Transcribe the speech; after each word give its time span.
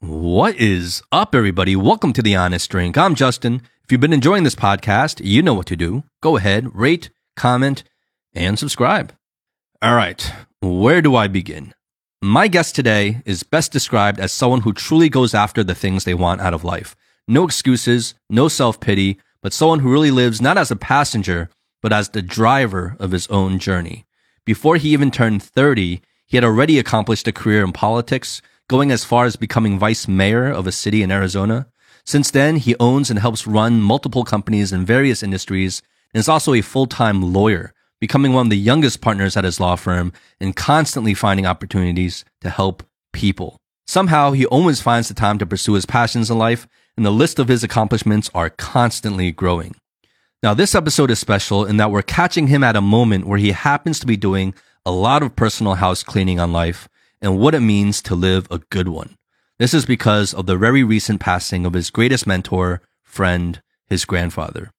What 0.00 0.54
is 0.54 1.02
up, 1.10 1.34
everybody? 1.34 1.74
Welcome 1.74 2.12
to 2.12 2.22
The 2.22 2.36
Honest 2.36 2.70
Drink. 2.70 2.96
I'm 2.96 3.16
Justin. 3.16 3.62
If 3.82 3.90
you've 3.90 4.00
been 4.00 4.12
enjoying 4.12 4.44
this 4.44 4.54
podcast, 4.54 5.20
you 5.24 5.42
know 5.42 5.54
what 5.54 5.66
to 5.66 5.76
do. 5.76 6.04
Go 6.20 6.36
ahead, 6.36 6.72
rate, 6.72 7.10
comment, 7.34 7.82
and 8.32 8.56
subscribe. 8.56 9.12
All 9.82 9.96
right, 9.96 10.32
where 10.60 11.02
do 11.02 11.16
I 11.16 11.26
begin? 11.26 11.74
My 12.22 12.46
guest 12.46 12.76
today 12.76 13.22
is 13.26 13.42
best 13.42 13.72
described 13.72 14.20
as 14.20 14.30
someone 14.30 14.60
who 14.60 14.72
truly 14.72 15.08
goes 15.08 15.34
after 15.34 15.64
the 15.64 15.74
things 15.74 16.04
they 16.04 16.14
want 16.14 16.42
out 16.42 16.54
of 16.54 16.62
life. 16.62 16.94
No 17.26 17.42
excuses, 17.42 18.14
no 18.30 18.46
self 18.46 18.78
pity, 18.78 19.18
but 19.42 19.52
someone 19.52 19.80
who 19.80 19.90
really 19.90 20.12
lives 20.12 20.40
not 20.40 20.56
as 20.56 20.70
a 20.70 20.76
passenger, 20.76 21.50
but 21.82 21.92
as 21.92 22.10
the 22.10 22.22
driver 22.22 22.94
of 23.00 23.10
his 23.10 23.26
own 23.26 23.58
journey. 23.58 24.06
Before 24.44 24.76
he 24.76 24.90
even 24.90 25.10
turned 25.10 25.42
30, 25.42 26.00
he 26.24 26.36
had 26.36 26.44
already 26.44 26.78
accomplished 26.78 27.26
a 27.26 27.32
career 27.32 27.64
in 27.64 27.72
politics, 27.72 28.40
going 28.68 28.90
as 28.90 29.04
far 29.04 29.24
as 29.24 29.36
becoming 29.36 29.78
vice 29.78 30.06
mayor 30.06 30.46
of 30.46 30.66
a 30.66 30.72
city 30.72 31.02
in 31.02 31.10
Arizona. 31.10 31.66
Since 32.04 32.30
then, 32.30 32.56
he 32.56 32.76
owns 32.78 33.10
and 33.10 33.18
helps 33.18 33.46
run 33.46 33.80
multiple 33.80 34.24
companies 34.24 34.72
in 34.72 34.84
various 34.84 35.22
industries 35.22 35.82
and 36.12 36.20
is 36.20 36.28
also 36.28 36.54
a 36.54 36.60
full-time 36.60 37.32
lawyer, 37.32 37.72
becoming 38.00 38.32
one 38.32 38.46
of 38.46 38.50
the 38.50 38.56
youngest 38.56 39.00
partners 39.00 39.36
at 39.36 39.44
his 39.44 39.58
law 39.58 39.76
firm 39.76 40.12
and 40.40 40.54
constantly 40.54 41.14
finding 41.14 41.46
opportunities 41.46 42.24
to 42.42 42.50
help 42.50 42.82
people. 43.12 43.58
Somehow, 43.86 44.32
he 44.32 44.44
always 44.44 44.82
finds 44.82 45.08
the 45.08 45.14
time 45.14 45.38
to 45.38 45.46
pursue 45.46 45.72
his 45.72 45.86
passions 45.86 46.30
in 46.30 46.36
life, 46.36 46.68
and 46.96 47.06
the 47.06 47.10
list 47.10 47.38
of 47.38 47.48
his 47.48 47.64
accomplishments 47.64 48.30
are 48.34 48.50
constantly 48.50 49.32
growing. 49.32 49.74
Now, 50.42 50.52
this 50.52 50.74
episode 50.74 51.10
is 51.10 51.18
special 51.18 51.64
in 51.64 51.78
that 51.78 51.90
we're 51.90 52.02
catching 52.02 52.48
him 52.48 52.62
at 52.62 52.76
a 52.76 52.82
moment 52.82 53.26
where 53.26 53.38
he 53.38 53.52
happens 53.52 53.98
to 54.00 54.06
be 54.06 54.16
doing 54.16 54.54
a 54.84 54.92
lot 54.92 55.22
of 55.22 55.36
personal 55.36 55.74
house 55.74 56.02
cleaning 56.02 56.38
on 56.38 56.52
life 56.52 56.88
and 57.20 57.38
what 57.38 57.54
it 57.54 57.60
means 57.60 58.02
to 58.02 58.14
live 58.14 58.46
a 58.50 58.58
good 58.70 58.88
one. 58.88 59.16
This 59.58 59.74
is 59.74 59.86
because 59.86 60.32
of 60.32 60.46
the 60.46 60.56
very 60.56 60.84
recent 60.84 61.20
passing 61.20 61.66
of 61.66 61.72
his 61.72 61.90
greatest 61.90 62.26
mentor, 62.26 62.80
friend, 63.02 63.60
his 63.86 64.04
grandfather. 64.04 64.70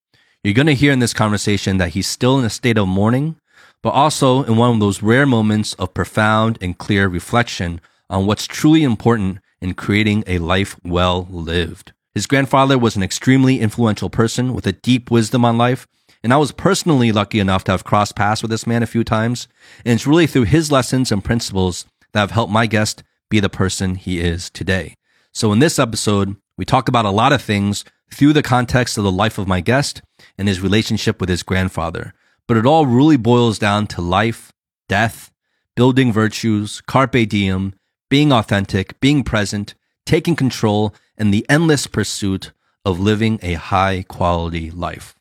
You're 0.43 0.53
going 0.53 0.67
to 0.67 0.75
hear 0.75 0.93
in 0.93 0.99
this 0.99 1.13
conversation 1.13 1.77
that 1.77 1.89
he's 1.89 2.07
still 2.07 2.39
in 2.39 2.45
a 2.45 2.49
state 2.49 2.77
of 2.77 2.87
mourning, 2.87 3.35
but 3.83 3.89
also 3.89 4.43
in 4.43 4.55
one 4.55 4.73
of 4.73 4.79
those 4.79 5.03
rare 5.03 5.25
moments 5.25 5.73
of 5.73 5.93
profound 5.93 6.57
and 6.61 6.77
clear 6.77 7.07
reflection 7.09 7.81
on 8.09 8.25
what's 8.25 8.47
truly 8.47 8.83
important 8.83 9.39
in 9.61 9.73
creating 9.73 10.23
a 10.27 10.37
life 10.37 10.77
well 10.83 11.27
lived. 11.29 11.91
His 12.13 12.25
grandfather 12.25 12.77
was 12.77 12.95
an 12.95 13.03
extremely 13.03 13.59
influential 13.59 14.09
person 14.09 14.53
with 14.53 14.65
a 14.65 14.71
deep 14.71 15.11
wisdom 15.11 15.45
on 15.45 15.57
life. 15.57 15.87
And 16.23 16.33
I 16.33 16.37
was 16.37 16.51
personally 16.51 17.11
lucky 17.11 17.39
enough 17.39 17.63
to 17.65 17.71
have 17.71 17.83
crossed 17.83 18.15
paths 18.15 18.41
with 18.41 18.51
this 18.51 18.67
man 18.67 18.83
a 18.83 18.87
few 18.87 19.03
times. 19.03 19.47
And 19.85 19.93
it's 19.93 20.07
really 20.07 20.27
through 20.27 20.43
his 20.43 20.71
lessons 20.71 21.11
and 21.11 21.23
principles 21.23 21.85
that 22.13 22.19
have 22.21 22.31
helped 22.31 22.51
my 22.51 22.65
guest 22.65 23.03
be 23.29 23.39
the 23.39 23.49
person 23.49 23.95
he 23.95 24.19
is 24.19 24.49
today. 24.49 24.95
So 25.31 25.51
in 25.51 25.59
this 25.59 25.79
episode, 25.79 26.35
we 26.57 26.65
talk 26.65 26.87
about 26.87 27.05
a 27.05 27.11
lot 27.11 27.33
of 27.33 27.41
things 27.41 27.85
through 28.11 28.33
the 28.33 28.43
context 28.43 28.97
of 28.97 29.03
the 29.03 29.11
life 29.11 29.37
of 29.37 29.47
my 29.47 29.61
guest 29.61 30.01
and 30.37 30.47
his 30.47 30.61
relationship 30.61 31.19
with 31.19 31.29
his 31.29 31.43
grandfather. 31.43 32.13
But 32.47 32.57
it 32.57 32.65
all 32.65 32.85
really 32.85 33.17
boils 33.17 33.59
down 33.59 33.87
to 33.87 34.01
life, 34.01 34.51
death, 34.87 35.31
building 35.75 36.11
virtues, 36.11 36.81
carpe 36.81 37.29
diem, 37.29 37.75
being 38.09 38.33
authentic, 38.33 38.99
being 38.99 39.23
present, 39.23 39.75
taking 40.05 40.35
control, 40.35 40.93
and 41.17 41.33
the 41.33 41.45
endless 41.47 41.85
pursuit 41.85 42.51
of 42.83 42.99
living 42.99 43.39
a 43.43 43.53
high 43.53 44.03
quality 44.07 44.71
life. 44.71 45.13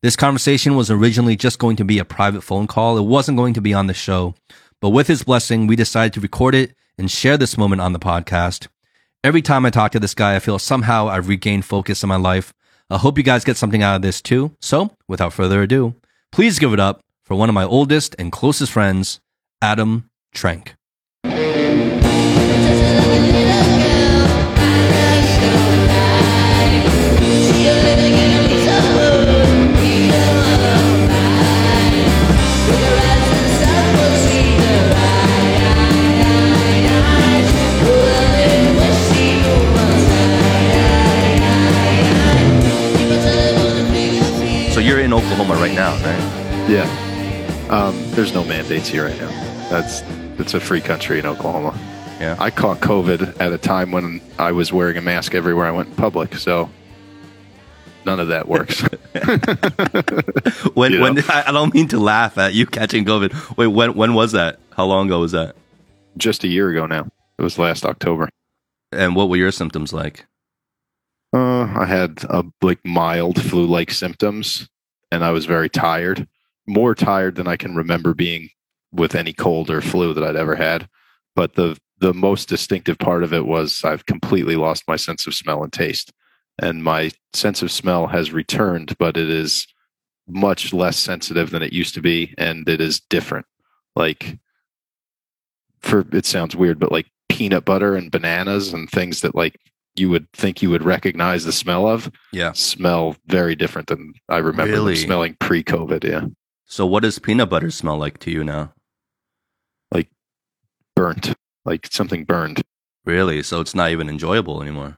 This 0.00 0.14
conversation 0.14 0.76
was 0.76 0.90
originally 0.90 1.34
just 1.34 1.58
going 1.58 1.74
to 1.76 1.84
be 1.84 1.98
a 1.98 2.04
private 2.04 2.42
phone 2.42 2.68
call. 2.68 2.96
It 2.96 3.02
wasn't 3.02 3.38
going 3.38 3.54
to 3.54 3.60
be 3.60 3.74
on 3.74 3.88
the 3.88 3.94
show, 3.94 4.36
but 4.80 4.90
with 4.90 5.08
his 5.08 5.22
blessing, 5.22 5.66
we 5.66 5.76
decided 5.76 6.12
to 6.14 6.20
record 6.20 6.54
it 6.54 6.74
and 6.96 7.10
share 7.10 7.36
this 7.36 7.58
moment 7.58 7.80
on 7.80 7.92
the 7.92 7.98
podcast. 7.98 8.68
Every 9.24 9.42
time 9.42 9.66
I 9.66 9.70
talk 9.70 9.92
to 9.92 10.00
this 10.00 10.14
guy, 10.14 10.36
I 10.36 10.38
feel 10.38 10.58
somehow 10.58 11.08
I've 11.08 11.28
regained 11.28 11.64
focus 11.64 12.02
in 12.02 12.08
my 12.08 12.16
life. 12.16 12.52
I 12.90 12.98
hope 12.98 13.18
you 13.18 13.24
guys 13.24 13.44
get 13.44 13.56
something 13.56 13.82
out 13.82 13.96
of 13.96 14.02
this 14.02 14.22
too. 14.22 14.56
So 14.60 14.96
without 15.08 15.32
further 15.32 15.62
ado, 15.62 15.94
please 16.32 16.58
give 16.58 16.72
it 16.72 16.80
up 16.80 17.02
for 17.24 17.34
one 17.36 17.48
of 17.48 17.54
my 17.54 17.64
oldest 17.64 18.14
and 18.18 18.32
closest 18.32 18.72
friends, 18.72 19.20
Adam 19.60 20.08
Trenk. 20.34 20.74
Oklahoma 45.30 45.60
right 45.60 45.74
now, 45.74 45.92
right? 46.04 46.68
Yeah. 46.70 46.86
Um, 47.70 47.94
there's 48.12 48.32
no 48.32 48.44
mandates 48.44 48.88
here 48.88 49.04
right 49.06 49.20
now. 49.20 49.28
That's 49.68 50.00
it's 50.40 50.54
a 50.54 50.60
free 50.60 50.80
country 50.80 51.18
in 51.18 51.26
Oklahoma. 51.26 51.78
Yeah. 52.18 52.34
I 52.38 52.50
caught 52.50 52.80
COVID 52.80 53.38
at 53.38 53.52
a 53.52 53.58
time 53.58 53.92
when 53.92 54.22
I 54.38 54.52
was 54.52 54.72
wearing 54.72 54.96
a 54.96 55.02
mask 55.02 55.34
everywhere 55.34 55.66
I 55.66 55.70
went 55.70 55.90
in 55.90 55.96
public, 55.96 56.34
so 56.36 56.70
none 58.06 58.20
of 58.20 58.28
that 58.28 58.48
works. 58.48 58.80
when 60.74 60.92
You 60.92 61.00
when 61.02 61.14
know? 61.16 61.22
I 61.28 61.44
I 61.48 61.52
don't 61.52 61.74
mean 61.74 61.88
to 61.88 61.98
laugh 61.98 62.38
at 62.38 62.54
you 62.54 62.64
catching 62.64 63.04
COVID. 63.04 63.56
Wait, 63.58 63.66
when 63.66 63.92
when 63.94 64.14
was 64.14 64.32
that? 64.32 64.58
How 64.70 64.86
long 64.86 65.08
ago 65.08 65.20
was 65.20 65.32
that? 65.32 65.56
Just 66.16 66.42
a 66.42 66.48
year 66.48 66.70
ago 66.70 66.86
now. 66.86 67.06
It 67.38 67.42
was 67.42 67.58
last 67.58 67.84
October. 67.84 68.30
And 68.92 69.14
what 69.14 69.28
were 69.28 69.36
your 69.36 69.52
symptoms 69.52 69.92
like? 69.92 70.24
Uh, 71.34 71.64
I 71.64 71.84
had 71.84 72.24
a 72.30 72.44
like 72.62 72.80
mild 72.86 73.40
flu-like 73.42 73.90
symptoms, 73.90 74.66
and 75.10 75.24
I 75.24 75.30
was 75.30 75.46
very 75.46 75.68
tired, 75.68 76.28
more 76.66 76.94
tired 76.94 77.36
than 77.36 77.46
I 77.46 77.56
can 77.56 77.74
remember 77.74 78.14
being 78.14 78.50
with 78.92 79.14
any 79.14 79.32
cold 79.32 79.70
or 79.70 79.80
flu 79.80 80.14
that 80.14 80.24
I'd 80.24 80.36
ever 80.36 80.56
had. 80.56 80.88
But 81.34 81.54
the 81.54 81.78
the 82.00 82.14
most 82.14 82.48
distinctive 82.48 82.98
part 82.98 83.24
of 83.24 83.32
it 83.32 83.44
was 83.44 83.82
I've 83.84 84.06
completely 84.06 84.54
lost 84.54 84.84
my 84.86 84.96
sense 84.96 85.26
of 85.26 85.34
smell 85.34 85.62
and 85.64 85.72
taste, 85.72 86.12
and 86.60 86.84
my 86.84 87.10
sense 87.32 87.62
of 87.62 87.72
smell 87.72 88.06
has 88.08 88.32
returned, 88.32 88.96
but 88.98 89.16
it 89.16 89.28
is 89.28 89.66
much 90.28 90.72
less 90.72 90.96
sensitive 90.96 91.50
than 91.50 91.62
it 91.62 91.72
used 91.72 91.94
to 91.94 92.02
be, 92.02 92.34
and 92.38 92.68
it 92.68 92.80
is 92.80 93.00
different. 93.00 93.46
Like, 93.96 94.38
for 95.80 96.04
it 96.12 96.26
sounds 96.26 96.54
weird, 96.54 96.78
but 96.78 96.92
like 96.92 97.06
peanut 97.28 97.64
butter 97.64 97.96
and 97.96 98.10
bananas 98.10 98.72
and 98.72 98.90
things 98.90 99.20
that 99.22 99.34
like 99.34 99.58
you 99.98 100.08
would 100.10 100.30
think 100.32 100.62
you 100.62 100.70
would 100.70 100.82
recognize 100.84 101.44
the 101.44 101.52
smell 101.52 101.86
of 101.88 102.10
Yeah. 102.32 102.52
smell 102.52 103.16
very 103.26 103.54
different 103.56 103.88
than 103.88 104.14
I 104.28 104.38
remember 104.38 104.72
Really? 104.72 104.96
smelling 104.96 105.36
pre-COVID. 105.40 106.04
Yeah, 106.04 106.26
So 106.66 106.86
what 106.86 107.02
does 107.02 107.18
peanut 107.18 107.50
butter 107.50 107.70
smell 107.70 107.96
like 107.98 108.18
to 108.20 108.30
you 108.30 108.44
now? 108.44 108.72
Like 109.92 110.08
burnt, 110.96 111.34
like 111.64 111.86
something 111.90 112.24
burned. 112.24 112.62
Really? 113.04 113.42
So 113.42 113.60
it's 113.60 113.74
not 113.74 113.90
even 113.90 114.08
enjoyable 114.08 114.62
anymore. 114.62 114.96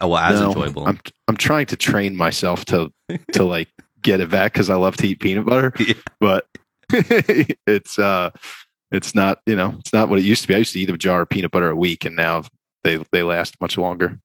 Oh, 0.00 0.08
well, 0.08 0.18
as 0.18 0.40
No, 0.40 0.48
enjoyable. 0.48 0.86
I'm 0.88 0.98
I'm 1.28 1.36
trying 1.36 1.66
to 1.66 1.76
train 1.76 2.16
myself 2.16 2.64
to 2.66 2.92
to 3.32 3.44
like 3.54 3.68
get 4.02 4.20
it 4.20 4.28
back 4.30 4.52
because 4.52 4.68
I 4.70 4.74
love 4.74 4.96
to 4.98 5.06
eat 5.06 5.20
peanut 5.20 5.46
butter, 5.46 5.72
Yeah. 5.78 5.94
but 6.20 6.46
it's 6.90 7.98
uh 7.98 8.30
it's 8.90 9.14
not 9.14 9.38
you 9.46 9.54
know 9.56 9.76
it's 9.78 9.92
not 9.92 10.08
what 10.08 10.18
it 10.18 10.24
used 10.24 10.42
to 10.42 10.48
be. 10.48 10.54
I 10.54 10.58
used 10.58 10.72
to 10.72 10.80
eat 10.80 10.90
a 10.90 10.98
jar 10.98 11.22
of 11.22 11.28
peanut 11.28 11.52
butter 11.52 11.70
a 11.70 11.76
week, 11.76 12.04
and 12.04 12.16
now 12.16 12.42
they 12.82 13.02
they 13.12 13.22
last 13.22 13.60
much 13.60 13.78
longer. 13.78 14.18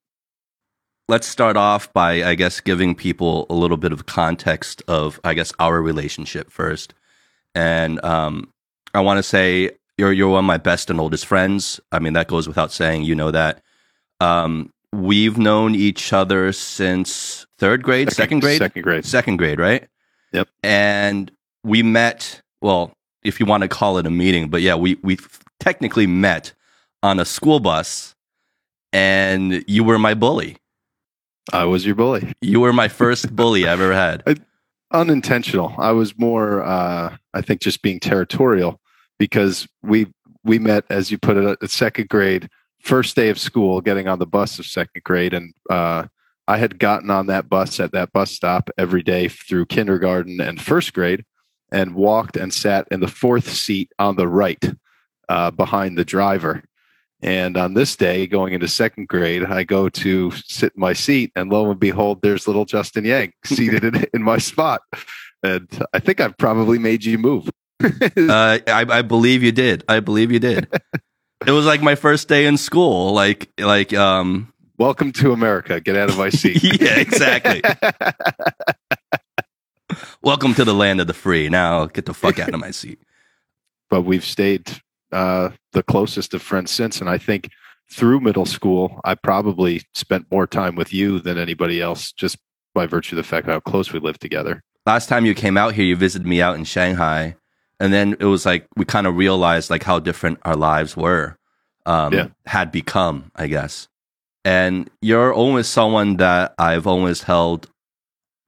Let's 1.10 1.26
start 1.26 1.58
off 1.58 1.92
by, 1.92 2.24
I 2.24 2.36
guess, 2.36 2.60
giving 2.60 2.94
people 2.94 3.48
a 3.50 3.56
little 3.56 3.78
bit 3.78 3.92
of 3.92 4.06
context 4.06 4.84
of, 4.88 5.20
I 5.24 5.34
guess, 5.34 5.52
our 5.58 5.82
relationship 5.82 6.52
first. 6.52 6.94
And 7.56 8.00
um, 8.06 8.54
I 8.94 9.00
want 9.00 9.18
to 9.18 9.24
say 9.24 9.72
you're 9.98 10.14
you're 10.14 10.30
one 10.30 10.44
of 10.44 10.46
my 10.46 10.60
best 10.60 10.92
and 10.92 11.00
oldest 11.00 11.26
friends. 11.26 11.80
I 11.92 11.98
mean, 11.98 12.14
that 12.14 12.28
goes 12.28 12.48
without 12.48 12.72
saying. 12.72 13.06
You 13.06 13.16
know 13.16 13.32
that. 13.32 13.64
Um, 14.20 14.72
we've 14.94 15.36
known 15.40 15.74
each 15.74 16.14
other 16.14 16.52
since 16.52 17.48
third 17.58 17.82
grade, 17.82 18.12
second, 18.12 18.42
grade, 18.42 18.60
second 18.60 18.84
grade. 18.84 19.04
second 19.04 19.38
grade, 19.38 19.60
right? 19.60 19.88
Yep. 20.32 20.48
And 20.62 21.32
we 21.64 21.82
met. 21.82 22.40
Well, 22.62 22.94
if 23.24 23.40
you 23.40 23.48
want 23.48 23.64
to 23.64 23.68
call 23.68 23.98
it 23.98 24.06
a 24.06 24.12
meeting, 24.12 24.50
but 24.50 24.62
yeah, 24.62 24.76
we 24.76 25.00
we 25.02 25.18
technically 25.60 26.06
met 26.06 26.54
on 27.02 27.20
a 27.20 27.26
school 27.26 27.60
bus, 27.60 28.14
and 28.94 29.66
you 29.68 29.84
were 29.84 29.98
my 29.98 30.14
bully. 30.14 30.58
I 31.54 31.66
was 31.66 31.86
your 31.86 31.96
bully. 31.96 32.34
You 32.42 32.60
were 32.60 32.74
my 32.74 32.88
first 32.88 33.36
bully 33.36 33.68
I've 33.68 33.82
ever 33.82 33.94
had. 33.94 34.24
unintentional. 34.92 35.74
I 35.78 35.92
was 35.92 36.18
more, 36.18 36.64
uh, 36.64 37.16
I 37.34 37.42
think, 37.42 37.62
just 37.62 37.82
being 37.82 38.00
territorial 38.00 38.80
because 39.18 39.68
we 39.84 40.08
we 40.44 40.58
met, 40.58 40.86
as 40.90 41.12
you 41.12 41.18
put 41.18 41.38
it, 41.38 41.58
at 41.62 41.70
second 41.70 42.10
grade, 42.10 42.50
first 42.80 43.16
day 43.16 43.30
of 43.30 43.38
school, 43.38 43.82
getting 43.82 44.08
on 44.08 44.20
the 44.20 44.26
bus 44.26 44.58
of 44.58 44.66
second 44.66 45.04
grade, 45.04 45.34
and 45.34 45.54
uh, 45.70 46.06
I 46.48 46.58
had 46.58 46.80
gotten 46.80 47.12
on 47.12 47.28
that 47.28 47.50
bus 47.50 47.80
at 47.80 47.92
that 47.92 48.12
bus 48.14 48.32
stop 48.32 48.70
every 48.78 49.04
day 49.04 49.28
through 49.28 49.66
kindergarten 49.68 50.40
and 50.40 50.62
first 50.62 50.94
grade, 50.94 51.26
and 51.72 51.94
walked 51.94 52.38
and 52.38 52.54
sat 52.54 52.88
in 52.90 53.02
the 53.02 53.08
fourth 53.08 53.50
seat 53.52 53.92
on 54.00 54.16
the 54.16 54.28
right, 54.28 54.64
uh, 55.28 55.52
behind 55.52 55.98
the 55.98 56.06
driver. 56.06 56.64
And 57.22 57.58
on 57.58 57.74
this 57.74 57.96
day, 57.98 58.28
going 58.28 58.54
into 58.54 58.68
second 58.68 59.10
grade, 59.10 59.44
I 59.44 59.64
go 59.64 59.90
to 59.90 60.32
sit 60.32 60.74
in 60.76 60.80
my 60.80 60.94
seat, 60.94 61.32
and 61.36 61.52
lo 61.52 61.70
and 61.70 61.80
behold, 61.80 62.22
there's 62.22 62.48
little 62.48 62.66
Justin 62.66 63.04
Yang 63.04 63.34
seated 63.46 63.84
in, 63.84 64.06
in 64.14 64.24
my 64.24 64.38
spot. 64.38 64.82
And 65.44 65.68
I 65.94 66.00
think 66.00 66.22
I've 66.22 66.38
probably 66.38 66.80
made 66.80 67.04
you 67.04 67.18
move. 67.18 67.50
uh, 67.82 68.00
I, 68.18 68.62
I 68.68 69.02
believe 69.02 69.44
you 69.44 69.52
did. 69.52 69.84
I 69.88 70.00
believe 70.00 70.32
you 70.32 70.40
did. 70.40 70.68
it 71.46 71.52
was 71.52 71.66
like 71.66 71.82
my 71.82 71.96
first 71.96 72.28
day 72.30 72.46
in 72.46 72.58
school. 72.58 73.14
Like, 73.14 73.50
like, 73.60 73.94
um, 73.94 74.54
welcome 74.78 75.12
to 75.14 75.34
America. 75.34 75.82
Get 75.82 75.98
out 75.98 76.10
of 76.10 76.18
my 76.18 76.30
seat. 76.30 76.64
yeah, 76.82 77.00
exactly. 77.00 77.62
welcome 80.22 80.54
to 80.54 80.64
the 80.64 80.74
land 80.74 81.02
of 81.02 81.08
the 81.08 81.14
free. 81.14 81.50
Now 81.50 81.86
get 81.86 82.06
the 82.06 82.14
fuck 82.14 82.40
out 82.40 82.54
of 82.54 82.60
my 82.62 82.72
seat. 82.72 83.00
But 83.90 84.02
we've 84.04 84.26
stayed 84.26 84.82
uh, 85.12 85.50
the 85.74 85.84
closest 85.84 86.34
of 86.34 86.42
friends 86.42 86.72
since, 86.72 87.02
and 87.02 87.10
I 87.10 87.18
think 87.18 87.50
through 87.92 88.20
middle 88.20 88.46
school, 88.46 89.00
I 89.04 89.16
probably 89.16 89.82
spent 89.94 90.32
more 90.32 90.48
time 90.48 90.76
with 90.76 90.94
you 90.94 91.20
than 91.20 91.38
anybody 91.38 91.82
else, 91.82 92.12
just 92.12 92.38
by 92.74 92.86
virtue 92.86 93.16
of 93.16 93.18
the 93.18 93.28
fact 93.28 93.48
how 93.48 93.60
close 93.60 93.92
we 93.92 94.00
lived 94.00 94.22
together. 94.22 94.62
Last 94.86 95.10
time 95.10 95.26
you 95.26 95.34
came 95.34 95.58
out 95.58 95.74
here, 95.74 95.86
you 95.86 95.96
visited 95.96 96.28
me 96.28 96.42
out 96.42 96.56
in 96.56 96.64
Shanghai, 96.64 97.36
and 97.80 97.92
then 97.92 98.16
it 98.20 98.26
was 98.26 98.46
like 98.46 98.68
we 98.76 98.86
kind 98.86 99.08
of 99.08 99.16
realized 99.16 99.70
like 99.70 99.84
how 99.84 100.00
different 100.00 100.40
our 100.44 100.56
lives 100.56 100.96
were, 100.96 101.38
um, 101.86 102.14
yeah. 102.14 102.28
had 102.46 102.72
become, 102.72 103.32
I 103.36 103.48
guess. 103.48 103.88
And 104.46 104.90
you're 105.02 105.34
always 105.34 105.68
someone 105.68 106.18
that 106.18 106.54
I've 106.58 106.88
always 106.88 107.24
held 107.24 107.70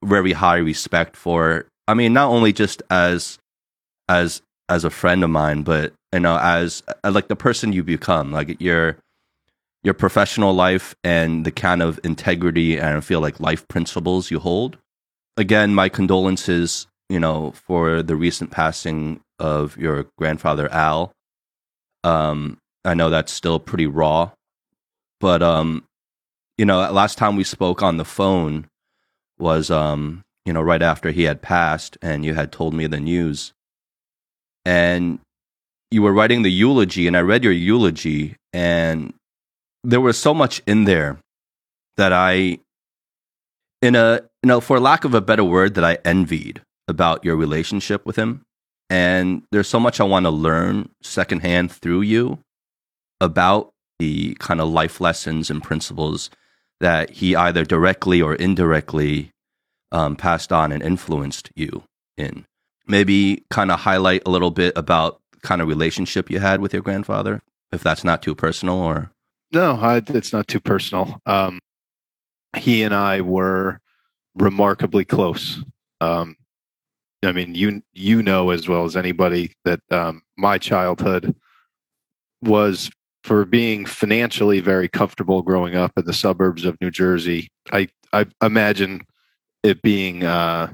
very 0.02 0.32
high 0.32 0.56
respect 0.56 1.16
for. 1.16 1.68
I 1.86 1.94
mean, 1.94 2.12
not 2.12 2.30
only 2.30 2.52
just 2.52 2.82
as 2.90 3.38
as 4.08 4.42
as 4.72 4.84
a 4.84 4.90
friend 4.90 5.22
of 5.22 5.30
mine, 5.30 5.62
but 5.62 5.92
you 6.12 6.20
know, 6.20 6.38
as 6.38 6.82
uh, 7.04 7.10
like 7.10 7.28
the 7.28 7.36
person 7.36 7.72
you 7.72 7.84
become, 7.84 8.32
like 8.32 8.60
your 8.60 8.96
your 9.84 9.94
professional 9.94 10.54
life 10.54 10.94
and 11.02 11.44
the 11.44 11.50
kind 11.50 11.82
of 11.82 11.98
integrity 12.04 12.78
and 12.78 12.96
I 12.98 13.00
feel 13.00 13.20
like 13.20 13.40
life 13.40 13.66
principles 13.68 14.30
you 14.30 14.38
hold. 14.38 14.78
Again, 15.36 15.74
my 15.74 15.88
condolences, 15.88 16.86
you 17.08 17.18
know, 17.18 17.52
for 17.52 18.02
the 18.02 18.14
recent 18.14 18.50
passing 18.50 19.20
of 19.38 19.76
your 19.76 20.06
grandfather 20.16 20.70
Al. 20.70 21.12
Um, 22.04 22.58
I 22.84 22.94
know 22.94 23.10
that's 23.10 23.32
still 23.32 23.58
pretty 23.58 23.86
raw, 23.86 24.30
but 25.20 25.42
um, 25.42 25.84
you 26.58 26.64
know, 26.64 26.78
last 26.90 27.18
time 27.18 27.36
we 27.36 27.44
spoke 27.44 27.82
on 27.82 27.96
the 27.96 28.04
phone 28.04 28.66
was 29.38 29.70
um, 29.70 30.22
you 30.44 30.52
know, 30.52 30.62
right 30.62 30.82
after 30.82 31.10
he 31.10 31.22
had 31.24 31.42
passed, 31.42 31.96
and 32.02 32.24
you 32.24 32.34
had 32.34 32.52
told 32.52 32.74
me 32.74 32.86
the 32.86 33.00
news, 33.00 33.52
and 34.64 35.18
you 35.90 36.02
were 36.02 36.12
writing 36.12 36.42
the 36.42 36.50
eulogy, 36.50 37.06
and 37.06 37.16
I 37.16 37.20
read 37.20 37.44
your 37.44 37.52
eulogy, 37.52 38.36
and 38.52 39.12
there 39.84 40.00
was 40.00 40.18
so 40.18 40.32
much 40.32 40.62
in 40.66 40.84
there 40.84 41.18
that 41.96 42.12
I, 42.12 42.58
in 43.80 43.94
a, 43.94 44.22
you 44.42 44.48
know, 44.48 44.60
for 44.60 44.80
lack 44.80 45.04
of 45.04 45.14
a 45.14 45.20
better 45.20 45.44
word, 45.44 45.74
that 45.74 45.84
I 45.84 45.98
envied 46.04 46.62
about 46.88 47.24
your 47.24 47.36
relationship 47.36 48.06
with 48.06 48.16
him. 48.16 48.42
And 48.88 49.42
there's 49.52 49.68
so 49.68 49.80
much 49.80 50.00
I 50.00 50.04
want 50.04 50.24
to 50.26 50.30
learn 50.30 50.90
secondhand 51.02 51.72
through 51.72 52.02
you 52.02 52.38
about 53.20 53.70
the 53.98 54.34
kind 54.34 54.60
of 54.60 54.68
life 54.68 55.00
lessons 55.00 55.50
and 55.50 55.62
principles 55.62 56.28
that 56.80 57.10
he 57.10 57.36
either 57.36 57.64
directly 57.64 58.20
or 58.20 58.34
indirectly 58.34 59.30
um, 59.92 60.16
passed 60.16 60.52
on 60.52 60.72
and 60.72 60.82
influenced 60.82 61.50
you 61.54 61.84
in. 62.16 62.44
Maybe 62.86 63.44
kind 63.50 63.70
of 63.70 63.80
highlight 63.80 64.22
a 64.26 64.30
little 64.30 64.50
bit 64.50 64.76
about 64.76 65.20
kind 65.42 65.60
of 65.60 65.68
relationship 65.68 66.30
you 66.30 66.40
had 66.40 66.60
with 66.60 66.72
your 66.72 66.82
grandfather, 66.82 67.42
if 67.72 67.82
that's 67.82 68.04
not 68.04 68.22
too 68.22 68.34
personal 68.34 68.78
or. 68.78 69.10
No, 69.52 69.72
I, 69.72 70.02
it's 70.08 70.32
not 70.32 70.48
too 70.48 70.60
personal. 70.60 71.20
Um, 71.26 71.58
he 72.56 72.82
and 72.82 72.94
I 72.94 73.20
were 73.20 73.80
remarkably 74.34 75.04
close. 75.04 75.62
Um, 76.00 76.36
I 77.24 77.32
mean, 77.32 77.54
you 77.54 77.82
you 77.92 78.22
know 78.22 78.50
as 78.50 78.68
well 78.68 78.84
as 78.84 78.96
anybody 78.96 79.52
that 79.64 79.80
um, 79.90 80.22
my 80.36 80.58
childhood 80.58 81.34
was 82.42 82.90
for 83.22 83.44
being 83.44 83.86
financially 83.86 84.58
very 84.60 84.88
comfortable 84.88 85.42
growing 85.42 85.76
up 85.76 85.92
in 85.96 86.04
the 86.04 86.12
suburbs 86.12 86.64
of 86.64 86.76
New 86.80 86.90
Jersey. 86.90 87.48
I 87.72 87.88
I 88.12 88.26
imagine 88.42 89.02
it 89.62 89.80
being 89.82 90.24
uh, 90.24 90.72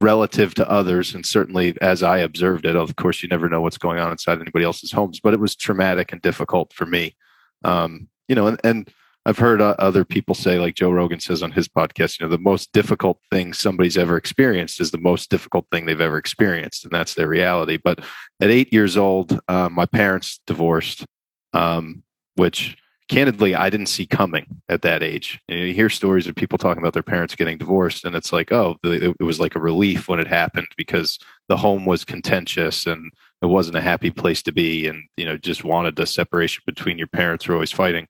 relative 0.00 0.54
to 0.54 0.70
others 0.70 1.14
and 1.14 1.24
certainly 1.24 1.74
as 1.80 2.02
i 2.02 2.18
observed 2.18 2.66
it 2.66 2.76
of 2.76 2.96
course 2.96 3.22
you 3.22 3.28
never 3.28 3.48
know 3.48 3.62
what's 3.62 3.78
going 3.78 3.98
on 3.98 4.12
inside 4.12 4.40
anybody 4.40 4.64
else's 4.64 4.92
homes 4.92 5.20
but 5.20 5.32
it 5.32 5.40
was 5.40 5.56
traumatic 5.56 6.12
and 6.12 6.20
difficult 6.20 6.72
for 6.72 6.84
me. 6.86 7.16
Um, 7.64 8.08
you 8.28 8.34
know 8.34 8.46
and, 8.46 8.60
and 8.62 8.90
i've 9.24 9.38
heard 9.38 9.62
uh, 9.62 9.74
other 9.78 10.04
people 10.04 10.34
say 10.34 10.58
like 10.58 10.74
joe 10.74 10.90
rogan 10.90 11.20
says 11.20 11.42
on 11.42 11.52
his 11.52 11.66
podcast 11.66 12.20
you 12.20 12.26
know 12.26 12.30
the 12.30 12.38
most 12.38 12.72
difficult 12.72 13.18
thing 13.30 13.52
somebody's 13.52 13.96
ever 13.96 14.16
experienced 14.16 14.80
is 14.80 14.90
the 14.90 14.98
most 14.98 15.30
difficult 15.30 15.66
thing 15.72 15.86
they've 15.86 16.00
ever 16.00 16.18
experienced 16.18 16.84
and 16.84 16.92
that's 16.92 17.14
their 17.14 17.28
reality. 17.28 17.78
But 17.82 18.00
at 18.40 18.50
eight 18.50 18.72
years 18.72 18.96
old 18.96 19.40
uh, 19.48 19.68
my 19.70 19.86
parents 19.86 20.40
divorced 20.46 21.06
um, 21.54 22.02
which 22.34 22.76
candidly 23.08 23.54
I 23.54 23.70
didn't 23.70 23.86
see 23.86 24.06
coming 24.06 24.46
at 24.68 24.82
that 24.82 25.02
age. 25.02 25.40
You, 25.48 25.56
know, 25.56 25.64
you, 25.64 25.74
hear 25.74 25.88
stories 25.88 26.26
of 26.26 26.34
people 26.34 26.58
talking 26.58 26.82
about 26.82 26.92
their 26.92 27.02
parents 27.02 27.34
getting 27.34 27.58
divorced, 27.58 28.04
and 28.04 28.16
it's 28.16 28.32
like, 28.32 28.52
oh, 28.52 28.76
it, 28.84 29.20
was 29.20 29.40
like 29.40 29.54
a 29.54 29.60
relief 29.60 30.08
when 30.08 30.20
it 30.20 30.26
happened 30.26 30.68
because 30.76 31.18
the 31.48 31.56
home 31.56 31.86
was 31.86 32.04
contentious 32.04 32.86
and 32.86 33.12
it 33.42 33.46
wasn't 33.46 33.76
a 33.76 33.82
happy 33.82 34.10
place 34.10 34.42
to 34.42 34.52
be, 34.52 34.86
and 34.86 35.04
you 35.16 35.24
know, 35.24 35.36
just 35.36 35.64
wanted 35.64 35.96
the 35.96 36.06
separation 36.06 36.62
between 36.66 36.98
your 36.98 37.06
parents 37.06 37.44
who 37.44 37.52
were 37.52 37.56
always 37.56 37.72
fighting. 37.72 38.08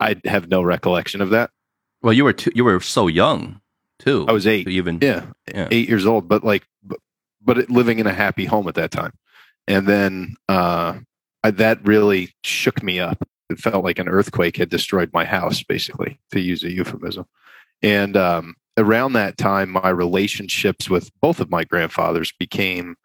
I 0.00 0.16
have 0.24 0.48
no 0.48 0.62
recollection 0.62 1.20
of 1.20 1.30
that. 1.30 1.50
Well, 2.02 2.12
you 2.12 2.24
were 2.24 2.32
too, 2.32 2.50
you 2.54 2.64
were 2.64 2.80
so 2.80 3.06
young 3.06 3.60
too. 3.98 4.26
I 4.28 4.32
was 4.32 4.46
eight, 4.46 4.66
even 4.68 4.98
yeah, 5.00 5.26
yeah, 5.54 5.68
eight 5.70 5.88
years 5.88 6.06
old, 6.06 6.28
but 6.28 6.42
like, 6.42 6.66
but, 6.82 6.98
but 7.40 7.70
living 7.70 7.98
in 8.00 8.06
a 8.06 8.12
happy 8.12 8.44
home 8.44 8.66
at 8.66 8.74
that 8.74 8.90
time, 8.90 9.12
and 9.68 9.86
then 9.86 10.34
uh, 10.48 10.98
I, 11.44 11.50
that 11.52 11.86
really 11.86 12.34
shook 12.42 12.82
me 12.82 12.98
up 12.98 13.22
it 13.50 13.58
felt 13.58 13.84
like 13.84 13.98
an 13.98 14.08
earthquake 14.08 14.56
had 14.56 14.70
destroyed 14.70 15.10
my 15.12 15.24
house, 15.24 15.62
basically, 15.62 16.18
to 16.30 16.40
use 16.40 16.64
a 16.64 16.72
euphemism. 16.72 17.26
And 17.82 18.16
um, 18.16 18.54
around 18.76 19.12
that 19.12 19.36
time, 19.36 19.70
my 19.70 19.88
relationships 19.88 20.88
with 20.88 21.10
both 21.20 21.40
of 21.40 21.50
my 21.50 21.64
grandfathers 21.64 22.32
became 22.38 22.96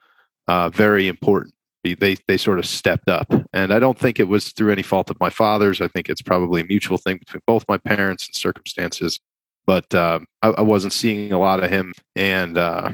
uh, 0.48 0.70
very 0.70 1.08
important. 1.08 1.54
They 1.84 2.18
they 2.28 2.36
sort 2.36 2.60
of 2.60 2.66
stepped 2.66 3.08
up, 3.08 3.32
and 3.54 3.74
I 3.74 3.80
don't 3.80 3.98
think 3.98 4.20
it 4.20 4.28
was 4.28 4.52
through 4.52 4.74
any 4.74 4.82
fault 4.82 5.10
of 5.10 5.20
my 5.22 5.30
father's. 5.30 5.80
I 5.80 5.88
think 5.88 6.10
it's 6.10 6.22
probably 6.22 6.60
a 6.60 6.66
mutual 6.66 6.98
thing 6.98 7.18
between 7.18 7.42
both 7.48 7.64
my 7.70 7.78
parents 7.78 8.28
and 8.28 8.36
circumstances. 8.36 9.22
But 9.66 9.94
um, 9.96 10.26
I, 10.42 10.50
I, 10.50 10.62
wasn't 10.62 10.92
seeing 10.92 11.32
a 11.32 11.40
lot 11.40 11.64
of 11.64 11.70
him, 11.70 11.94
and 12.16 12.58
uh, 12.58 12.92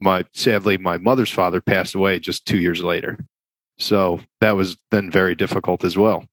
my 0.00 0.24
sadly, 0.34 0.78
my 0.78 0.98
mother's 0.98 1.30
father 1.30 1.60
passed 1.60 1.96
away 1.96 2.20
just 2.20 2.46
two 2.46 2.58
years 2.58 2.80
later. 2.80 3.18
So 3.78 4.20
that 4.40 4.52
was 4.52 4.76
then 4.92 5.10
very 5.10 5.34
difficult 5.34 5.82
as 5.82 5.96
well 5.96 6.24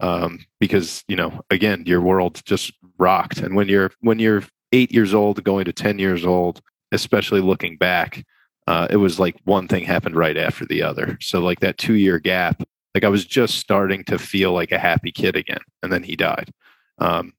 um, 0.00 0.40
because 0.60 1.04
you 1.08 1.16
know 1.16 1.40
again 1.50 1.84
your 1.86 2.00
world 2.00 2.42
just 2.44 2.72
rocked. 2.98 3.38
And 3.38 3.54
when 3.54 3.68
you're 3.68 3.90
when 4.00 4.18
you're 4.18 4.44
eight 4.72 4.92
years 4.92 5.14
old 5.14 5.42
going 5.44 5.64
to 5.64 5.72
10 5.72 5.98
years 5.98 6.24
old 6.24 6.60
especially 6.92 7.40
looking 7.40 7.76
back 7.76 8.24
uh, 8.66 8.86
it 8.90 8.96
was 8.96 9.20
like 9.20 9.36
one 9.44 9.68
thing 9.68 9.84
happened 9.84 10.16
right 10.16 10.36
after 10.38 10.64
the 10.64 10.82
other. 10.82 11.18
So 11.20 11.38
like 11.38 11.60
that 11.60 11.78
two 11.78 11.94
year 11.94 12.18
gap 12.18 12.62
like 12.94 13.04
i 13.04 13.08
was 13.08 13.24
just 13.24 13.58
starting 13.58 14.04
to 14.04 14.18
feel 14.18 14.52
like 14.52 14.70
a 14.70 14.78
happy 14.78 15.10
kid 15.10 15.36
again 15.36 15.60
and 15.82 15.92
then 15.92 16.02
he 16.02 16.16
died. 16.16 16.50
Um, 16.98 17.32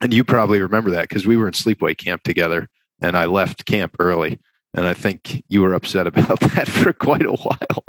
and 0.00 0.12
you 0.12 0.24
probably 0.24 0.60
remember 0.60 0.90
that 0.90 1.08
because 1.08 1.26
we 1.26 1.36
were 1.36 1.46
in 1.46 1.54
sleepaway 1.54 1.96
camp 1.96 2.22
together 2.22 2.68
and 3.00 3.16
i 3.16 3.26
left 3.26 3.66
camp 3.66 3.96
early 3.98 4.38
and 4.72 4.86
i 4.86 4.94
think 4.94 5.42
you 5.48 5.62
were 5.62 5.74
upset 5.74 6.06
about 6.06 6.40
that 6.40 6.68
for 6.68 6.92
quite 6.92 7.26
a 7.26 7.32
while. 7.32 7.84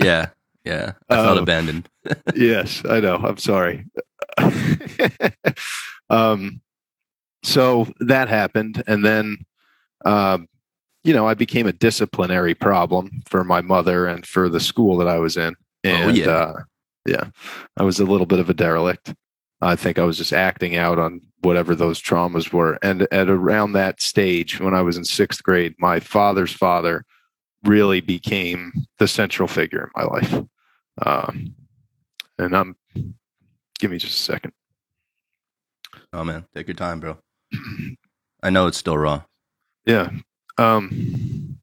Yeah 0.00 0.28
yeah, 0.64 0.92
I 1.08 1.14
felt 1.16 1.38
um, 1.38 1.42
abandoned. 1.42 1.88
yes, 2.34 2.82
I 2.88 3.00
know. 3.00 3.16
I'm 3.16 3.38
sorry. 3.38 3.86
um, 6.10 6.60
so 7.42 7.88
that 8.00 8.28
happened, 8.28 8.82
and 8.86 9.04
then, 9.04 9.38
um, 10.04 10.48
you 11.04 11.14
know, 11.14 11.26
I 11.26 11.34
became 11.34 11.66
a 11.66 11.72
disciplinary 11.72 12.54
problem 12.54 13.22
for 13.26 13.44
my 13.44 13.60
mother 13.60 14.06
and 14.06 14.26
for 14.26 14.48
the 14.48 14.60
school 14.60 14.96
that 14.98 15.08
I 15.08 15.18
was 15.18 15.36
in. 15.36 15.54
Oh, 15.86 15.88
and, 15.88 16.10
oh 16.10 16.14
yeah, 16.14 16.30
uh, 16.30 16.62
yeah, 17.06 17.24
I 17.76 17.84
was 17.84 18.00
a 18.00 18.04
little 18.04 18.26
bit 18.26 18.40
of 18.40 18.50
a 18.50 18.54
derelict. 18.54 19.14
I 19.60 19.74
think 19.74 19.98
I 19.98 20.04
was 20.04 20.18
just 20.18 20.32
acting 20.32 20.76
out 20.76 20.98
on 20.98 21.20
whatever 21.40 21.74
those 21.74 22.00
traumas 22.00 22.52
were. 22.52 22.78
And 22.82 23.08
at 23.10 23.28
around 23.28 23.72
that 23.72 24.00
stage, 24.00 24.60
when 24.60 24.74
I 24.74 24.82
was 24.82 24.96
in 24.96 25.04
sixth 25.04 25.42
grade, 25.42 25.74
my 25.78 25.98
father's 26.00 26.52
father 26.52 27.04
really 27.64 28.00
became 28.00 28.72
the 28.98 29.08
central 29.08 29.48
figure 29.48 29.84
in 29.84 29.90
my 29.94 30.04
life. 30.04 30.34
Um, 31.04 31.54
and 32.38 32.56
I'm, 32.56 32.76
give 33.78 33.90
me 33.90 33.98
just 33.98 34.18
a 34.18 34.22
second. 34.22 34.52
Oh 36.12 36.24
man, 36.24 36.46
take 36.54 36.68
your 36.68 36.74
time, 36.74 37.00
bro. 37.00 37.18
I 38.42 38.50
know 38.50 38.66
it's 38.66 38.78
still 38.78 38.98
raw. 38.98 39.22
Yeah. 39.84 40.10
Um, 40.56 41.58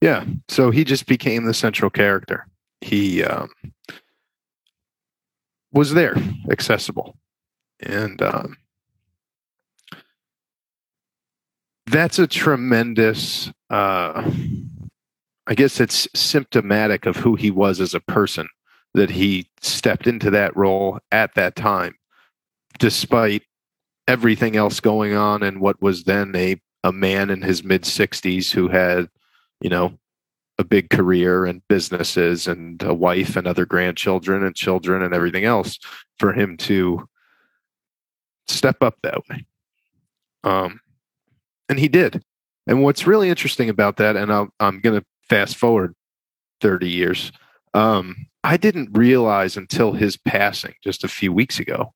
yeah. 0.00 0.24
So 0.48 0.70
he 0.70 0.84
just 0.84 1.06
became 1.06 1.44
the 1.44 1.54
central 1.54 1.90
character. 1.90 2.46
He, 2.80 3.22
um, 3.24 3.50
was 5.74 5.92
there, 5.92 6.14
accessible, 6.50 7.16
and 7.80 8.22
um, 8.22 8.56
that's 11.86 12.20
a 12.20 12.28
tremendous. 12.28 13.50
Uh, 13.68 14.30
I 15.46 15.54
guess 15.54 15.80
it's 15.80 16.08
symptomatic 16.14 17.06
of 17.06 17.16
who 17.16 17.34
he 17.34 17.50
was 17.50 17.80
as 17.80 17.94
a 17.94 18.00
person 18.00 18.48
that 18.94 19.10
he 19.10 19.48
stepped 19.60 20.06
into 20.06 20.30
that 20.30 20.56
role 20.56 21.00
at 21.12 21.34
that 21.34 21.56
time, 21.56 21.94
despite 22.78 23.42
everything 24.06 24.56
else 24.56 24.80
going 24.80 25.14
on 25.14 25.42
and 25.42 25.60
what 25.60 25.80
was 25.82 26.04
then 26.04 26.34
a 26.36 26.60
a 26.84 26.92
man 26.92 27.30
in 27.30 27.40
his 27.40 27.64
mid 27.64 27.82
60s 27.82 28.52
who 28.52 28.68
had, 28.68 29.08
you 29.60 29.70
know, 29.70 29.98
a 30.58 30.64
big 30.64 30.90
career 30.90 31.46
and 31.46 31.66
businesses 31.66 32.46
and 32.46 32.80
a 32.82 32.94
wife 32.94 33.36
and 33.36 33.46
other 33.46 33.66
grandchildren 33.66 34.44
and 34.44 34.54
children 34.54 35.02
and 35.02 35.14
everything 35.14 35.44
else 35.44 35.78
for 36.18 36.32
him 36.32 36.56
to 36.58 37.08
step 38.46 38.82
up 38.82 38.98
that 39.02 39.26
way. 39.28 39.46
Um, 40.44 40.80
and 41.68 41.78
he 41.78 41.88
did. 41.88 42.22
And 42.66 42.82
what's 42.82 43.06
really 43.06 43.30
interesting 43.30 43.68
about 43.68 43.96
that, 43.96 44.16
and 44.16 44.32
i 44.32 44.44
am 44.60 44.80
going 44.80 45.00
to 45.00 45.06
fast 45.28 45.56
forward 45.56 45.94
30 46.60 46.88
years, 46.88 47.32
um, 47.74 48.26
I 48.42 48.56
didn't 48.56 48.96
realize 48.96 49.56
until 49.56 49.92
his 49.92 50.16
passing 50.16 50.74
just 50.82 51.04
a 51.04 51.08
few 51.08 51.32
weeks 51.32 51.58
ago 51.58 51.94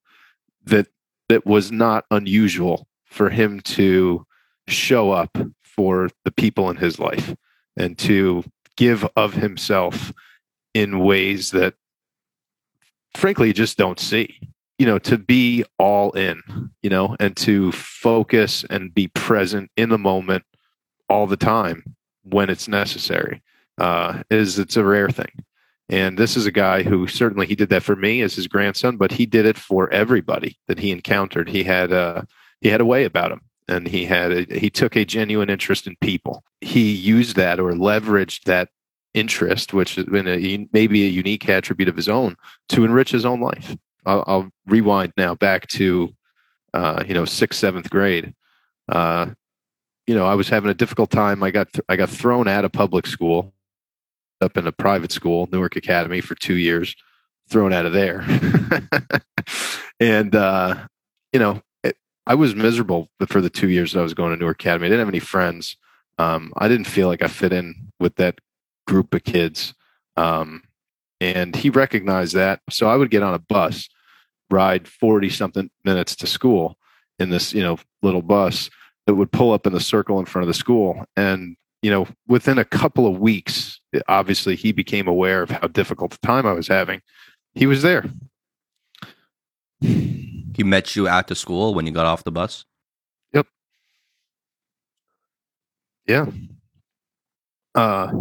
that 0.65 0.89
it 1.29 1.47
was 1.47 1.71
not 1.71 2.05
unusual 2.11 2.87
for 3.05 3.31
him 3.31 3.61
to 3.61 4.27
show 4.67 5.11
up 5.11 5.37
for 5.63 6.11
the 6.25 6.31
people 6.31 6.71
in 6.71 6.77
his 6.77 6.99
life 6.99 7.35
and 7.77 7.97
to 7.99 8.45
give 8.77 9.07
of 9.17 9.35
himself 9.35 10.13
in 10.75 11.01
ways 11.01 11.51
that 11.51 11.75
frankly 13.17 13.49
you 13.49 13.55
just 13.55 13.79
don't 13.79 13.99
see 13.99 14.39
you 14.79 14.87
know 14.87 14.99
to 14.99 15.19
be 15.19 15.65
all 15.79 16.13
in 16.13 16.43
you 16.83 16.91
know 16.91 17.17
and 17.19 17.37
to 17.37 17.73
focus 17.73 18.65
and 18.71 18.95
be 18.95 19.09
present 19.09 19.71
in 19.77 19.89
the 19.89 19.99
moment 19.99 20.45
all 21.09 21.27
the 21.27 21.37
time 21.37 21.83
when 22.23 22.51
it's 22.51 22.69
necessary 22.69 23.43
uh, 23.79 24.23
is 24.31 24.59
it's 24.59 24.77
a 24.77 24.85
rare 24.85 25.11
thing 25.11 25.45
and 25.89 26.19
this 26.19 26.37
is 26.37 26.45
a 26.47 26.53
guy 26.53 26.83
who 26.83 27.07
certainly 27.07 27.47
he 27.47 27.55
did 27.55 27.71
that 27.71 27.83
for 27.83 27.97
me 27.97 28.21
as 28.23 28.35
his 28.35 28.47
grandson 28.47 28.97
but 28.97 29.13
he 29.13 29.27
did 29.27 29.47
it 29.47 29.57
for 29.57 29.91
everybody 29.93 30.59
that 30.67 30.79
he 30.79 30.91
encountered 30.91 31.49
he 31.49 31.65
had 31.65 31.93
a 31.93 32.27
he 32.61 32.69
had 32.69 32.81
a 32.81 32.87
way 32.87 33.05
about 33.05 33.33
him 33.33 33.41
and 33.69 33.87
he 33.87 34.07
had 34.07 34.33
a, 34.33 34.59
he 34.59 34.71
took 34.71 34.97
a 34.97 35.05
genuine 35.05 35.51
interest 35.51 35.87
in 35.87 35.95
people. 36.01 36.43
He 36.61 36.91
used 36.91 37.37
that 37.37 37.61
or 37.61 37.73
leveraged 37.73 38.45
that 38.45 38.71
interest, 39.15 39.75
which 39.75 39.95
has 39.97 40.07
been 40.07 40.27
a, 40.27 40.67
maybe 40.73 41.05
a 41.05 41.11
unique 41.11 41.49
attribute 41.49 41.89
of 41.89 41.97
his 41.97 42.09
own, 42.09 42.37
to 42.71 42.85
enrich 42.85 43.11
his 43.11 43.27
own 43.27 43.41
life. 43.41 43.77
I'll, 44.07 44.25
I'll 44.27 44.51
rewind 44.67 45.13
now 45.17 45.35
back 45.35 45.67
to 45.69 46.15
uh, 46.73 47.05
you 47.07 47.15
know 47.15 47.25
sixth 47.25 47.61
seventh 47.61 47.91
grade. 47.91 48.35
Uh, 48.89 49.31
you 50.09 50.15
know, 50.15 50.27
I 50.27 50.35
was 50.35 50.49
having 50.49 50.71
a 50.71 50.75
difficult 50.75 51.11
time. 51.11 51.43
I 51.43 51.51
got 51.51 51.71
th- 51.71 51.85
I 51.89 51.97
got 51.97 52.09
thrown 52.09 52.49
out 52.49 52.65
of 52.65 52.73
public 52.73 53.07
school, 53.07 53.53
up 54.41 54.57
in 54.57 54.67
a 54.67 54.73
private 54.73 55.13
school, 55.13 55.49
Newark 55.53 55.77
Academy, 55.77 56.23
for 56.23 56.35
two 56.35 56.57
years. 56.57 56.97
Thrown 57.51 57.73
out 57.73 57.87
of 57.87 57.93
there, 57.93 58.27
and 60.01 60.35
uh, 60.35 60.87
you 61.33 61.39
know, 61.39 61.63
I 62.27 62.35
was 62.35 62.55
miserable 62.55 63.09
for 63.27 63.41
the 63.41 63.51
two 63.51 63.69
years 63.69 63.93
that 63.93 64.01
I 64.01 64.03
was 64.03 64.15
going 64.15 64.33
to 64.33 64.39
Newark 64.39 64.61
Academy. 64.61 64.87
I 64.87 64.89
didn't 64.89 65.01
have 65.01 65.09
any 65.09 65.19
friends. 65.19 65.77
Um, 66.19 66.53
I 66.57 66.69
didn't 66.69 66.87
feel 66.87 67.09
like 67.09 67.23
I 67.23 67.29
fit 67.29 67.53
in 67.53 67.91
with 68.01 68.17
that 68.17 68.39
group 68.87 69.15
of 69.15 69.25
kids. 69.25 69.73
Um, 70.17 70.65
and 71.21 71.57
he 71.57 71.71
recognized 71.71 72.35
that. 72.35 72.61
So 72.69 72.89
I 72.89 72.97
would 72.97 73.11
get 73.11 73.23
on 73.23 73.33
a 73.33 73.39
bus, 73.39 73.89
ride 74.51 74.89
40 74.89 75.31
something 75.31 75.71
minutes 75.85 76.15
to 76.17 76.27
school 76.27 76.77
in 77.19 77.31
this, 77.31 77.55
you 77.55 77.63
know, 77.63 77.79
little 78.03 78.23
bus 78.23 78.69
that 79.09 79.15
would 79.15 79.33
pull 79.33 79.53
up 79.53 79.67
in 79.67 79.73
the 79.73 79.81
circle 79.81 80.19
in 80.19 80.27
front 80.27 80.43
of 80.43 80.49
the 80.49 80.53
school. 80.53 81.03
And, 81.17 81.57
you 81.81 81.91
know, 81.91 82.07
within 82.27 82.59
a 82.59 82.65
couple 82.65 83.07
of 83.07 83.19
weeks, 83.19 83.81
obviously 84.07 84.55
he 84.55 84.71
became 84.71 85.09
aware 85.09 85.41
of 85.41 85.49
how 85.49 85.67
difficult 85.67 86.11
the 86.11 86.19
time 86.19 86.45
I 86.45 86.53
was 86.53 86.69
having. 86.69 87.01
He 87.55 87.65
was 87.65 87.81
there. 87.81 88.05
He 89.81 90.63
met 90.63 90.95
you 90.95 91.09
at 91.09 91.27
the 91.27 91.35
school 91.35 91.73
when 91.73 91.87
you 91.87 91.93
got 91.93 92.05
off 92.05 92.23
the 92.23 92.31
bus? 92.31 92.67
Yep. 93.33 93.47
Yeah. 96.07 96.27
Uh 97.75 98.13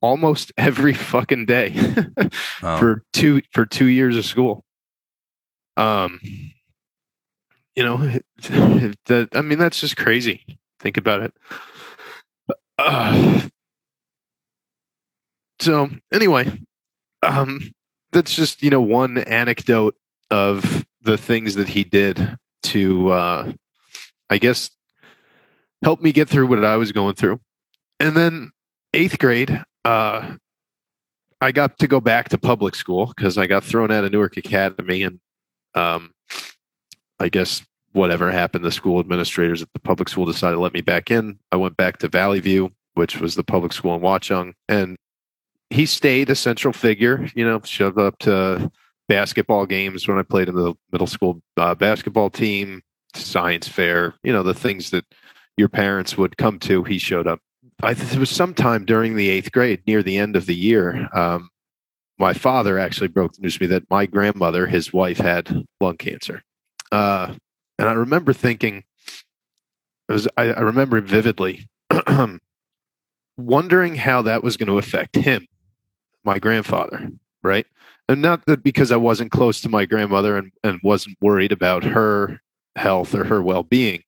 almost 0.00 0.52
every 0.56 0.94
fucking 0.94 1.46
day 1.46 1.74
oh. 2.62 2.78
for 2.78 3.02
two 3.12 3.42
for 3.50 3.66
2 3.66 3.86
years 3.86 4.16
of 4.16 4.24
school. 4.24 4.64
Um 5.76 6.20
you 7.76 7.84
know, 7.84 7.96
that 9.06 9.28
I 9.32 9.42
mean 9.42 9.58
that's 9.58 9.80
just 9.80 9.96
crazy. 9.96 10.44
Think 10.80 10.96
about 10.96 11.22
it. 11.22 11.34
Uh, 12.78 13.42
so 15.60 15.88
anyway, 16.12 16.60
um 17.22 17.60
that's 18.16 18.34
just, 18.34 18.62
you 18.62 18.70
know, 18.70 18.80
one 18.80 19.18
anecdote 19.18 19.94
of 20.30 20.86
the 21.02 21.18
things 21.18 21.54
that 21.56 21.68
he 21.68 21.84
did 21.84 22.36
to, 22.62 23.10
uh, 23.10 23.52
I 24.30 24.38
guess, 24.38 24.70
help 25.84 26.00
me 26.00 26.12
get 26.12 26.28
through 26.28 26.46
what 26.46 26.64
I 26.64 26.76
was 26.76 26.92
going 26.92 27.14
through. 27.14 27.40
And 28.00 28.16
then 28.16 28.52
eighth 28.94 29.18
grade, 29.18 29.62
uh, 29.84 30.36
I 31.42 31.52
got 31.52 31.78
to 31.78 31.86
go 31.86 32.00
back 32.00 32.30
to 32.30 32.38
public 32.38 32.74
school 32.74 33.12
because 33.14 33.36
I 33.36 33.46
got 33.46 33.62
thrown 33.62 33.90
out 33.90 34.04
of 34.04 34.12
Newark 34.12 34.38
Academy, 34.38 35.02
and 35.02 35.20
um, 35.74 36.12
I 37.18 37.28
guess 37.28 37.64
whatever 37.92 38.30
happened, 38.30 38.64
the 38.64 38.70
school 38.70 39.00
administrators 39.00 39.62
at 39.62 39.72
the 39.72 39.80
public 39.80 40.08
school 40.08 40.26
decided 40.26 40.56
to 40.56 40.60
let 40.60 40.74
me 40.74 40.82
back 40.82 41.10
in. 41.10 41.38
I 41.50 41.56
went 41.56 41.76
back 41.76 41.98
to 41.98 42.08
Valley 42.08 42.40
View, 42.40 42.72
which 42.94 43.20
was 43.20 43.34
the 43.34 43.44
public 43.44 43.72
school 43.72 43.94
in 43.94 44.02
Watchung, 44.02 44.52
and 44.68 44.96
he 45.70 45.86
stayed 45.86 46.30
a 46.30 46.34
central 46.34 46.72
figure. 46.72 47.28
You 47.34 47.44
know, 47.44 47.60
showed 47.64 47.98
up 47.98 48.18
to 48.20 48.70
basketball 49.08 49.66
games 49.66 50.06
when 50.06 50.18
I 50.18 50.22
played 50.22 50.48
in 50.48 50.54
the 50.54 50.74
middle 50.92 51.06
school 51.06 51.40
uh, 51.56 51.74
basketball 51.74 52.30
team, 52.30 52.82
science 53.14 53.68
fair, 53.68 54.14
you 54.22 54.32
know, 54.32 54.42
the 54.42 54.54
things 54.54 54.90
that 54.90 55.04
your 55.56 55.68
parents 55.68 56.16
would 56.18 56.36
come 56.36 56.58
to. 56.60 56.84
He 56.84 56.98
showed 56.98 57.26
up. 57.26 57.40
I 57.82 57.94
th- 57.94 58.12
it 58.12 58.18
was 58.18 58.30
sometime 58.30 58.84
during 58.84 59.16
the 59.16 59.28
eighth 59.28 59.52
grade, 59.52 59.82
near 59.86 60.02
the 60.02 60.18
end 60.18 60.36
of 60.36 60.46
the 60.46 60.54
year. 60.54 61.08
Um, 61.12 61.50
my 62.18 62.32
father 62.32 62.78
actually 62.78 63.08
broke 63.08 63.34
the 63.34 63.42
news 63.42 63.56
to 63.56 63.62
me 63.62 63.66
that 63.68 63.90
my 63.90 64.06
grandmother, 64.06 64.66
his 64.66 64.92
wife, 64.92 65.18
had 65.18 65.64
lung 65.80 65.96
cancer. 65.98 66.42
Uh, 66.92 67.34
and 67.78 67.88
I 67.88 67.92
remember 67.92 68.32
thinking, 68.32 68.84
it 70.08 70.12
was, 70.12 70.28
I, 70.36 70.52
I 70.52 70.60
remember 70.60 71.00
vividly 71.00 71.68
wondering 73.36 73.96
how 73.96 74.22
that 74.22 74.42
was 74.42 74.56
going 74.56 74.68
to 74.68 74.78
affect 74.78 75.16
him, 75.16 75.46
my 76.24 76.38
grandfather, 76.38 77.10
right? 77.42 77.66
and 78.08 78.22
not 78.22 78.46
that 78.46 78.62
because 78.62 78.92
I 78.92 78.96
wasn't 78.96 79.32
close 79.32 79.60
to 79.62 79.68
my 79.68 79.84
grandmother 79.84 80.36
and, 80.36 80.52
and 80.62 80.80
wasn't 80.82 81.18
worried 81.20 81.52
about 81.52 81.84
her 81.84 82.40
health 82.76 83.14
or 83.14 83.24
her 83.24 83.42
well 83.42 83.62
being, 83.62 84.02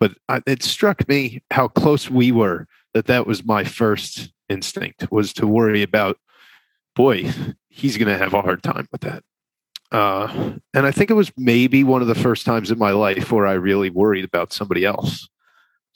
but 0.00 0.14
I, 0.28 0.42
it 0.46 0.62
struck 0.62 1.08
me 1.08 1.42
how 1.50 1.68
close 1.68 2.10
we 2.10 2.32
were 2.32 2.66
that 2.94 3.06
that 3.06 3.26
was 3.26 3.44
my 3.44 3.64
first 3.64 4.32
instinct 4.48 5.10
was 5.12 5.32
to 5.34 5.46
worry 5.46 5.82
about, 5.82 6.18
boy, 6.94 7.30
he's 7.68 7.96
going 7.96 8.08
to 8.08 8.18
have 8.18 8.34
a 8.34 8.42
hard 8.42 8.62
time 8.62 8.88
with 8.90 9.02
that. 9.02 9.22
Uh, 9.92 10.54
and 10.74 10.86
I 10.86 10.90
think 10.90 11.10
it 11.10 11.14
was 11.14 11.32
maybe 11.36 11.84
one 11.84 12.02
of 12.02 12.08
the 12.08 12.14
first 12.14 12.44
times 12.44 12.70
in 12.70 12.78
my 12.78 12.90
life 12.90 13.30
where 13.30 13.46
I 13.46 13.52
really 13.52 13.90
worried 13.90 14.24
about 14.24 14.52
somebody 14.52 14.84
else. 14.84 15.28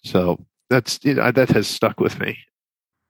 So 0.05 0.45
that's 0.69 1.01
you 1.03 1.15
know, 1.15 1.31
that 1.33 1.51
has 1.51 1.67
stuck 1.67 2.01
with 2.01 2.19
me. 2.21 2.39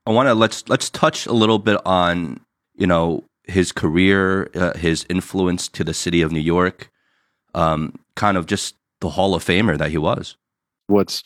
I 0.06 0.10
want 0.10 0.28
to 0.28 0.34
let's 0.34 0.68
let's 0.68 0.88
touch 0.90 1.26
a 1.26 1.32
little 1.32 1.58
bit 1.58 1.80
on 1.84 2.40
you 2.74 2.86
know 2.86 3.24
his 3.44 3.72
career, 3.72 4.50
uh, 4.54 4.76
his 4.76 5.04
influence 5.08 5.68
to 5.68 5.84
the 5.84 5.94
city 5.94 6.22
of 6.22 6.32
New 6.32 6.40
York, 6.40 6.90
um, 7.54 7.98
kind 8.16 8.36
of 8.36 8.46
just 8.46 8.76
the 9.00 9.10
Hall 9.10 9.34
of 9.34 9.44
Famer 9.44 9.76
that 9.76 9.90
he 9.90 9.98
was. 9.98 10.36
What's 10.86 11.22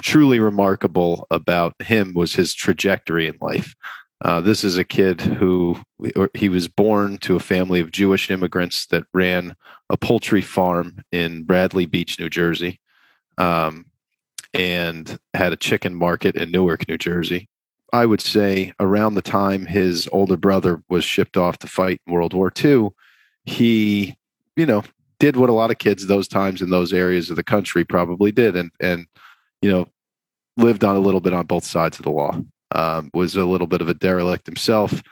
truly 0.00 0.38
remarkable 0.38 1.26
about 1.30 1.80
him 1.80 2.14
was 2.14 2.34
his 2.34 2.54
trajectory 2.54 3.26
in 3.26 3.36
life. 3.40 3.74
Uh, 4.22 4.40
this 4.40 4.62
is 4.62 4.78
a 4.78 4.84
kid 4.84 5.20
who 5.20 5.76
he 6.32 6.48
was 6.48 6.68
born 6.68 7.18
to 7.18 7.34
a 7.34 7.40
family 7.40 7.80
of 7.80 7.90
Jewish 7.90 8.30
immigrants 8.30 8.86
that 8.86 9.04
ran 9.12 9.56
a 9.90 9.96
poultry 9.96 10.40
farm 10.40 11.02
in 11.10 11.42
Bradley 11.42 11.86
Beach, 11.86 12.20
New 12.20 12.30
Jersey, 12.30 12.80
um, 13.36 13.86
and 14.54 15.18
had 15.34 15.52
a 15.52 15.56
chicken 15.56 15.94
market 15.94 16.36
in 16.36 16.52
Newark, 16.52 16.88
New 16.88 16.98
Jersey. 16.98 17.48
I 17.92 18.06
would 18.06 18.20
say 18.20 18.72
around 18.78 19.14
the 19.14 19.22
time 19.22 19.66
his 19.66 20.08
older 20.12 20.36
brother 20.36 20.82
was 20.88 21.04
shipped 21.04 21.36
off 21.36 21.58
to 21.58 21.66
fight 21.66 22.00
in 22.06 22.12
World 22.12 22.32
War 22.32 22.52
II, 22.64 22.90
he, 23.44 24.16
you 24.56 24.66
know, 24.66 24.84
did 25.18 25.36
what 25.36 25.50
a 25.50 25.52
lot 25.52 25.70
of 25.70 25.78
kids 25.78 26.06
those 26.06 26.28
times 26.28 26.62
in 26.62 26.70
those 26.70 26.92
areas 26.92 27.28
of 27.28 27.36
the 27.36 27.42
country 27.42 27.84
probably 27.84 28.30
did, 28.32 28.56
and 28.56 28.70
and 28.80 29.06
you 29.60 29.70
know, 29.70 29.88
lived 30.56 30.84
on 30.84 30.96
a 30.96 31.00
little 31.00 31.20
bit 31.20 31.32
on 31.32 31.46
both 31.46 31.64
sides 31.64 31.98
of 31.98 32.04
the 32.04 32.10
law. 32.10 32.40
Um, 32.74 33.10
was 33.12 33.36
a 33.36 33.44
little 33.44 33.66
bit 33.66 33.80
of 33.80 33.88
a 33.88 33.94
derelict 33.94 34.46
himself, 34.46 35.02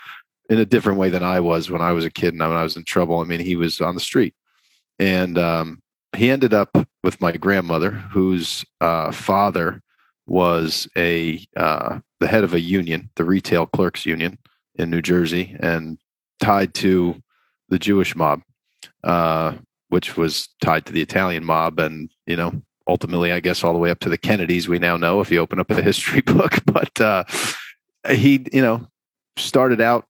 in 0.50 0.58
a 0.58 0.66
different 0.66 0.98
way 0.98 1.08
than 1.08 1.22
I 1.22 1.40
was 1.40 1.70
when 1.70 1.80
I 1.80 1.92
was 1.92 2.04
a 2.04 2.10
kid 2.10 2.34
and 2.34 2.40
when 2.40 2.50
I 2.52 2.64
was 2.64 2.76
in 2.76 2.84
trouble. 2.84 3.20
I 3.20 3.24
mean, 3.24 3.40
he 3.40 3.56
was 3.56 3.80
on 3.80 3.94
the 3.94 4.00
street, 4.00 4.34
and 4.98 5.38
um, 5.38 5.80
he 6.16 6.30
ended 6.30 6.52
up 6.52 6.76
with 7.02 7.20
my 7.20 7.32
grandmother, 7.32 7.90
whose 7.90 8.64
uh, 8.80 9.12
father 9.12 9.80
was 10.26 10.88
a 10.96 11.44
uh, 11.56 12.00
the 12.18 12.26
head 12.26 12.44
of 12.44 12.52
a 12.52 12.60
union, 12.60 13.10
the 13.14 13.24
retail 13.24 13.66
clerks 13.66 14.04
union 14.04 14.38
in 14.74 14.90
New 14.90 15.02
Jersey, 15.02 15.56
and 15.60 15.98
tied 16.40 16.74
to 16.74 17.22
the 17.68 17.78
Jewish 17.78 18.16
mob, 18.16 18.42
uh, 19.04 19.54
which 19.88 20.16
was 20.16 20.48
tied 20.60 20.84
to 20.86 20.92
the 20.92 21.02
Italian 21.02 21.44
mob, 21.44 21.78
and 21.78 22.10
you 22.26 22.36
know 22.36 22.60
ultimately, 22.90 23.30
I 23.30 23.38
guess, 23.38 23.62
all 23.62 23.72
the 23.72 23.78
way 23.78 23.90
up 23.90 24.00
to 24.00 24.08
the 24.08 24.18
Kennedys. 24.18 24.68
We 24.68 24.80
now 24.80 24.96
know 24.96 25.20
if 25.20 25.30
you 25.30 25.38
open 25.38 25.60
up 25.60 25.70
a 25.70 25.80
history 25.80 26.20
book, 26.26 26.58
but 26.66 27.00
uh, 27.00 27.24
he, 28.10 28.44
you 28.52 28.60
know, 28.60 28.86
started 29.36 29.80
out 29.80 30.06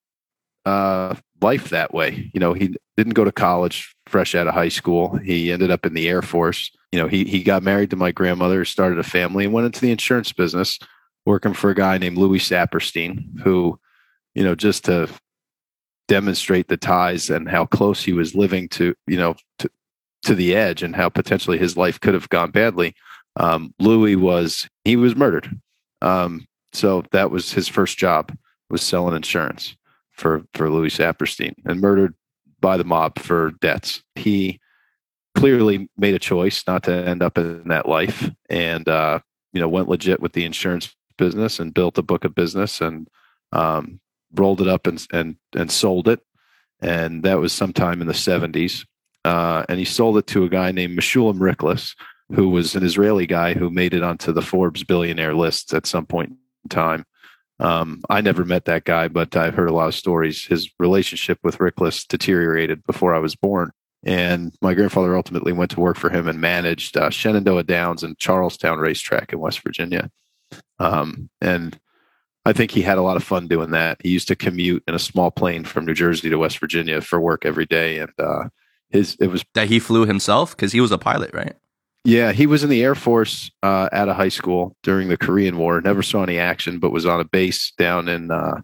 uh, 0.65 1.15
life 1.43 1.69
that 1.69 1.93
way. 1.93 2.31
You 2.33 2.41
know, 2.41 2.55
he 2.55 2.75
didn't 2.97 3.13
go 3.13 3.25
to 3.25 3.33
college 3.33 3.95
fresh 4.07 4.35
out 4.35 4.49
of 4.49 4.55
high 4.55 4.71
school. 4.71 5.17
He 5.19 5.53
ended 5.53 5.71
up 5.71 5.85
in 5.85 5.93
the 5.93 6.09
Air 6.09 6.23
Force. 6.23 6.71
You 6.91 6.99
know, 6.99 7.07
he 7.07 7.25
he 7.25 7.43
got 7.43 7.63
married 7.63 7.91
to 7.91 7.97
my 7.97 8.13
grandmother, 8.13 8.65
started 8.65 8.99
a 8.99 9.05
family, 9.05 9.45
and 9.45 9.53
went 9.53 9.67
into 9.67 9.81
the 9.81 9.93
insurance 9.93 10.33
business, 10.33 10.79
working 11.27 11.53
for 11.53 11.71
a 11.71 11.75
guy 11.75 11.99
named 11.99 12.17
Louis 12.17 12.39
Saperstein, 12.39 13.41
who, 13.41 13.79
you 14.35 14.43
know, 14.43 14.55
just 14.55 14.87
to 14.87 15.09
demonstrate 16.09 16.69
the 16.69 16.79
ties 16.79 17.31
and 17.31 17.49
how 17.49 17.67
close 17.67 18.03
he 18.03 18.13
was 18.13 18.35
living 18.35 18.69
to, 18.71 18.95
you 19.07 19.17
know, 19.19 19.37
to, 19.59 19.71
to 20.23 20.35
the 20.35 20.55
edge 20.55 20.83
and 20.83 20.95
how 20.95 21.09
potentially 21.09 21.59
his 21.59 21.77
life 21.77 22.01
could 22.01 22.15
have 22.15 22.29
gone 22.29 22.51
badly. 22.51 22.95
Um, 23.37 23.75
Louis 23.79 24.17
was 24.17 24.69
he 24.85 24.97
was 24.97 25.17
murdered. 25.17 25.61
Um, 26.03 26.47
so 26.73 27.05
that 27.13 27.31
was 27.31 27.53
his 27.53 27.69
first 27.69 27.99
job 27.99 28.37
was 28.69 28.83
selling 28.83 29.17
insurance 29.17 29.77
for 30.11 30.45
for 30.55 30.71
Louis 30.71 30.97
Saperstein 30.97 31.55
and 31.65 31.81
murdered 31.81 32.15
by 32.61 32.77
the 32.77 32.85
mob 32.85 33.19
for 33.19 33.53
debts. 33.61 34.03
He 34.15 34.61
clearly 35.35 35.89
made 35.97 36.15
a 36.15 36.19
choice 36.19 36.65
not 36.67 36.83
to 36.85 36.93
end 36.93 37.23
up 37.23 37.39
in 37.39 37.69
that 37.69 37.89
life 37.89 38.31
and 38.49 38.89
uh, 38.89 39.21
you 39.53 39.61
know 39.61 39.69
went 39.69 39.89
legit 39.89 40.21
with 40.21 40.33
the 40.33 40.45
insurance 40.45 40.95
business 41.17 41.59
and 41.59 41.75
built 41.75 41.99
a 41.99 42.03
book 42.03 42.25
of 42.25 42.35
business 42.35 42.81
and 42.81 43.09
um, 43.53 44.01
rolled 44.35 44.61
it 44.61 44.69
up 44.69 44.87
and 44.87 45.07
and 45.13 45.37
and 45.55 45.71
sold 45.71 46.09
it 46.09 46.21
and 46.81 47.23
that 47.23 47.39
was 47.39 47.53
sometime 47.53 48.01
in 48.01 48.07
the 48.07 48.13
70s 48.13 48.87
uh, 49.25 49.65
and 49.69 49.79
he 49.79 49.85
sold 49.85 50.19
it 50.19 50.27
to 50.29 50.45
a 50.45 50.49
guy 50.49 50.73
named 50.73 50.99
Meshulam 50.99 51.39
Riklis, 51.39 51.95
who 52.33 52.49
was 52.49 52.75
an 52.75 52.85
Israeli 52.85 53.27
guy 53.27 53.55
who 53.55 53.71
made 53.71 53.95
it 53.95 54.03
onto 54.03 54.33
the 54.33 54.43
Forbes 54.43 54.85
billionaire 54.85 55.35
list 55.35 55.75
at 55.75 55.87
some 55.87 56.07
point 56.07 56.31
in 56.31 56.69
time. 56.69 57.05
Um, 57.59 58.01
I 58.09 58.23
never 58.23 58.45
met 58.45 58.65
that 58.65 58.85
guy, 58.85 59.09
but 59.09 59.37
I've 59.37 59.55
heard 59.55 59.69
a 59.69 59.75
lot 59.75 59.89
of 59.89 59.95
stories. 59.95 60.47
His 60.47 60.71
relationship 60.79 61.39
with 61.43 61.59
Riklis 61.59 62.09
deteriorated 62.09 62.83
before 62.87 63.15
I 63.15 63.19
was 63.19 63.37
born. 63.37 63.71
And 64.03 64.55
my 64.63 64.73
grandfather 64.73 65.15
ultimately 65.15 65.53
went 65.53 65.71
to 65.73 65.81
work 65.81 65.99
for 65.99 66.09
him 66.09 66.27
and 66.27 66.41
managed 66.41 66.97
uh, 66.97 67.11
Shenandoah 67.11 67.65
Downs 67.65 68.03
and 68.03 68.17
Charlestown 68.17 68.79
Racetrack 68.79 69.35
in 69.35 69.41
West 69.41 69.61
Virginia. 69.61 70.11
Um, 70.79 71.29
and 71.43 71.79
I 72.47 72.55
think 72.55 72.71
he 72.71 72.81
had 72.81 72.97
a 72.97 73.03
lot 73.03 73.19
of 73.19 73.25
fun 73.25 73.47
doing 73.47 73.73
that. 73.73 73.99
He 74.03 74.09
used 74.09 74.29
to 74.29 74.37
commute 74.37 74.83
in 74.89 74.95
a 74.95 74.99
small 74.99 75.31
plane 75.31 75.65
from 75.65 75.85
New 75.85 75.93
Jersey 75.93 76.31
to 76.31 76.39
West 76.39 76.59
Virginia 76.59 77.03
for 77.03 77.21
work 77.21 77.45
every 77.45 77.67
day. 77.67 77.99
And 77.99 78.13
uh, 78.19 78.49
his 78.91 79.17
it 79.21 79.29
was 79.29 79.45
that 79.55 79.69
he 79.69 79.79
flew 79.79 80.07
himself 80.07 80.57
because 80.57 80.73
he 80.73 80.81
was 80.81 80.93
a 80.93 80.99
pilot, 80.99 81.33
right? 81.33 81.55
Yeah, 82.05 82.33
he 82.33 82.47
was 82.47 82.65
in 82.65 82.71
the 82.71 82.83
Air 82.83 82.95
Force 82.95 83.51
uh, 83.63 83.89
out 83.93 84.09
of 84.09 84.17
high 84.17 84.31
school 84.31 84.75
during 84.83 85.09
the 85.09 85.19
Korean 85.19 85.59
War. 85.59 85.81
Never 85.81 86.03
saw 86.03 86.23
any 86.23 86.39
action, 86.39 86.79
but 86.79 86.93
was 86.93 87.05
on 87.05 87.21
a 87.21 87.25
base 87.25 87.73
down 87.77 88.09
in 88.09 88.31
uh, 88.31 88.63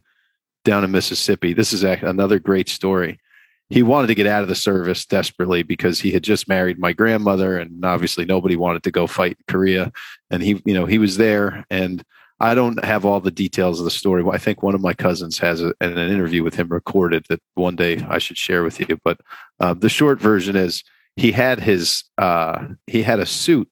down 0.65 0.85
in 0.85 0.91
Mississippi. 0.91 1.53
This 1.53 1.73
is 1.73 1.85
another 1.85 2.39
great 2.39 2.69
story. 2.69 3.21
He 3.69 3.83
wanted 3.83 4.07
to 4.07 4.15
get 4.15 4.27
out 4.27 4.43
of 4.43 4.49
the 4.49 4.55
service 4.55 5.05
desperately 5.05 5.65
because 5.65 6.01
he 6.01 6.13
had 6.13 6.23
just 6.23 6.49
married 6.49 6.79
my 6.79 6.93
grandmother, 6.93 7.59
and 7.59 7.85
obviously 7.85 8.25
nobody 8.25 8.57
wanted 8.57 8.83
to 8.85 8.91
go 8.91 9.07
fight 9.07 9.37
in 9.39 9.53
Korea. 9.53 9.93
And 10.31 10.43
he, 10.43 10.63
you 10.65 10.73
know, 10.73 10.87
he 10.87 10.99
was 10.99 11.17
there, 11.17 11.65
and 11.69 12.03
I 12.39 12.55
don't 12.55 12.85
have 12.85 13.05
all 13.05 13.21
the 13.21 13.31
details 13.31 13.81
of 13.81 13.85
the 13.85 13.91
story. 13.91 14.23
I 14.31 14.39
think 14.39 14.63
one 14.63 14.75
of 14.75 14.83
my 14.83 14.93
cousins 14.93 15.39
has 15.39 15.63
a, 15.63 15.73
an 15.81 15.97
interview 15.97 16.43
with 16.43 16.55
him 16.55 16.69
recorded 16.69 17.25
that 17.29 17.41
one 17.55 17.77
day 17.77 18.05
I 18.09 18.19
should 18.19 18.37
share 18.37 18.63
with 18.63 18.79
you. 18.79 18.99
But 19.03 19.21
uh, 19.59 19.75
the 19.75 19.89
short 19.89 20.21
version 20.21 20.55
is 20.55 20.85
he 21.17 21.33
had 21.33 21.61
his 21.61 22.05
uh, 22.19 22.67
he 22.87 23.03
had 23.03 23.21
a 23.21 23.27
suit 23.27 23.71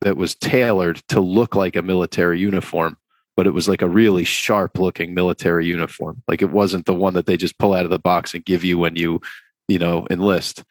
that 0.00 0.16
was 0.16 0.34
tailored 0.34 0.96
to 1.08 1.20
look 1.20 1.54
like 1.54 1.76
a 1.76 1.82
military 1.82 2.40
uniform, 2.40 2.96
but 3.36 3.46
it 3.46 3.50
was 3.50 3.68
like 3.68 3.82
a 3.82 3.88
really 3.88 4.24
sharp 4.24 4.78
looking 4.78 5.12
military 5.12 5.66
uniform. 5.66 6.22
Like 6.26 6.40
it 6.40 6.50
wasn't 6.50 6.86
the 6.86 6.94
one 6.94 7.12
that 7.14 7.26
they 7.26 7.36
just 7.36 7.58
pull 7.58 7.74
out 7.74 7.84
of 7.84 7.90
the 7.90 7.98
box 7.98 8.32
and 8.32 8.44
give 8.44 8.64
you 8.64 8.78
when 8.78 8.96
you 8.96 9.20
you 9.68 9.78
know 9.78 10.06
enlist. 10.10 10.64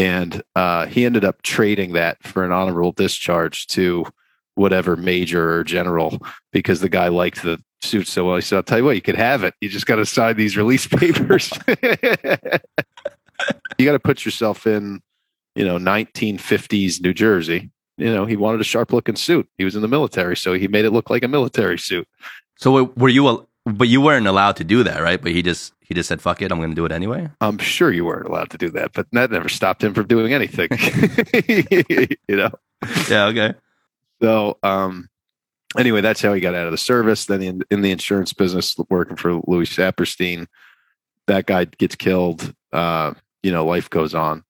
And 0.00 0.42
uh, 0.56 0.86
he 0.86 1.04
ended 1.04 1.24
up 1.24 1.42
trading 1.42 1.92
that 1.92 2.20
for 2.24 2.44
an 2.44 2.50
honorable 2.50 2.90
discharge 2.90 3.68
to 3.68 4.06
whatever 4.54 4.96
major 4.96 5.54
or 5.54 5.64
general 5.64 6.18
because 6.52 6.80
the 6.80 6.88
guy 6.88 7.08
liked 7.08 7.42
the 7.42 7.60
suit 7.82 8.08
so 8.08 8.26
well. 8.26 8.36
He 8.36 8.42
said, 8.42 8.56
I'll 8.56 8.62
tell 8.62 8.78
you 8.78 8.84
what, 8.84 8.96
you 8.96 9.02
could 9.02 9.16
have 9.16 9.44
it. 9.44 9.54
You 9.60 9.68
just 9.68 9.86
got 9.86 9.96
to 9.96 10.06
sign 10.06 10.36
these 10.36 10.56
release 10.56 10.86
papers. 10.90 11.52
you 11.68 11.86
got 13.84 13.92
to 13.92 14.00
put 14.02 14.24
yourself 14.24 14.66
in, 14.66 15.00
you 15.54 15.64
know, 15.64 15.78
1950s 15.78 17.00
New 17.00 17.14
Jersey. 17.14 17.70
You 17.96 18.12
know, 18.12 18.26
he 18.26 18.36
wanted 18.36 18.60
a 18.60 18.64
sharp 18.64 18.92
looking 18.92 19.16
suit. 19.16 19.48
He 19.56 19.64
was 19.64 19.76
in 19.76 19.82
the 19.82 19.88
military, 19.88 20.36
so 20.36 20.54
he 20.54 20.66
made 20.66 20.84
it 20.84 20.90
look 20.90 21.10
like 21.10 21.22
a 21.22 21.28
military 21.28 21.78
suit. 21.78 22.08
So 22.56 22.92
were 22.96 23.08
you, 23.08 23.46
but 23.64 23.88
you 23.88 24.00
weren't 24.00 24.26
allowed 24.26 24.56
to 24.56 24.64
do 24.64 24.82
that, 24.82 25.00
right? 25.00 25.22
But 25.22 25.30
he 25.30 25.42
just, 25.42 25.74
he 25.80 25.94
just 25.94 26.08
said, 26.08 26.20
fuck 26.20 26.42
it, 26.42 26.50
I'm 26.50 26.58
going 26.58 26.70
to 26.70 26.74
do 26.74 26.86
it 26.86 26.92
anyway. 26.92 27.28
I'm 27.40 27.58
sure 27.58 27.92
you 27.92 28.04
weren't 28.04 28.26
allowed 28.26 28.50
to 28.50 28.58
do 28.58 28.70
that, 28.70 28.92
but 28.94 29.06
that 29.12 29.30
never 29.30 29.48
stopped 29.48 29.84
him 29.84 29.94
from 29.94 30.06
doing 30.06 30.32
anything. 30.32 30.68
you 32.28 32.36
know? 32.36 32.50
Yeah. 33.08 33.26
Okay. 33.26 33.54
So, 34.22 34.58
um, 34.62 35.08
anyway, 35.78 36.00
that's 36.00 36.22
how 36.22 36.32
he 36.32 36.40
got 36.40 36.54
out 36.54 36.66
of 36.66 36.72
the 36.72 36.78
service. 36.78 37.26
Then 37.26 37.42
in, 37.42 37.62
in 37.70 37.82
the 37.82 37.90
insurance 37.90 38.32
business, 38.32 38.76
working 38.88 39.16
for 39.16 39.40
Louis 39.46 39.68
Saperstein, 39.68 40.46
that 41.26 41.46
guy 41.46 41.64
gets 41.64 41.96
killed. 41.96 42.54
Uh, 42.72 43.14
you 43.42 43.52
know, 43.52 43.64
life 43.64 43.90
goes 43.90 44.14
on. 44.14 44.44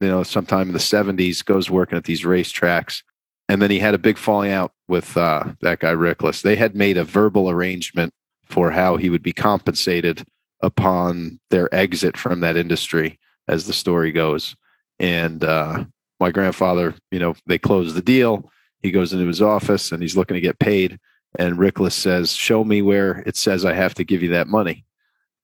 You 0.00 0.08
know, 0.08 0.22
sometime 0.22 0.68
in 0.68 0.72
the 0.72 0.78
70s, 0.78 1.44
goes 1.44 1.70
working 1.70 1.98
at 1.98 2.04
these 2.04 2.22
racetracks. 2.22 3.02
And 3.48 3.62
then 3.62 3.70
he 3.70 3.78
had 3.78 3.94
a 3.94 3.98
big 3.98 4.18
falling 4.18 4.52
out 4.52 4.72
with 4.88 5.16
uh, 5.16 5.44
that 5.62 5.80
guy, 5.80 5.92
Riklis. 5.92 6.42
They 6.42 6.56
had 6.56 6.76
made 6.76 6.96
a 6.96 7.04
verbal 7.04 7.50
arrangement 7.50 8.12
for 8.44 8.70
how 8.70 8.96
he 8.96 9.10
would 9.10 9.22
be 9.22 9.32
compensated 9.32 10.24
upon 10.62 11.40
their 11.50 11.72
exit 11.74 12.16
from 12.16 12.40
that 12.40 12.56
industry, 12.56 13.18
as 13.48 13.66
the 13.66 13.72
story 13.72 14.12
goes. 14.12 14.54
And 14.98 15.42
uh, 15.42 15.84
my 16.20 16.30
grandfather, 16.30 16.94
you 17.10 17.18
know, 17.18 17.34
they 17.46 17.58
closed 17.58 17.94
the 17.94 18.02
deal 18.02 18.50
he 18.82 18.90
goes 18.90 19.12
into 19.12 19.26
his 19.26 19.42
office 19.42 19.92
and 19.92 20.02
he's 20.02 20.16
looking 20.16 20.34
to 20.34 20.40
get 20.40 20.58
paid. 20.58 20.98
And 21.38 21.58
Riklis 21.58 21.92
says, 21.92 22.32
Show 22.32 22.64
me 22.64 22.82
where 22.82 23.22
it 23.26 23.36
says 23.36 23.64
I 23.64 23.74
have 23.74 23.94
to 23.94 24.04
give 24.04 24.22
you 24.22 24.30
that 24.30 24.48
money. 24.48 24.84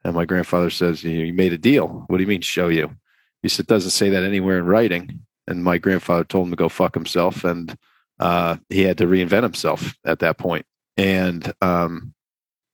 And 0.04 0.14
my 0.14 0.24
grandfather 0.24 0.70
says, 0.70 1.02
You 1.02 1.32
made 1.32 1.52
a 1.52 1.58
deal. 1.58 2.04
What 2.06 2.18
do 2.18 2.22
you 2.22 2.28
mean, 2.28 2.40
show 2.40 2.68
you? 2.68 2.96
He 3.42 3.48
said, 3.48 3.66
Doesn't 3.66 3.90
say 3.90 4.08
that 4.10 4.24
anywhere 4.24 4.58
in 4.58 4.66
writing. 4.66 5.20
And 5.46 5.62
my 5.62 5.78
grandfather 5.78 6.24
told 6.24 6.46
him 6.46 6.52
to 6.52 6.56
go 6.56 6.68
fuck 6.68 6.94
himself. 6.94 7.44
And 7.44 7.76
uh, 8.18 8.56
he 8.70 8.82
had 8.82 8.98
to 8.98 9.06
reinvent 9.06 9.42
himself 9.42 9.94
at 10.04 10.20
that 10.20 10.38
point. 10.38 10.64
And, 10.96 11.52
um, 11.60 12.14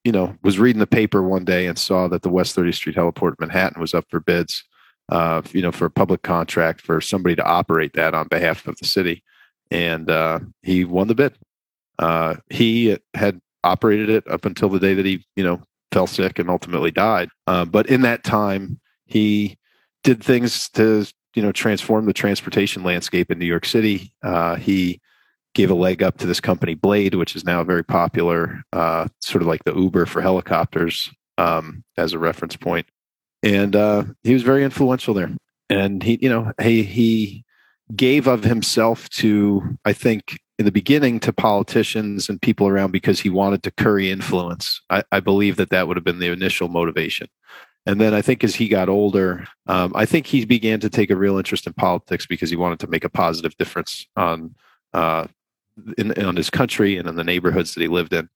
you 0.05 0.13
know, 0.13 0.37
was 0.43 0.59
reading 0.59 0.81
the 0.81 0.87
paper 0.87 1.23
one 1.23 1.45
day 1.45 1.67
and 1.67 1.79
saw 1.79 2.07
that 2.09 2.23
the 2.23 2.29
West 2.29 2.57
30th 2.57 2.75
Street 2.75 2.97
Heliport 2.97 3.31
in 3.31 3.37
Manhattan 3.41 3.81
was 3.81 3.93
up 3.93 4.05
for 4.09 4.21
bids, 4.21 4.63
uh, 5.09 5.43
you 5.53 5.63
know, 5.63 5.73
for 5.73 5.87
a 5.87 5.91
public 5.91 6.23
contract 6.23 6.81
for 6.81 7.01
somebody 7.01 7.35
to 7.35 7.45
operate 7.45 7.95
that 7.95 8.15
on 8.15 8.29
behalf 8.29 8.67
of 8.67 8.77
the 8.79 8.87
city 8.87 9.25
and 9.71 10.11
uh, 10.11 10.41
he 10.63 10.85
won 10.85 11.09
the 11.09 11.15
bid. 11.15 11.35
Uh, 11.99 12.37
he 12.49 12.99
had 13.15 13.41
operated 13.63 14.09
it 14.09 14.29
up 14.29 14.45
until 14.45 14.69
the 14.69 14.81
day 14.81 14.95
that 14.95 15.05
he, 15.05 15.25
you 15.37 15.45
know, 15.45 15.63
fell 15.93 16.07
sick 16.07 16.39
and 16.39 16.49
ultimately 16.49 16.91
died. 16.91 17.29
Uh, 17.47 17.65
but 17.65 17.87
in 17.87 18.03
that 18.03 18.25
time, 18.25 18.81
he 19.07 19.59
did 20.03 20.23
things 20.23 20.69
to, 20.71 21.07
you 21.35 21.43
know, 21.43 21.53
transform 21.53 22.07
the 22.07 22.13
transportation 22.13 22.83
landscape 22.83 23.31
in 23.31 23.39
New 23.39 23.47
York 23.47 23.67
City. 23.67 24.13
Uh, 24.23 24.57
he 24.57 25.01
gave 25.55 25.71
a 25.71 25.75
leg 25.75 26.03
up 26.03 26.17
to 26.19 26.27
this 26.27 26.41
company, 26.41 26.75
Blade, 26.75 27.15
which 27.15 27.35
is 27.35 27.45
now 27.45 27.63
very 27.65 27.85
popular, 27.85 28.63
uh, 28.73 29.09
sort 29.21 29.43
of 29.43 29.49
like 29.49 29.65
the 29.65 29.75
Uber 29.75 30.07
for 30.07 30.23
helicopters, 30.23 31.11
um, 31.39 31.83
as 31.97 32.13
a 32.13 32.19
reference 32.19 32.57
point. 32.57 32.87
And 33.43 33.75
uh, 33.75 34.05
he 34.23 34.33
was 34.33 34.43
very 34.43 34.65
influential 34.65 35.13
there. 35.13 35.31
And 35.69 36.03
he, 36.03 36.19
you 36.21 36.29
know, 36.29 36.53
he 36.61 36.83
he 36.83 37.45
gave 37.97 38.27
of 38.27 38.45
himself 38.45 39.09
to, 39.11 39.79
I 39.85 39.93
think, 39.93 40.39
in 40.59 40.65
the 40.65 40.73
beginning 40.73 41.21
to 41.21 41.33
politicians 41.33 42.29
and 42.29 42.41
people 42.41 42.69
around 42.69 42.91
because 42.91 43.21
he 43.21 43.31
wanted 43.31 43.63
to 43.63 43.71
curry 43.71 44.11
influence. 44.11 44.81
I, 44.91 45.03
I 45.11 45.21
believe 45.21 45.57
that 45.57 45.71
that 45.71 45.89
would 45.89 45.97
have 45.97 46.05
been 46.05 46.19
the 46.19 46.31
initial 46.31 46.69
motivation. 46.69 47.29
And 47.87 48.01
then 48.01 48.13
I 48.13 48.21
think 48.21 48.45
as 48.45 48.55
he 48.55 48.69
got 48.69 48.89
older, 48.89 49.47
um, 49.67 49.93
I 49.95 50.05
think 50.05 50.27
he 50.27 50.45
began 50.45 50.79
to 50.81 50.91
take 50.91 51.11
a 51.11 51.17
real 51.17 51.39
interest 51.39 51.67
in 51.67 51.73
politics 51.73 52.27
because 52.27 52.51
he 52.51 52.57
wanted 52.57 52.79
to 52.81 52.89
make 52.89 53.05
a 53.05 53.09
positive 53.09 53.57
difference 53.57 54.07
on 54.17 54.55
uh, 54.93 55.27
in, 55.97 56.13
on 56.25 56.37
his 56.37 56.51
country 56.51 56.99
and 56.99 57.09
in 57.09 57.17
the 57.17 57.25
neighborhoods 57.25 57.75
that 57.75 57.81
he 57.81 57.89
lived 57.89 58.13
in. 58.13 58.29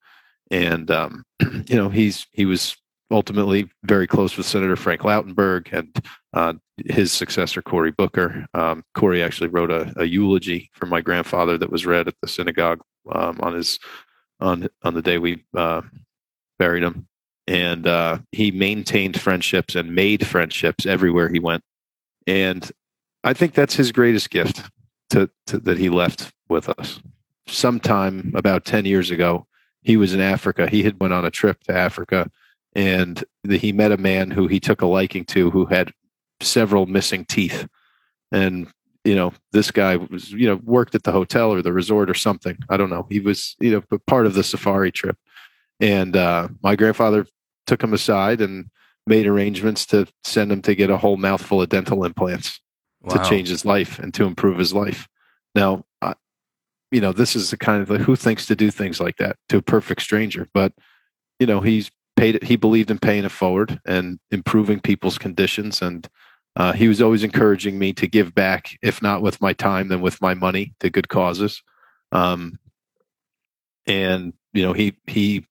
And 0.51 0.91
um, 0.91 1.25
you 1.67 1.77
know, 1.77 1.91
he's 1.91 2.27
he 2.33 2.47
was 2.47 2.77
ultimately 3.15 3.71
very 3.85 4.09
close 4.09 4.37
with 4.37 4.45
Senator 4.45 4.75
Frank 4.75 5.03
Lautenberg 5.03 5.73
and 5.73 6.05
uh, 6.33 6.55
his 6.87 7.13
successor, 7.13 7.63
Cory 7.63 7.93
Booker. 7.93 8.45
Um, 8.55 8.85
Cory 8.95 9.23
actually 9.23 9.47
wrote 9.47 9.71
a, 9.71 9.93
a, 9.97 10.05
eulogy 10.05 10.69
for 10.75 10.87
my 10.87 11.01
grandfather 11.01 11.57
that 11.57 11.71
was 11.71 11.87
read 11.87 12.09
at 12.09 12.17
the 12.21 12.27
synagogue 12.27 12.81
um, 13.13 13.39
on 13.41 13.55
his 13.55 13.79
on 14.41 14.69
on 14.83 14.95
the 14.95 15.03
day 15.03 15.19
we 15.19 15.45
uh, 15.57 15.83
buried 16.59 16.83
him, 16.83 17.07
and 17.47 17.87
uh, 17.87 18.19
he 18.33 18.51
maintained 18.51 19.21
friendships 19.21 19.77
and 19.77 19.95
made 19.95 20.27
friendships 20.27 20.85
everywhere 20.85 21.29
he 21.29 21.39
went, 21.39 21.63
and 22.27 22.69
I 23.23 23.33
think 23.33 23.55
that's 23.55 23.77
his 23.77 23.93
greatest 23.93 24.31
gift 24.31 24.63
to, 25.11 25.31
to 25.47 25.59
that 25.61 25.79
he 25.79 25.89
left 25.89 26.33
with 26.49 26.69
us. 26.69 27.01
Sometime 27.47 28.33
about 28.35 28.65
ten 28.65 28.85
years 28.85 29.13
ago, 29.13 29.47
he 29.83 29.97
was 29.97 30.13
in 30.15 30.21
Africa. 30.21 30.67
He 30.67 30.83
had 30.83 31.01
went 31.01 31.15
on 31.15 31.25
a 31.25 31.31
trip 31.31 31.63
to 31.65 31.77
Africa, 31.77 32.29
and 32.75 33.25
the, 33.43 33.57
he 33.57 33.73
met 33.73 33.93
a 33.93 33.97
man 33.97 34.31
who 34.31 34.47
he 34.49 34.61
took 34.61 34.83
a 34.83 34.87
liking 34.87 35.25
to, 35.27 35.51
who 35.51 35.67
had 35.67 35.93
several 36.41 36.87
missing 36.87 37.25
teeth, 37.25 37.67
and 38.33 38.69
you 39.05 39.15
know 39.15 39.33
this 39.53 39.71
guy 39.71 39.97
was 39.97 40.33
you 40.33 40.49
know 40.49 40.61
worked 40.65 40.95
at 40.95 41.05
the 41.05 41.13
hotel 41.13 41.53
or 41.53 41.63
the 41.63 41.73
resort 41.73 42.11
or 42.11 42.15
something. 42.15 42.59
I 42.69 42.77
don't 42.77 42.91
know. 42.91 43.07
He 43.11 43.21
was 43.21 43.57
you 43.61 43.71
know 43.71 43.99
part 44.07 44.27
of 44.27 44.35
the 44.35 44.45
safari 44.45 44.93
trip, 44.93 45.17
and 45.81 46.17
uh, 46.17 46.49
my 46.63 46.77
grandfather 46.77 47.27
took 47.67 47.83
him 47.83 47.95
aside 47.95 48.41
and 48.41 48.71
made 49.07 49.27
arrangements 49.27 49.87
to 49.87 50.07
send 50.25 50.51
him 50.51 50.63
to 50.63 50.75
get 50.75 50.91
a 50.91 50.97
whole 50.97 51.17
mouthful 51.17 51.63
of 51.63 51.69
dental 51.69 52.05
implants 52.05 52.61
wow. 53.03 53.15
to 53.15 53.29
change 53.29 53.49
his 53.49 53.65
life 53.65 53.99
and 53.99 54.15
to 54.15 54.25
improve 54.25 54.59
his 54.59 54.73
life. 54.73 55.09
Now, 55.55 55.85
uh, 56.01 56.15
you 56.91 57.01
know, 57.01 57.13
this 57.13 57.37
is 57.37 57.51
the 57.51 57.57
kind 57.57 57.83
of 57.83 57.91
like, 57.91 58.01
who 58.01 58.17
thinks 58.17 58.47
to 58.47 58.57
do 58.57 58.71
things 58.71 59.01
like 59.01 59.17
that 59.19 59.37
to 59.51 59.59
a 59.59 59.63
perfect 59.63 60.03
stranger, 60.03 60.49
but 60.55 60.73
you 61.39 61.47
know, 61.47 61.61
he's 61.61 61.91
paid. 62.17 62.43
He 62.43 62.57
believed 62.57 62.91
in 62.91 62.99
paying 62.99 63.25
it 63.25 63.31
forward 63.31 63.81
and 63.85 64.19
improving 64.31 64.81
people's 64.81 65.19
conditions. 65.19 65.83
And 65.83 66.09
uh, 66.57 66.73
he 66.73 66.89
was 66.89 67.03
always 67.03 67.25
encouraging 67.25 67.79
me 67.79 67.93
to 67.95 68.07
give 68.07 68.35
back, 68.35 68.79
if 68.83 69.03
not 69.03 69.23
with 69.23 69.41
my 69.41 69.53
time, 69.53 69.89
then 69.89 70.01
with 70.01 70.21
my 70.21 70.35
money 70.35 70.75
to 70.81 70.91
good 70.91 71.09
causes. 71.09 71.63
Um, 72.13 72.59
and 73.87 74.33
you 74.53 74.63
know, 74.63 74.73
he 74.73 74.97
he 75.07 75.47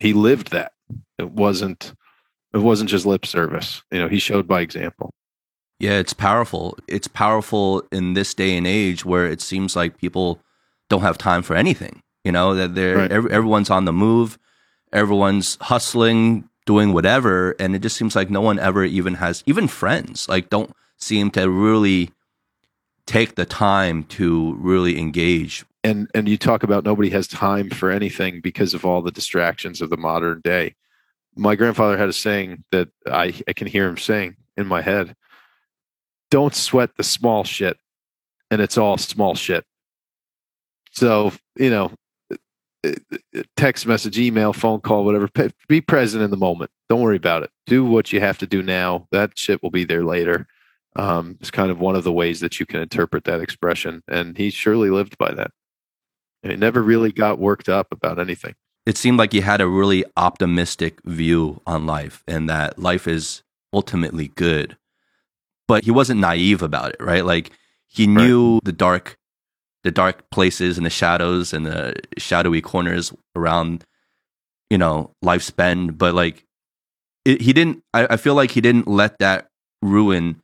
he 0.00 0.12
lived 0.12 0.52
that. 0.52 0.72
It 1.18 1.30
wasn't 1.30 1.92
it 2.54 2.58
wasn't 2.58 2.90
just 2.90 3.06
lip 3.06 3.26
service. 3.26 3.82
You 3.90 4.00
know, 4.00 4.08
he 4.08 4.18
showed 4.18 4.48
by 4.48 4.60
example. 4.62 5.12
Yeah, 5.78 5.98
it's 5.98 6.12
powerful. 6.12 6.76
It's 6.88 7.06
powerful 7.06 7.84
in 7.92 8.14
this 8.14 8.34
day 8.34 8.56
and 8.56 8.66
age 8.66 9.04
where 9.04 9.26
it 9.26 9.40
seems 9.40 9.76
like 9.76 9.98
people 9.98 10.40
don't 10.88 11.02
have 11.02 11.18
time 11.18 11.42
for 11.42 11.54
anything. 11.54 12.02
You 12.24 12.32
know 12.32 12.54
that 12.54 12.74
they're 12.74 12.96
right. 12.96 13.12
every, 13.12 13.30
everyone's 13.30 13.70
on 13.70 13.84
the 13.84 13.92
move, 13.92 14.38
everyone's 14.92 15.56
hustling, 15.60 16.48
doing 16.66 16.92
whatever, 16.92 17.54
and 17.58 17.74
it 17.74 17.80
just 17.80 17.96
seems 17.96 18.14
like 18.14 18.30
no 18.30 18.40
one 18.40 18.58
ever 18.58 18.84
even 18.84 19.14
has 19.14 19.42
even 19.46 19.68
friends 19.68 20.28
like 20.28 20.50
don't 20.50 20.72
seem 20.96 21.30
to 21.32 21.48
really 21.48 22.10
take 23.06 23.36
the 23.36 23.46
time 23.46 24.04
to 24.04 24.54
really 24.54 24.98
engage. 24.98 25.64
And 25.84 26.10
and 26.14 26.28
you 26.28 26.36
talk 26.36 26.62
about 26.62 26.84
nobody 26.84 27.10
has 27.10 27.26
time 27.26 27.70
for 27.70 27.90
anything 27.90 28.40
because 28.40 28.74
of 28.74 28.84
all 28.84 29.00
the 29.00 29.10
distractions 29.10 29.80
of 29.80 29.90
the 29.90 29.96
modern 29.96 30.40
day. 30.42 30.74
My 31.36 31.54
grandfather 31.54 31.96
had 31.96 32.08
a 32.08 32.12
saying 32.12 32.64
that 32.72 32.88
I, 33.06 33.32
I 33.46 33.52
can 33.52 33.68
hear 33.68 33.88
him 33.88 33.96
saying 33.96 34.36
in 34.56 34.66
my 34.66 34.82
head 34.82 35.14
don't 36.30 36.54
sweat 36.54 36.96
the 36.96 37.04
small 37.04 37.44
shit 37.44 37.78
and 38.50 38.60
it's 38.60 38.76
all 38.76 38.98
small 38.98 39.34
shit 39.34 39.64
so 40.90 41.32
you 41.56 41.70
know 41.70 41.90
text 43.56 43.86
message 43.86 44.18
email 44.18 44.52
phone 44.52 44.80
call 44.80 45.04
whatever. 45.04 45.28
Be 45.68 45.80
present 45.80 46.22
in 46.22 46.30
the 46.30 46.36
moment. 46.36 46.70
Don't 46.88 47.00
worry 47.00 47.16
about 47.16 47.42
it. 47.42 47.50
Do 47.66 47.84
what 47.84 48.12
you 48.12 48.20
have 48.20 48.38
to 48.38 48.46
do 48.46 48.62
now. 48.62 49.06
That 49.10 49.38
shit 49.38 49.62
will 49.62 49.70
be 49.70 49.84
there 49.84 50.04
later. 50.04 50.46
Um, 50.96 51.36
it's 51.40 51.50
kind 51.50 51.70
of 51.70 51.80
one 51.80 51.96
of 51.96 52.04
the 52.04 52.12
ways 52.12 52.40
that 52.40 52.58
you 52.58 52.66
can 52.66 52.80
interpret 52.80 53.24
that 53.24 53.40
expression 53.40 54.02
and 54.08 54.36
he 54.36 54.50
surely 54.50 54.90
lived 54.90 55.18
by 55.18 55.32
that. 55.32 55.52
And 56.42 56.50
he 56.50 56.58
never 56.58 56.82
really 56.82 57.12
got 57.12 57.38
worked 57.38 57.68
up 57.68 57.88
about 57.92 58.18
anything. 58.18 58.54
It 58.86 58.96
seemed 58.96 59.18
like 59.18 59.32
he 59.32 59.40
had 59.40 59.60
a 59.60 59.68
really 59.68 60.04
optimistic 60.16 61.00
view 61.04 61.60
on 61.66 61.86
life 61.86 62.24
and 62.26 62.48
that 62.48 62.78
life 62.78 63.06
is 63.06 63.42
ultimately 63.72 64.28
good. 64.28 64.76
But 65.66 65.84
he 65.84 65.90
wasn't 65.90 66.20
naive 66.20 66.62
about 66.62 66.92
it, 66.92 67.00
right? 67.00 67.24
Like 67.24 67.50
he 67.86 68.06
knew 68.06 68.54
right. 68.54 68.64
the 68.64 68.72
dark, 68.72 69.18
the 69.88 69.92
dark 69.92 70.28
places 70.28 70.76
and 70.76 70.84
the 70.84 70.90
shadows 70.90 71.54
and 71.54 71.64
the 71.64 71.94
shadowy 72.18 72.60
corners 72.60 73.10
around, 73.34 73.86
you 74.68 74.76
know, 74.76 75.14
lifespan. 75.24 75.96
But 75.96 76.14
like, 76.14 76.44
it, 77.24 77.40
he 77.40 77.54
didn't. 77.54 77.82
I, 77.94 78.06
I 78.10 78.16
feel 78.18 78.34
like 78.34 78.50
he 78.50 78.60
didn't 78.60 78.86
let 78.86 79.18
that 79.20 79.48
ruin 79.80 80.42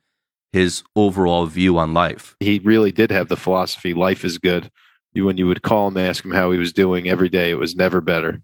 his 0.51 0.81
overall 0.95 1.45
view 1.45 1.77
on 1.77 1.93
life. 1.93 2.35
He 2.39 2.57
really 2.57 2.91
did 2.91 3.11
have 3.11 3.27
the 3.27 3.37
philosophy: 3.37 3.93
life 3.93 4.25
is 4.25 4.39
good. 4.39 4.71
You, 5.13 5.25
when 5.25 5.37
you 5.37 5.45
would 5.45 5.61
call 5.61 5.89
him, 5.89 5.97
ask 5.97 6.25
him 6.25 6.31
how 6.31 6.49
he 6.49 6.57
was 6.57 6.73
doing 6.73 7.07
every 7.07 7.29
day, 7.29 7.51
it 7.51 7.59
was 7.59 7.75
never 7.75 8.01
better. 8.01 8.41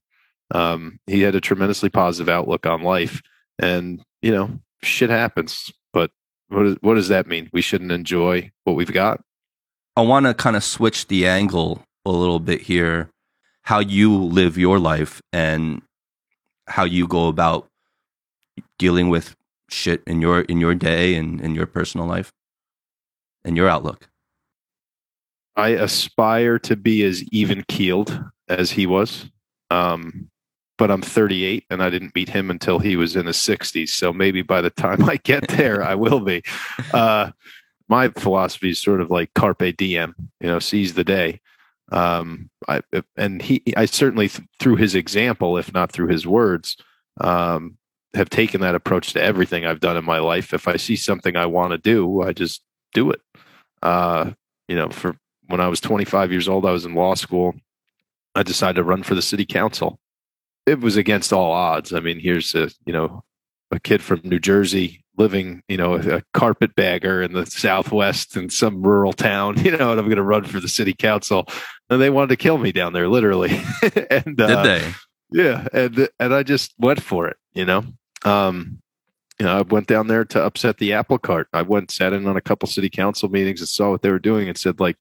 Um, 0.54 1.00
he 1.08 1.22
had 1.22 1.34
a 1.34 1.42
tremendously 1.42 1.90
positive 1.90 2.30
outlook 2.30 2.68
on 2.68 2.84
life, 2.84 3.24
and 3.58 4.04
you 4.22 4.32
know, 4.32 4.60
shit 4.84 5.10
happens. 5.10 5.72
But 5.94 6.12
what, 6.50 6.68
is, 6.68 6.78
what 6.82 6.94
does 6.94 7.08
that 7.08 7.26
mean? 7.26 7.50
We 7.52 7.62
shouldn't 7.62 7.92
enjoy 7.92 8.52
what 8.66 8.76
we've 8.76 8.94
got? 8.94 9.24
I 9.96 10.02
want 10.02 10.26
to 10.26 10.34
kind 10.34 10.56
of 10.56 10.64
switch 10.64 11.08
the 11.08 11.28
angle 11.28 11.84
a 12.06 12.12
little 12.12 12.40
bit 12.40 12.62
here. 12.62 13.10
How 13.64 13.80
you 13.80 14.16
live 14.16 14.58
your 14.58 14.80
life 14.80 15.22
and 15.32 15.82
how 16.68 16.84
you 16.84 17.08
go 17.08 17.28
about 17.28 17.68
dealing 18.80 19.10
with 19.10 19.36
shit 19.70 20.02
in 20.08 20.22
your 20.22 20.42
in 20.42 20.60
your 20.60 20.76
day 20.76 21.16
and 21.16 21.40
in 21.40 21.56
your 21.56 21.66
personal 21.66 22.08
life 22.08 22.32
and 23.46 23.56
your 23.56 23.70
outlook. 23.70 24.08
I 25.56 25.70
aspire 25.70 26.58
to 26.60 26.76
be 26.76 27.04
as 27.04 27.24
even 27.32 27.64
keeled 27.68 28.24
as 28.48 28.72
he 28.72 28.88
was. 28.88 29.30
Um, 29.70 30.30
but 30.78 30.90
I'm 30.90 31.02
38 31.02 31.66
and 31.70 31.84
I 31.84 31.90
didn't 31.90 32.16
meet 32.16 32.30
him 32.30 32.50
until 32.50 32.80
he 32.80 32.96
was 32.96 33.16
in 33.16 33.28
his 33.28 33.38
60s. 33.38 33.90
So 33.90 34.12
maybe 34.12 34.42
by 34.42 34.62
the 34.62 34.72
time 34.72 35.08
I 35.08 35.18
get 35.18 35.48
there, 35.50 35.84
I 35.84 35.96
will 35.96 36.22
be. 36.22 36.42
Uh, 36.94 37.32
my 37.92 38.08
philosophy 38.10 38.70
is 38.70 38.82
sort 38.82 39.02
of 39.02 39.12
like 39.12 39.34
carpe 39.34 39.76
diem, 39.78 40.16
you 40.40 40.48
know, 40.48 40.60
seize 40.60 40.94
the 40.94 41.04
day. 41.04 41.42
Um, 41.92 42.50
I, 42.68 42.82
and 43.18 43.42
he, 43.42 43.62
I 43.76 43.86
certainly 43.86 44.30
th- 44.30 44.48
through 44.60 44.78
his 44.78 44.96
example, 44.96 45.58
if 45.58 45.74
not 45.74 45.92
through 45.92 46.08
his 46.08 46.26
words, 46.26 46.78
um, 47.20 47.78
have 48.14 48.30
taken 48.30 48.62
that 48.62 48.76
approach 48.76 49.12
to 49.14 49.22
everything 49.22 49.66
I've 49.66 49.82
done 49.82 49.98
in 49.98 50.06
my 50.06 50.20
life. 50.20 50.54
If 50.54 50.68
I 50.68 50.78
see 50.78 50.96
something 50.96 51.36
I 51.36 51.46
want 51.46 51.72
to 51.72 51.78
do, 51.78 52.22
I 52.22 52.32
just 52.32 52.64
do 52.94 53.12
it. 53.12 53.22
Uh, 53.84 54.32
you 54.70 54.76
know, 54.76 54.90
for 54.90 55.18
when 55.48 55.60
I 55.60 55.68
was 55.68 55.82
25 55.82 56.32
years 56.32 56.48
old, 56.48 56.66
I 56.66 56.72
was 56.72 56.86
in 56.86 56.96
law 56.96 57.16
school. 57.16 57.56
I 58.36 58.44
decided 58.44 58.78
to 58.78 58.84
run 58.84 59.04
for 59.04 59.16
the 59.16 59.22
city 59.22 59.46
council 59.46 60.00
it 60.66 60.80
was 60.80 60.98
against 60.98 61.34
all 61.34 61.52
odds. 61.52 61.94
I 61.94 62.00
mean, 62.00 62.20
here's 62.20 62.54
a 62.56 62.70
you 62.86 62.94
know 62.94 63.24
a 63.72 63.80
kid 63.80 64.02
from 64.02 64.22
New 64.24 64.40
Jersey 64.40 65.01
living, 65.18 65.62
you 65.68 65.78
know, 65.78 65.96
a 65.96 66.22
carpetbagger 66.34 67.22
in 67.22 67.34
the 67.34 67.46
Southwest 67.46 68.36
in 68.38 68.50
some 68.50 68.82
rural 68.82 69.14
town, 69.14 69.58
you 69.64 69.76
know, 69.76 69.92
and 69.92 70.00
I'm 70.00 70.08
going 70.08 70.16
to 70.18 70.24
run 70.24 70.46
for 70.46 70.60
the 70.60 70.68
city 70.68 70.94
council. 70.94 71.48
And 71.90 72.02
they 72.02 72.10
wanted 72.10 72.30
to 72.30 72.38
kill 72.38 72.58
me 72.58 72.72
down 72.72 72.94
there, 72.94 73.08
literally. 73.08 73.52
and 74.10 74.38
did 74.38 74.42
uh, 74.42 74.64
they? 74.64 74.94
Yeah, 75.32 75.68
and 75.74 76.10
and 76.20 76.34
I 76.34 76.44
just 76.44 76.74
went 76.78 77.02
for 77.02 77.28
it, 77.28 77.38
you 77.54 77.66
know. 77.66 77.86
Um, 78.24 78.82
you 79.40 79.46
know, 79.46 79.58
I 79.58 79.62
went 79.62 79.88
down 79.88 80.08
there 80.08 80.26
to 80.26 80.44
upset 80.44 80.78
the 80.78 80.94
apple 80.94 81.18
cart. 81.18 81.48
I 81.54 81.64
went 81.64 81.90
sat 81.90 82.14
in 82.14 82.28
on 82.28 82.38
a 82.38 82.42
couple 82.42 82.68
city 82.68 82.90
council 82.90 83.30
meetings 83.30 83.60
and 83.60 83.68
saw 83.68 83.92
what 83.92 84.02
they 84.02 84.12
were 84.12 84.20
doing 84.20 84.48
and 84.48 84.58
said 84.58 84.80
like, 84.80 84.98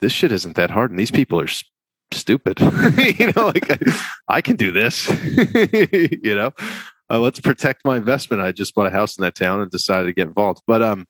this 0.00 0.12
shit 0.12 0.30
isn't 0.32 0.56
that 0.56 0.70
hard, 0.70 0.90
and 0.90 0.98
these 0.98 1.10
people 1.10 1.40
are 1.40 1.48
stupid. 2.12 2.60
you 3.18 3.32
know, 3.32 3.46
like 3.46 3.70
I, 3.70 4.02
I, 4.28 4.40
can 4.40 4.56
do 4.56 4.72
this. 4.72 5.08
you 6.22 6.34
know, 6.34 6.52
uh, 7.10 7.18
let's 7.18 7.40
protect 7.40 7.84
my 7.84 7.96
investment. 7.96 8.42
I 8.42 8.52
just 8.52 8.74
bought 8.74 8.86
a 8.86 8.90
house 8.90 9.18
in 9.18 9.22
that 9.22 9.34
town 9.34 9.60
and 9.60 9.70
decided 9.70 10.06
to 10.06 10.12
get 10.12 10.28
involved. 10.28 10.62
But 10.66 10.82
um, 10.82 11.06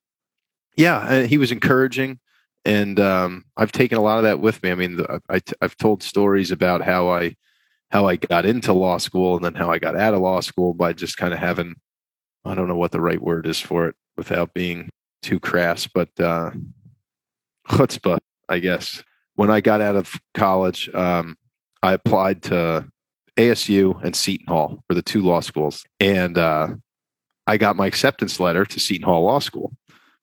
yeah, 0.77 0.99
uh, 0.99 1.27
he 1.27 1.37
was 1.37 1.53
encouraging, 1.53 2.19
and 2.65 2.99
um, 2.99 3.45
I've 3.57 3.73
taken 3.73 3.99
a 3.99 4.03
lot 4.03 4.19
of 4.19 4.25
that 4.25 4.41
with 4.41 4.63
me. 4.63 4.71
I 4.71 4.75
mean, 4.75 5.05
I, 5.29 5.41
I've 5.61 5.77
told 5.77 6.03
stories 6.03 6.51
about 6.51 6.83
how 6.83 7.09
I 7.09 7.37
how 7.91 8.07
I 8.07 8.17
got 8.17 8.47
into 8.47 8.73
law 8.73 8.99
school 8.99 9.35
and 9.35 9.45
then 9.45 9.55
how 9.55 9.71
I 9.71 9.79
got 9.79 9.97
out 9.97 10.15
of 10.15 10.21
law 10.21 10.41
school 10.41 10.75
by 10.75 10.93
just 10.93 11.17
kind 11.17 11.35
of 11.35 11.41
having 11.41 11.75
I 12.45 12.55
don't 12.55 12.69
know 12.69 12.77
what 12.77 12.93
the 12.93 13.01
right 13.01 13.21
word 13.21 13.47
is 13.47 13.61
for 13.61 13.89
it 13.89 13.95
without 14.17 14.55
being 14.55 14.89
too 15.23 15.39
crass, 15.39 15.87
but 15.87 16.09
uh, 16.19 16.53
chutzpah, 17.69 18.19
I 18.49 18.59
guess 18.59 19.03
when 19.35 19.51
I 19.51 19.61
got 19.61 19.81
out 19.81 19.97
of 19.97 20.19
college, 20.35 20.89
um, 20.95 21.37
I 21.83 21.93
applied 21.93 22.43
to 22.45 22.89
ASU 23.37 24.03
and 24.03 24.15
Seton 24.15 24.47
Hall 24.47 24.83
for 24.89 24.95
the 24.95 25.03
two 25.03 25.23
law 25.23 25.41
schools, 25.41 25.85
and 25.99 26.39
uh, 26.39 26.69
I 27.47 27.57
got 27.57 27.77
my 27.77 27.87
acceptance 27.87 28.39
letter 28.41 28.65
to 28.65 28.81
Seton 28.81 29.05
Hall 29.05 29.25
Law 29.25 29.39
School, 29.39 29.73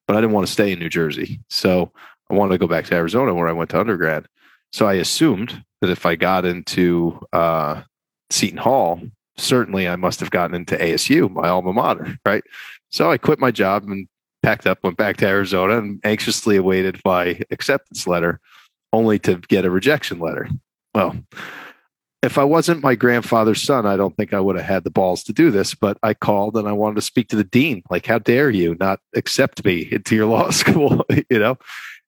but 0.08 0.15
I 0.15 0.22
didn't 0.22 0.34
want 0.34 0.48
to 0.48 0.54
stay 0.54 0.72
in 0.72 0.80
New 0.80 0.89
Jersey, 0.89 1.41
so 1.50 1.91
I 2.30 2.36
wanted 2.36 2.54
to 2.54 2.58
go 2.58 2.67
back 2.67 2.86
to 2.86 2.96
Arizona 2.96 3.34
where 3.34 3.48
I 3.48 3.54
went 3.54 3.70
to 3.72 3.80
undergrad. 3.80 4.28
So 4.72 4.86
I 4.88 4.96
assumed 4.96 5.63
that 5.82 5.89
if 5.89 6.06
I 6.06 6.15
got 6.15 6.46
into 6.46 7.20
uh, 7.32 7.84
Seton 8.30 8.58
Hall, 8.58 9.02
certainly 9.38 9.88
I 9.88 9.96
must 9.96 10.20
have 10.20 10.32
gotten 10.32 10.56
into 10.56 10.76
ASU, 10.76 11.32
my 11.32 11.48
alma 11.48 11.74
mater, 11.74 12.17
right? 12.26 12.43
So 12.89 13.12
I 13.12 13.17
quit 13.17 13.39
my 13.39 13.52
job 13.52 13.84
and 13.84 14.08
packed 14.43 14.67
up, 14.67 14.84
went 14.84 14.98
back 14.98 15.17
to 15.17 15.28
Arizona, 15.28 15.78
and 15.78 16.00
anxiously 16.04 16.58
awaited 16.58 17.02
my 17.06 17.39
acceptance 17.52 18.08
letter, 18.08 18.39
only 18.93 19.20
to 19.20 19.36
get 19.48 19.65
a 19.65 19.70
rejection 19.70 20.20
letter. 20.20 20.50
Well, 20.93 21.15
if 22.23 22.38
I 22.38 22.43
wasn't 22.43 22.84
my 22.84 22.95
grandfather's 22.95 23.62
son, 23.62 23.86
I 23.86 23.95
don't 23.95 24.15
think 24.17 24.34
I 24.34 24.39
would 24.39 24.56
have 24.56 24.65
had 24.65 24.84
the 24.84 24.89
balls 24.89 25.23
to 25.25 25.34
do 25.34 25.51
this. 25.51 25.75
But 25.75 25.97
I 26.01 26.13
called 26.13 26.58
and 26.58 26.67
I 26.67 26.71
wanted 26.71 26.95
to 26.95 27.01
speak 27.01 27.30
to 27.30 27.36
the 27.36 27.43
dean. 27.43 27.84
Like, 27.89 28.06
how 28.06 28.19
dare 28.19 28.49
you 28.49 28.75
not 28.80 28.99
accept 29.15 29.63
me 29.63 29.88
into 29.91 30.15
your 30.15 30.25
law 30.25 30.49
school? 30.51 31.06
you 31.30 31.39
know, 31.39 31.58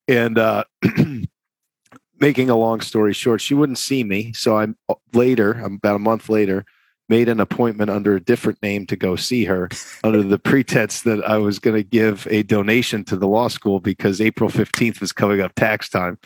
and 0.07 0.37
uh, 0.37 0.63
making 2.19 2.49
a 2.49 2.55
long 2.55 2.81
story 2.81 3.13
short, 3.13 3.41
she 3.41 3.53
wouldn't 3.53 3.77
see 3.77 4.03
me. 4.03 4.33
So 4.33 4.57
I'm 4.57 4.75
later, 5.13 5.51
about 5.63 5.95
a 5.95 5.99
month 5.99 6.29
later, 6.29 6.65
made 7.07 7.27
an 7.27 7.39
appointment 7.39 7.89
under 7.89 8.15
a 8.15 8.19
different 8.19 8.61
name 8.61 8.85
to 8.85 8.95
go 8.95 9.15
see 9.15 9.45
her 9.45 9.69
under 10.03 10.23
the 10.23 10.39
pretense 10.39 11.01
that 11.01 11.23
I 11.23 11.37
was 11.37 11.59
going 11.59 11.75
to 11.75 11.83
give 11.83 12.27
a 12.29 12.43
donation 12.43 13.03
to 13.05 13.15
the 13.15 13.27
law 13.27 13.47
school 13.47 13.79
because 13.79 14.21
April 14.21 14.49
15th 14.49 15.01
was 15.01 15.11
coming 15.11 15.41
up 15.41 15.53
tax 15.55 15.89
time. 15.89 16.17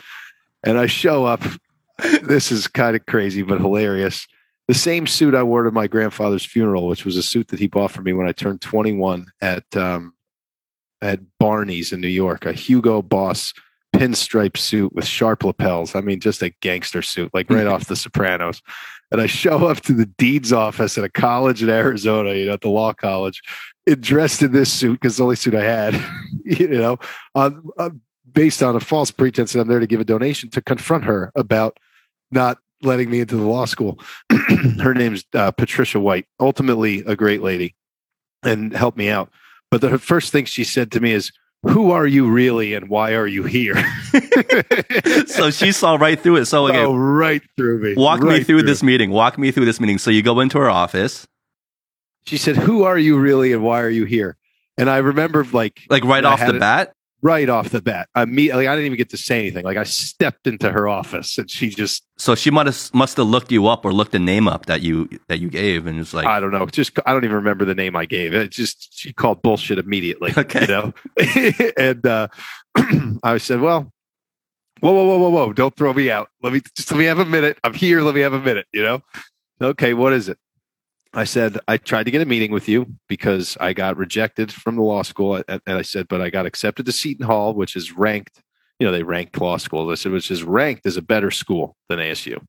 And 0.62 0.78
I 0.78 0.86
show 0.86 1.26
up. 1.26 1.42
This 2.22 2.50
is 2.50 2.66
kind 2.66 2.96
of 2.96 3.06
crazy, 3.06 3.42
but 3.42 3.60
hilarious. 3.60 4.26
The 4.66 4.74
same 4.74 5.06
suit 5.06 5.34
I 5.34 5.42
wore 5.42 5.62
to 5.62 5.70
my 5.70 5.86
grandfather's 5.86 6.44
funeral, 6.44 6.88
which 6.88 7.04
was 7.04 7.16
a 7.16 7.22
suit 7.22 7.48
that 7.48 7.60
he 7.60 7.66
bought 7.66 7.90
for 7.90 8.02
me 8.02 8.12
when 8.12 8.26
I 8.26 8.32
turned 8.32 8.62
21 8.62 9.26
at 9.40 9.64
um, 9.76 10.14
at 11.02 11.20
Barney's 11.38 11.92
in 11.92 12.00
New 12.00 12.08
York, 12.08 12.46
a 12.46 12.52
Hugo 12.52 13.02
Boss 13.02 13.52
pinstripe 13.94 14.56
suit 14.56 14.92
with 14.92 15.06
sharp 15.06 15.44
lapels. 15.44 15.94
I 15.94 16.00
mean, 16.00 16.18
just 16.18 16.42
a 16.42 16.50
gangster 16.60 17.02
suit, 17.02 17.32
like 17.32 17.50
right 17.50 17.66
off 17.66 17.86
The 17.86 17.94
Sopranos. 17.94 18.60
And 19.12 19.20
I 19.20 19.26
show 19.26 19.68
up 19.68 19.80
to 19.82 19.92
the 19.92 20.06
dean's 20.06 20.52
office 20.52 20.98
at 20.98 21.04
a 21.04 21.08
college 21.08 21.62
in 21.62 21.68
Arizona, 21.68 22.32
you 22.34 22.46
know, 22.46 22.54
at 22.54 22.62
the 22.62 22.70
law 22.70 22.92
college, 22.92 23.40
dressed 24.00 24.42
in 24.42 24.52
this 24.52 24.72
suit 24.72 25.00
because 25.00 25.18
the 25.18 25.22
only 25.22 25.36
suit 25.36 25.54
I 25.54 25.62
had, 25.62 25.94
you 26.44 26.68
know, 26.68 26.98
on, 27.34 27.62
on, 27.78 28.00
based 28.34 28.62
on 28.62 28.76
a 28.76 28.80
false 28.80 29.10
pretense 29.10 29.52
that 29.52 29.60
I'm 29.60 29.68
there 29.68 29.80
to 29.80 29.86
give 29.86 30.00
a 30.00 30.04
donation 30.04 30.50
to 30.50 30.60
confront 30.60 31.04
her 31.04 31.32
about 31.34 31.78
not 32.30 32.58
letting 32.82 33.10
me 33.10 33.20
into 33.20 33.36
the 33.36 33.44
law 33.44 33.64
school. 33.64 33.98
her 34.82 34.92
name's 34.92 35.24
uh, 35.32 35.52
Patricia 35.52 36.00
White, 36.00 36.26
ultimately 36.38 37.02
a 37.06 37.16
great 37.16 37.42
lady 37.42 37.74
and 38.42 38.74
helped 38.74 38.98
me 38.98 39.08
out. 39.08 39.30
But 39.70 39.80
the 39.80 39.98
first 39.98 40.32
thing 40.32 40.44
she 40.44 40.64
said 40.64 40.92
to 40.92 41.00
me 41.00 41.12
is, 41.12 41.32
who 41.62 41.92
are 41.92 42.06
you 42.06 42.28
really 42.28 42.74
and 42.74 42.90
why 42.90 43.14
are 43.14 43.26
you 43.26 43.44
here? 43.44 43.74
so 45.26 45.50
she 45.50 45.72
saw 45.72 45.94
right 45.94 46.20
through 46.20 46.36
it. 46.36 46.44
So 46.44 46.66
okay, 46.68 46.84
oh, 46.84 46.94
right 46.94 47.42
through 47.56 47.80
me. 47.80 47.94
Walk 47.94 48.20
right 48.20 48.28
me 48.28 48.44
through, 48.44 48.60
through, 48.60 48.66
this 48.66 48.82
meeting. 48.82 49.10
Walk 49.10 49.38
me 49.38 49.50
through 49.50 49.64
this 49.64 49.80
meeting. 49.80 49.96
So 49.96 50.10
you 50.10 50.20
go 50.20 50.40
into 50.40 50.58
her 50.58 50.68
office. 50.68 51.26
She 52.26 52.36
said, 52.36 52.56
"Who 52.56 52.84
are 52.84 52.98
you 52.98 53.18
really 53.18 53.52
and 53.54 53.62
why 53.62 53.80
are 53.80 53.88
you 53.88 54.04
here?" 54.04 54.36
And 54.76 54.90
I 54.90 54.98
remember 54.98 55.44
like 55.52 55.80
like 55.88 56.04
right 56.04 56.24
off 56.24 56.40
the 56.40 56.56
it, 56.56 56.60
bat 56.60 56.94
right 57.24 57.48
off 57.48 57.70
the 57.70 57.82
bat. 57.82 58.08
I 58.14 58.26
mean, 58.26 58.50
like, 58.50 58.68
I 58.68 58.74
didn't 58.76 58.86
even 58.86 58.98
get 58.98 59.08
to 59.10 59.16
say 59.16 59.40
anything. 59.40 59.64
Like 59.64 59.78
I 59.78 59.82
stepped 59.82 60.46
into 60.46 60.70
her 60.70 60.86
office 60.86 61.36
and 61.38 61.50
she 61.50 61.70
just. 61.70 62.04
So 62.18 62.36
she 62.36 62.50
must 62.50 62.66
have 62.66 62.94
must 62.94 63.16
have 63.16 63.26
looked 63.26 63.50
you 63.50 63.66
up 63.66 63.84
or 63.84 63.92
looked 63.92 64.12
the 64.12 64.20
name 64.20 64.46
up 64.46 64.66
that 64.66 64.82
you 64.82 65.08
that 65.28 65.40
you 65.40 65.48
gave 65.48 65.86
and 65.86 65.98
was 65.98 66.14
like, 66.14 66.26
I 66.26 66.38
don't 66.38 66.52
know. 66.52 66.66
Just 66.66 66.96
I 67.04 67.12
don't 67.12 67.24
even 67.24 67.36
remember 67.36 67.64
the 67.64 67.74
name 67.74 67.96
I 67.96 68.04
gave. 68.04 68.34
It 68.34 68.52
just 68.52 68.96
she 68.96 69.12
called 69.12 69.42
bullshit 69.42 69.78
immediately. 69.78 70.32
Okay, 70.36 70.60
you 70.60 70.66
know. 70.66 70.94
and 71.76 72.06
uh, 72.06 72.28
I 73.24 73.38
said, 73.38 73.60
well. 73.60 73.90
Whoa, 74.80 74.92
whoa, 74.92 75.04
whoa, 75.04 75.18
whoa, 75.18 75.30
whoa! 75.30 75.52
Don't 75.54 75.74
throw 75.74 75.94
me 75.94 76.10
out. 76.10 76.28
Let 76.42 76.52
me 76.52 76.60
just 76.76 76.90
let 76.90 76.98
me 76.98 77.06
have 77.06 77.18
a 77.18 77.24
minute. 77.24 77.58
I'm 77.64 77.72
here. 77.72 78.02
Let 78.02 78.14
me 78.14 78.20
have 78.20 78.34
a 78.34 78.40
minute. 78.40 78.66
You 78.72 78.82
know. 78.82 79.02
Okay, 79.62 79.94
what 79.94 80.12
is 80.12 80.28
it? 80.28 80.36
I 81.16 81.24
said, 81.24 81.58
I 81.68 81.76
tried 81.76 82.04
to 82.04 82.10
get 82.10 82.22
a 82.22 82.26
meeting 82.26 82.50
with 82.50 82.68
you 82.68 82.86
because 83.08 83.56
I 83.60 83.72
got 83.72 83.96
rejected 83.96 84.52
from 84.52 84.74
the 84.74 84.82
law 84.82 85.02
school. 85.02 85.42
And 85.46 85.60
I 85.66 85.82
said, 85.82 86.08
but 86.08 86.20
I 86.20 86.28
got 86.28 86.44
accepted 86.44 86.86
to 86.86 86.92
Seton 86.92 87.24
Hall, 87.24 87.54
which 87.54 87.76
is 87.76 87.92
ranked, 87.92 88.42
you 88.80 88.86
know, 88.86 88.92
they 88.92 89.04
ranked 89.04 89.40
law 89.40 89.56
school. 89.56 89.88
I 89.90 89.94
said, 89.94 90.10
which 90.10 90.30
is 90.30 90.42
ranked 90.42 90.84
as 90.86 90.96
a 90.96 91.02
better 91.02 91.30
school 91.30 91.76
than 91.88 92.00
ASU. 92.00 92.44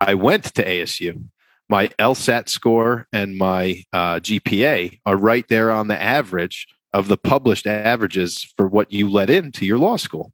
I 0.00 0.14
went 0.14 0.44
to 0.54 0.64
ASU. 0.64 1.24
My 1.68 1.88
LSAT 1.98 2.48
score 2.48 3.08
and 3.12 3.36
my 3.36 3.82
uh, 3.92 4.20
GPA 4.20 5.00
are 5.04 5.16
right 5.16 5.46
there 5.48 5.72
on 5.72 5.88
the 5.88 6.00
average 6.00 6.68
of 6.92 7.08
the 7.08 7.18
published 7.18 7.66
averages 7.66 8.52
for 8.56 8.68
what 8.68 8.92
you 8.92 9.10
let 9.10 9.28
into 9.28 9.66
your 9.66 9.78
law 9.78 9.96
school. 9.96 10.32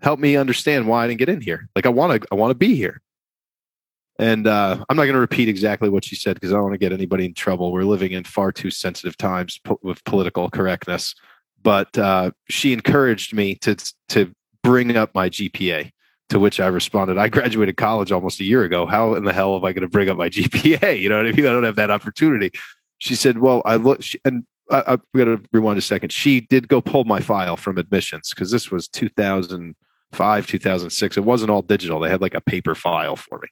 Help 0.00 0.18
me 0.18 0.36
understand 0.36 0.88
why 0.88 1.04
I 1.04 1.06
didn't 1.06 1.20
get 1.20 1.28
in 1.28 1.40
here. 1.40 1.68
Like 1.76 1.86
I 1.86 1.90
want 1.90 2.22
to, 2.22 2.28
I 2.32 2.34
want 2.34 2.50
to 2.50 2.56
be 2.56 2.74
here. 2.74 3.00
And 4.22 4.46
uh, 4.46 4.84
I'm 4.88 4.96
not 4.96 5.02
going 5.02 5.14
to 5.14 5.20
repeat 5.20 5.48
exactly 5.48 5.88
what 5.88 6.04
she 6.04 6.14
said 6.14 6.34
because 6.34 6.52
I 6.52 6.54
don't 6.54 6.62
want 6.62 6.74
to 6.74 6.78
get 6.78 6.92
anybody 6.92 7.24
in 7.24 7.34
trouble. 7.34 7.72
We're 7.72 7.82
living 7.82 8.12
in 8.12 8.22
far 8.22 8.52
too 8.52 8.70
sensitive 8.70 9.16
times 9.16 9.58
po- 9.64 9.80
with 9.82 10.04
political 10.04 10.48
correctness. 10.48 11.16
But 11.60 11.98
uh, 11.98 12.30
she 12.48 12.72
encouraged 12.72 13.34
me 13.34 13.56
to 13.56 13.74
to 14.10 14.32
bring 14.62 14.96
up 14.96 15.12
my 15.12 15.28
GPA. 15.28 15.90
To 16.28 16.38
which 16.38 16.60
I 16.60 16.68
responded, 16.68 17.18
"I 17.18 17.28
graduated 17.28 17.76
college 17.76 18.12
almost 18.12 18.38
a 18.38 18.44
year 18.44 18.62
ago. 18.62 18.86
How 18.86 19.14
in 19.14 19.24
the 19.24 19.32
hell 19.32 19.56
am 19.56 19.64
I 19.64 19.72
going 19.72 19.82
to 19.82 19.88
bring 19.88 20.08
up 20.08 20.16
my 20.16 20.30
GPA? 20.30 20.98
You 21.00 21.08
know 21.08 21.16
what 21.16 21.26
I 21.26 21.32
mean? 21.32 21.46
I 21.46 21.50
don't 21.50 21.64
have 21.64 21.76
that 21.76 21.90
opportunity." 21.90 22.52
She 22.98 23.16
said, 23.16 23.38
"Well, 23.38 23.60
I 23.64 23.74
look," 23.74 24.02
and 24.24 24.44
I, 24.70 24.82
I 24.86 24.96
got 25.16 25.24
to 25.24 25.42
rewind 25.52 25.78
a 25.78 25.82
second. 25.82 26.12
She 26.12 26.42
did 26.42 26.68
go 26.68 26.80
pull 26.80 27.02
my 27.04 27.18
file 27.18 27.56
from 27.56 27.76
admissions 27.76 28.30
because 28.30 28.52
this 28.52 28.70
was 28.70 28.86
2005, 28.86 30.46
2006. 30.46 31.16
It 31.16 31.24
wasn't 31.24 31.50
all 31.50 31.62
digital. 31.62 31.98
They 31.98 32.08
had 32.08 32.22
like 32.22 32.34
a 32.34 32.40
paper 32.40 32.76
file 32.76 33.16
for 33.16 33.40
me. 33.40 33.48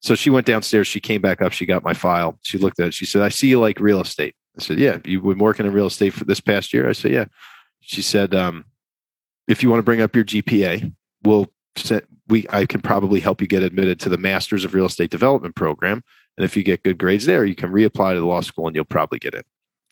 So 0.00 0.14
she 0.14 0.30
went 0.30 0.46
downstairs. 0.46 0.86
She 0.86 1.00
came 1.00 1.20
back 1.20 1.42
up. 1.42 1.52
She 1.52 1.66
got 1.66 1.84
my 1.84 1.94
file. 1.94 2.38
She 2.42 2.58
looked 2.58 2.80
at 2.80 2.88
it. 2.88 2.94
She 2.94 3.06
said, 3.06 3.22
I 3.22 3.28
see 3.28 3.48
you 3.48 3.60
like 3.60 3.78
real 3.80 4.00
estate. 4.00 4.34
I 4.58 4.62
said, 4.62 4.78
Yeah. 4.78 4.98
You've 5.04 5.22
been 5.22 5.38
working 5.38 5.66
in 5.66 5.72
real 5.72 5.86
estate 5.86 6.14
for 6.14 6.24
this 6.24 6.40
past 6.40 6.72
year? 6.72 6.88
I 6.88 6.92
said, 6.92 7.12
Yeah. 7.12 7.26
She 7.80 8.02
said, 8.02 8.34
um, 8.34 8.64
If 9.46 9.62
you 9.62 9.70
want 9.70 9.80
to 9.80 9.84
bring 9.84 10.00
up 10.00 10.14
your 10.16 10.24
GPA, 10.24 10.92
we'll 11.22 11.52
set, 11.76 12.04
we, 12.28 12.46
I 12.50 12.66
can 12.66 12.80
probably 12.80 13.20
help 13.20 13.40
you 13.40 13.46
get 13.46 13.62
admitted 13.62 14.00
to 14.00 14.08
the 14.08 14.18
Masters 14.18 14.64
of 14.64 14.74
Real 14.74 14.86
Estate 14.86 15.10
Development 15.10 15.54
program. 15.54 16.02
And 16.36 16.44
if 16.44 16.56
you 16.56 16.62
get 16.62 16.82
good 16.82 16.96
grades 16.96 17.26
there, 17.26 17.44
you 17.44 17.54
can 17.54 17.70
reapply 17.70 18.14
to 18.14 18.20
the 18.20 18.26
law 18.26 18.40
school 18.40 18.66
and 18.66 18.74
you'll 18.74 18.84
probably 18.84 19.18
get 19.18 19.34
in. 19.34 19.42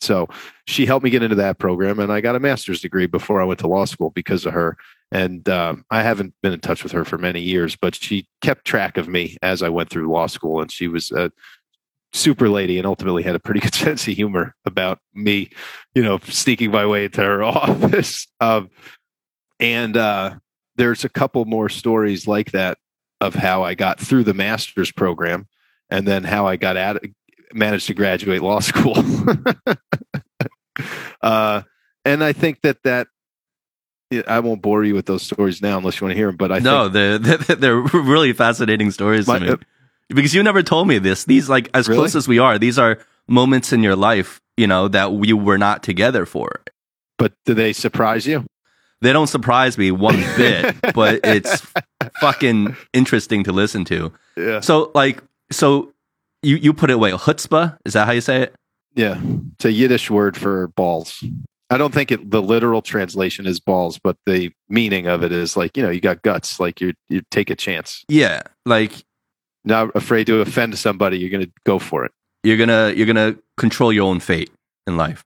So 0.00 0.28
she 0.66 0.86
helped 0.86 1.04
me 1.04 1.10
get 1.10 1.22
into 1.22 1.36
that 1.36 1.58
program, 1.58 1.98
and 1.98 2.12
I 2.12 2.20
got 2.20 2.36
a 2.36 2.40
master's 2.40 2.80
degree 2.80 3.06
before 3.06 3.40
I 3.40 3.44
went 3.44 3.60
to 3.60 3.66
law 3.66 3.84
school 3.84 4.10
because 4.10 4.46
of 4.46 4.52
her. 4.52 4.76
And 5.10 5.48
um, 5.48 5.84
I 5.90 6.02
haven't 6.02 6.34
been 6.42 6.52
in 6.52 6.60
touch 6.60 6.82
with 6.82 6.92
her 6.92 7.04
for 7.04 7.16
many 7.16 7.40
years, 7.40 7.76
but 7.76 7.94
she 7.94 8.28
kept 8.42 8.64
track 8.66 8.98
of 8.98 9.08
me 9.08 9.36
as 9.42 9.62
I 9.62 9.70
went 9.70 9.88
through 9.88 10.10
law 10.10 10.26
school, 10.26 10.60
and 10.60 10.70
she 10.70 10.86
was 10.86 11.10
a 11.10 11.32
super 12.12 12.48
lady 12.48 12.78
and 12.78 12.86
ultimately 12.86 13.22
had 13.22 13.34
a 13.34 13.40
pretty 13.40 13.60
good 13.62 13.74
sense 13.74 14.06
of 14.06 14.14
humor 14.14 14.54
about 14.64 14.98
me, 15.14 15.50
you 15.94 16.02
know, 16.02 16.18
sneaking 16.24 16.70
my 16.70 16.86
way 16.86 17.06
into 17.06 17.22
her 17.22 17.42
office. 17.44 18.26
Um, 18.40 18.70
and 19.60 19.96
uh, 19.96 20.36
there's 20.76 21.04
a 21.04 21.08
couple 21.08 21.44
more 21.44 21.68
stories 21.68 22.26
like 22.26 22.52
that 22.52 22.78
of 23.20 23.34
how 23.34 23.62
I 23.62 23.74
got 23.74 23.98
through 23.98 24.24
the 24.24 24.34
master's 24.34 24.92
program 24.92 25.48
and 25.90 26.06
then 26.06 26.22
how 26.22 26.46
I 26.46 26.56
got 26.56 26.76
at 26.76 27.02
managed 27.52 27.86
to 27.88 27.94
graduate 27.94 28.42
law 28.42 28.60
school. 28.60 29.02
uh, 31.22 31.62
and 32.04 32.22
I 32.22 32.32
think 32.32 32.60
that 32.62 32.82
that 32.84 33.08
I 34.26 34.40
won't 34.40 34.62
bore 34.62 34.84
you 34.84 34.94
with 34.94 35.06
those 35.06 35.22
stories 35.22 35.60
now 35.60 35.78
unless 35.78 36.00
you 36.00 36.06
want 36.06 36.12
to 36.12 36.16
hear 36.16 36.28
them. 36.28 36.36
But 36.36 36.52
I 36.52 36.58
no, 36.60 36.88
they're 36.88 37.18
they're 37.18 37.76
really 37.76 38.32
fascinating 38.32 38.90
stories 38.90 39.26
my, 39.26 39.38
to 39.38 39.44
me 39.44 39.50
uh, 39.52 39.56
because 40.08 40.34
you 40.34 40.42
never 40.42 40.62
told 40.62 40.88
me 40.88 40.98
this. 40.98 41.24
These 41.24 41.48
like 41.48 41.70
as 41.74 41.88
really? 41.88 42.00
close 42.00 42.14
as 42.14 42.26
we 42.26 42.38
are, 42.38 42.58
these 42.58 42.78
are 42.78 42.98
moments 43.26 43.72
in 43.72 43.82
your 43.82 43.96
life, 43.96 44.40
you 44.56 44.66
know, 44.66 44.88
that 44.88 45.12
we 45.12 45.32
were 45.32 45.58
not 45.58 45.82
together 45.82 46.24
for. 46.24 46.62
But 47.18 47.34
do 47.44 47.54
they 47.54 47.72
surprise 47.72 48.26
you? 48.26 48.46
They 49.00 49.12
don't 49.12 49.26
surprise 49.26 49.78
me 49.78 49.90
one 49.90 50.16
bit, 50.36 50.74
but 50.94 51.20
it's 51.24 51.62
fucking 52.20 52.76
interesting 52.92 53.44
to 53.44 53.52
listen 53.52 53.84
to. 53.86 54.12
Yeah. 54.36 54.60
So 54.60 54.90
like, 54.94 55.22
so 55.50 55.92
you 56.42 56.56
you 56.56 56.72
put 56.72 56.90
it 56.90 56.94
away. 56.94 57.10
Chutzpah 57.12 57.76
is 57.84 57.92
that 57.92 58.06
how 58.06 58.12
you 58.12 58.20
say 58.20 58.42
it? 58.42 58.54
Yeah, 58.94 59.20
it's 59.54 59.64
a 59.64 59.70
Yiddish 59.70 60.10
word 60.10 60.36
for 60.36 60.68
balls. 60.68 61.22
I 61.70 61.76
don't 61.76 61.92
think 61.92 62.10
it, 62.10 62.30
the 62.30 62.40
literal 62.40 62.80
translation 62.80 63.46
is 63.46 63.60
balls, 63.60 63.98
but 63.98 64.16
the 64.24 64.50
meaning 64.68 65.06
of 65.06 65.22
it 65.22 65.32
is 65.32 65.56
like 65.56 65.76
you 65.76 65.82
know 65.82 65.90
you 65.90 66.00
got 66.00 66.22
guts, 66.22 66.58
like 66.60 66.80
you 66.80 66.94
you 67.08 67.22
take 67.30 67.50
a 67.50 67.56
chance. 67.56 68.04
Yeah, 68.08 68.42
like 68.64 68.92
not 69.64 69.94
afraid 69.94 70.26
to 70.28 70.40
offend 70.40 70.78
somebody, 70.78 71.18
you're 71.18 71.30
gonna 71.30 71.52
go 71.64 71.78
for 71.78 72.04
it. 72.04 72.12
You're 72.42 72.56
gonna 72.56 72.92
you're 72.96 73.06
gonna 73.06 73.36
control 73.56 73.92
your 73.92 74.06
own 74.06 74.20
fate 74.20 74.50
in 74.86 74.96
life, 74.96 75.24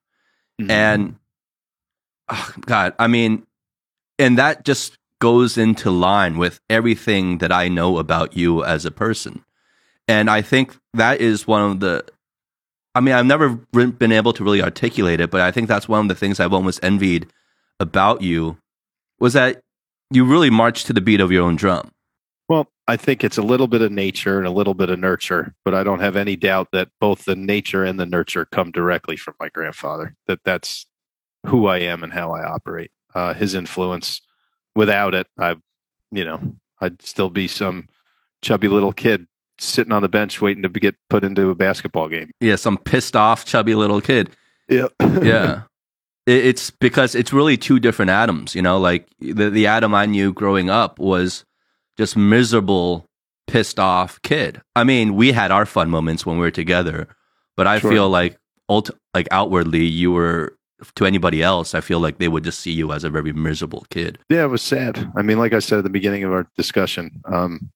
mm-hmm. 0.61 0.70
and 0.70 1.16
oh, 2.28 2.55
God, 2.61 2.94
I 2.98 3.07
mean, 3.07 3.46
and 4.18 4.38
that 4.38 4.64
just 4.64 4.98
goes 5.20 5.57
into 5.57 5.88
line 5.88 6.37
with 6.37 6.61
everything 6.68 7.38
that 7.38 7.52
I 7.52 7.68
know 7.68 7.98
about 7.98 8.37
you 8.37 8.64
as 8.64 8.85
a 8.85 8.90
person. 8.90 9.44
And 10.09 10.28
I 10.28 10.42
think 10.42 10.76
that 10.94 11.20
is 11.20 11.46
one 11.46 11.70
of 11.70 11.78
the, 11.78 12.05
I 12.94 13.00
mean, 13.00 13.14
I've 13.14 13.26
never 13.26 13.50
been 13.72 14.12
able 14.12 14.33
to 14.35 14.44
really 14.44 14.62
articulate 14.62 15.20
it, 15.20 15.31
but 15.31 15.40
I 15.40 15.50
think 15.50 15.68
that's 15.68 15.88
one 15.88 16.00
of 16.00 16.09
the 16.09 16.14
things 16.14 16.40
I've 16.40 16.52
almost 16.52 16.83
envied 16.83 17.26
about 17.81 18.22
you 18.22 18.59
was 19.18 19.33
that 19.33 19.62
you 20.11 20.24
really 20.24 20.50
march 20.50 20.85
to 20.85 20.92
the 20.92 21.00
beat 21.00 21.20
of 21.20 21.33
your 21.33 21.44
own 21.44 21.57
drum. 21.57 21.90
Well, 22.48 22.68
I 22.87 22.96
think 22.96 23.24
it's 23.24 23.38
a 23.38 23.42
little 23.42 23.66
bit 23.66 23.81
of 23.81 23.90
nature 23.90 24.37
and 24.37 24.46
a 24.46 24.50
little 24.50 24.74
bit 24.74 24.90
of 24.90 24.98
nurture, 24.98 25.55
but 25.64 25.74
I 25.74 25.83
don't 25.83 26.00
have 26.00 26.16
any 26.16 26.37
doubt 26.37 26.68
that 26.72 26.88
both 27.00 27.24
the 27.24 27.37
nature 27.37 27.85
and 27.85 27.98
the 27.98 28.05
nurture 28.05 28.44
come 28.44 28.70
directly 28.70 29.16
from 29.16 29.35
my 29.40 29.48
grandfather. 29.48 30.14
That 30.26 30.40
that's 30.44 30.87
who 31.46 31.66
I 31.66 31.78
am 31.78 32.02
and 32.02 32.12
how 32.12 32.33
I 32.33 32.44
operate. 32.44 32.90
Uh, 33.14 33.33
his 33.33 33.55
influence, 33.55 34.20
without 34.74 35.14
it, 35.14 35.28
I, 35.38 35.57
you 36.11 36.24
know, 36.24 36.57
I'd 36.81 37.00
still 37.00 37.31
be 37.31 37.48
some 37.48 37.88
chubby 38.42 38.68
little 38.68 38.92
kid 38.92 39.26
sitting 39.62 39.92
on 39.92 40.03
the 40.03 40.09
bench 40.09 40.40
waiting 40.40 40.62
to 40.62 40.68
get 40.68 40.94
put 41.11 41.25
into 41.25 41.51
a 41.51 41.55
basketball 41.55 42.09
game. 42.09 42.31
Yeah, 42.40 42.57
some 42.57 42.77
pissed 42.79 43.16
off 43.16 43.44
chubby 43.44 43.75
little 43.75 44.01
kid. 44.01 44.31
Yeah, 44.68 44.87
yeah. 45.01 45.62
It, 46.27 46.46
it's 46.46 46.70
because 46.70 47.14
it's 47.14 47.33
really 47.33 47.57
two 47.57 47.79
different 47.81 48.11
Adams. 48.11 48.55
You 48.55 48.62
know, 48.62 48.79
like 48.79 49.07
the 49.20 49.51
the 49.51 49.66
Adam 49.66 49.94
I 49.94 50.07
knew 50.07 50.33
growing 50.33 50.70
up 50.70 50.98
was 50.98 51.44
just 51.98 52.16
miserable, 52.16 53.07
pissed 53.46 53.79
off 53.79 54.20
kid. 54.22 54.61
I 54.77 54.85
mean, 54.85 55.14
we 55.14 55.33
had 55.33 55.51
our 55.51 55.66
fun 55.66 55.90
moments 55.90 56.25
when 56.27 56.37
we 56.37 56.42
were 56.42 56.51
together, 56.51 57.09
but 57.57 57.66
I 57.66 57.79
Sure. 57.79 57.90
feel 57.90 58.09
like 58.09 58.38
ult- 58.68 58.90
like 59.14 59.29
outwardly 59.31 59.85
you 59.85 60.12
were 60.12 60.57
to 60.96 61.07
anybody 61.07 61.42
else, 61.44 61.75
I 61.77 61.81
feel 61.81 62.01
like 62.01 62.18
they 62.18 62.27
would 62.27 62.42
just 62.42 62.59
see 62.59 62.72
you 62.72 62.90
as 62.92 63.05
a 63.05 63.11
very 63.11 63.33
miserable 63.33 63.87
kid. 63.90 64.18
Yeah, 64.29 64.42
it 64.44 64.48
was 64.48 64.62
sad. 64.62 65.12
I 65.16 65.22
mean, 65.22 65.38
like 65.38 65.53
I 65.53 65.61
said 65.61 65.79
at 65.79 65.85
the 65.85 65.90
beginning 65.90 66.25
of 66.25 66.33
our 66.33 66.44
discussion, 66.57 67.20
um, 67.25 67.70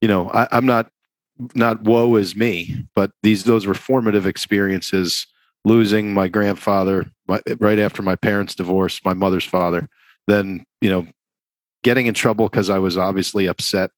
you 0.00 0.08
know, 0.08 0.28
I, 0.30 0.48
I'm 0.50 0.66
not 0.66 0.90
not 1.54 1.82
woe 1.82 2.16
is 2.16 2.36
me, 2.36 2.86
but 2.94 3.12
these 3.22 3.44
those 3.44 3.66
were 3.66 3.74
formative 3.74 4.26
experiences. 4.26 5.26
Losing 5.64 6.12
my 6.12 6.26
grandfather 6.26 7.06
my, 7.28 7.40
right 7.60 7.78
after 7.78 8.02
my 8.02 8.16
parents' 8.16 8.56
divorce, 8.56 9.00
my 9.04 9.14
mother's 9.14 9.44
father, 9.44 9.88
then 10.26 10.64
you 10.80 10.90
know, 10.90 11.06
getting 11.84 12.06
in 12.06 12.14
trouble 12.14 12.48
because 12.48 12.68
I 12.68 12.78
was 12.78 12.98
obviously 12.98 13.46
upset. 13.46 13.90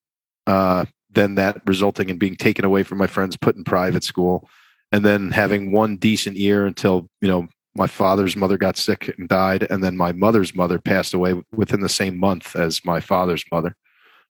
Uh, 0.45 0.85
then 1.09 1.35
that 1.35 1.61
resulting 1.65 2.09
in 2.09 2.17
being 2.17 2.35
taken 2.35 2.65
away 2.65 2.83
from 2.83 2.97
my 2.97 3.07
friends, 3.07 3.35
put 3.35 3.55
in 3.55 3.63
private 3.63 4.03
school, 4.03 4.47
and 4.91 5.03
then 5.03 5.31
having 5.31 5.71
one 5.71 5.97
decent 5.97 6.37
year 6.37 6.65
until 6.65 7.09
you 7.21 7.27
know 7.27 7.47
my 7.75 7.87
father's 7.87 8.35
mother 8.35 8.57
got 8.57 8.77
sick 8.77 9.13
and 9.17 9.27
died, 9.27 9.67
and 9.69 9.83
then 9.83 9.97
my 9.97 10.11
mother's 10.11 10.55
mother 10.55 10.79
passed 10.79 11.13
away 11.13 11.41
within 11.53 11.81
the 11.81 11.89
same 11.89 12.17
month 12.19 12.55
as 12.55 12.85
my 12.85 12.99
father's 12.99 13.43
mother. 13.51 13.75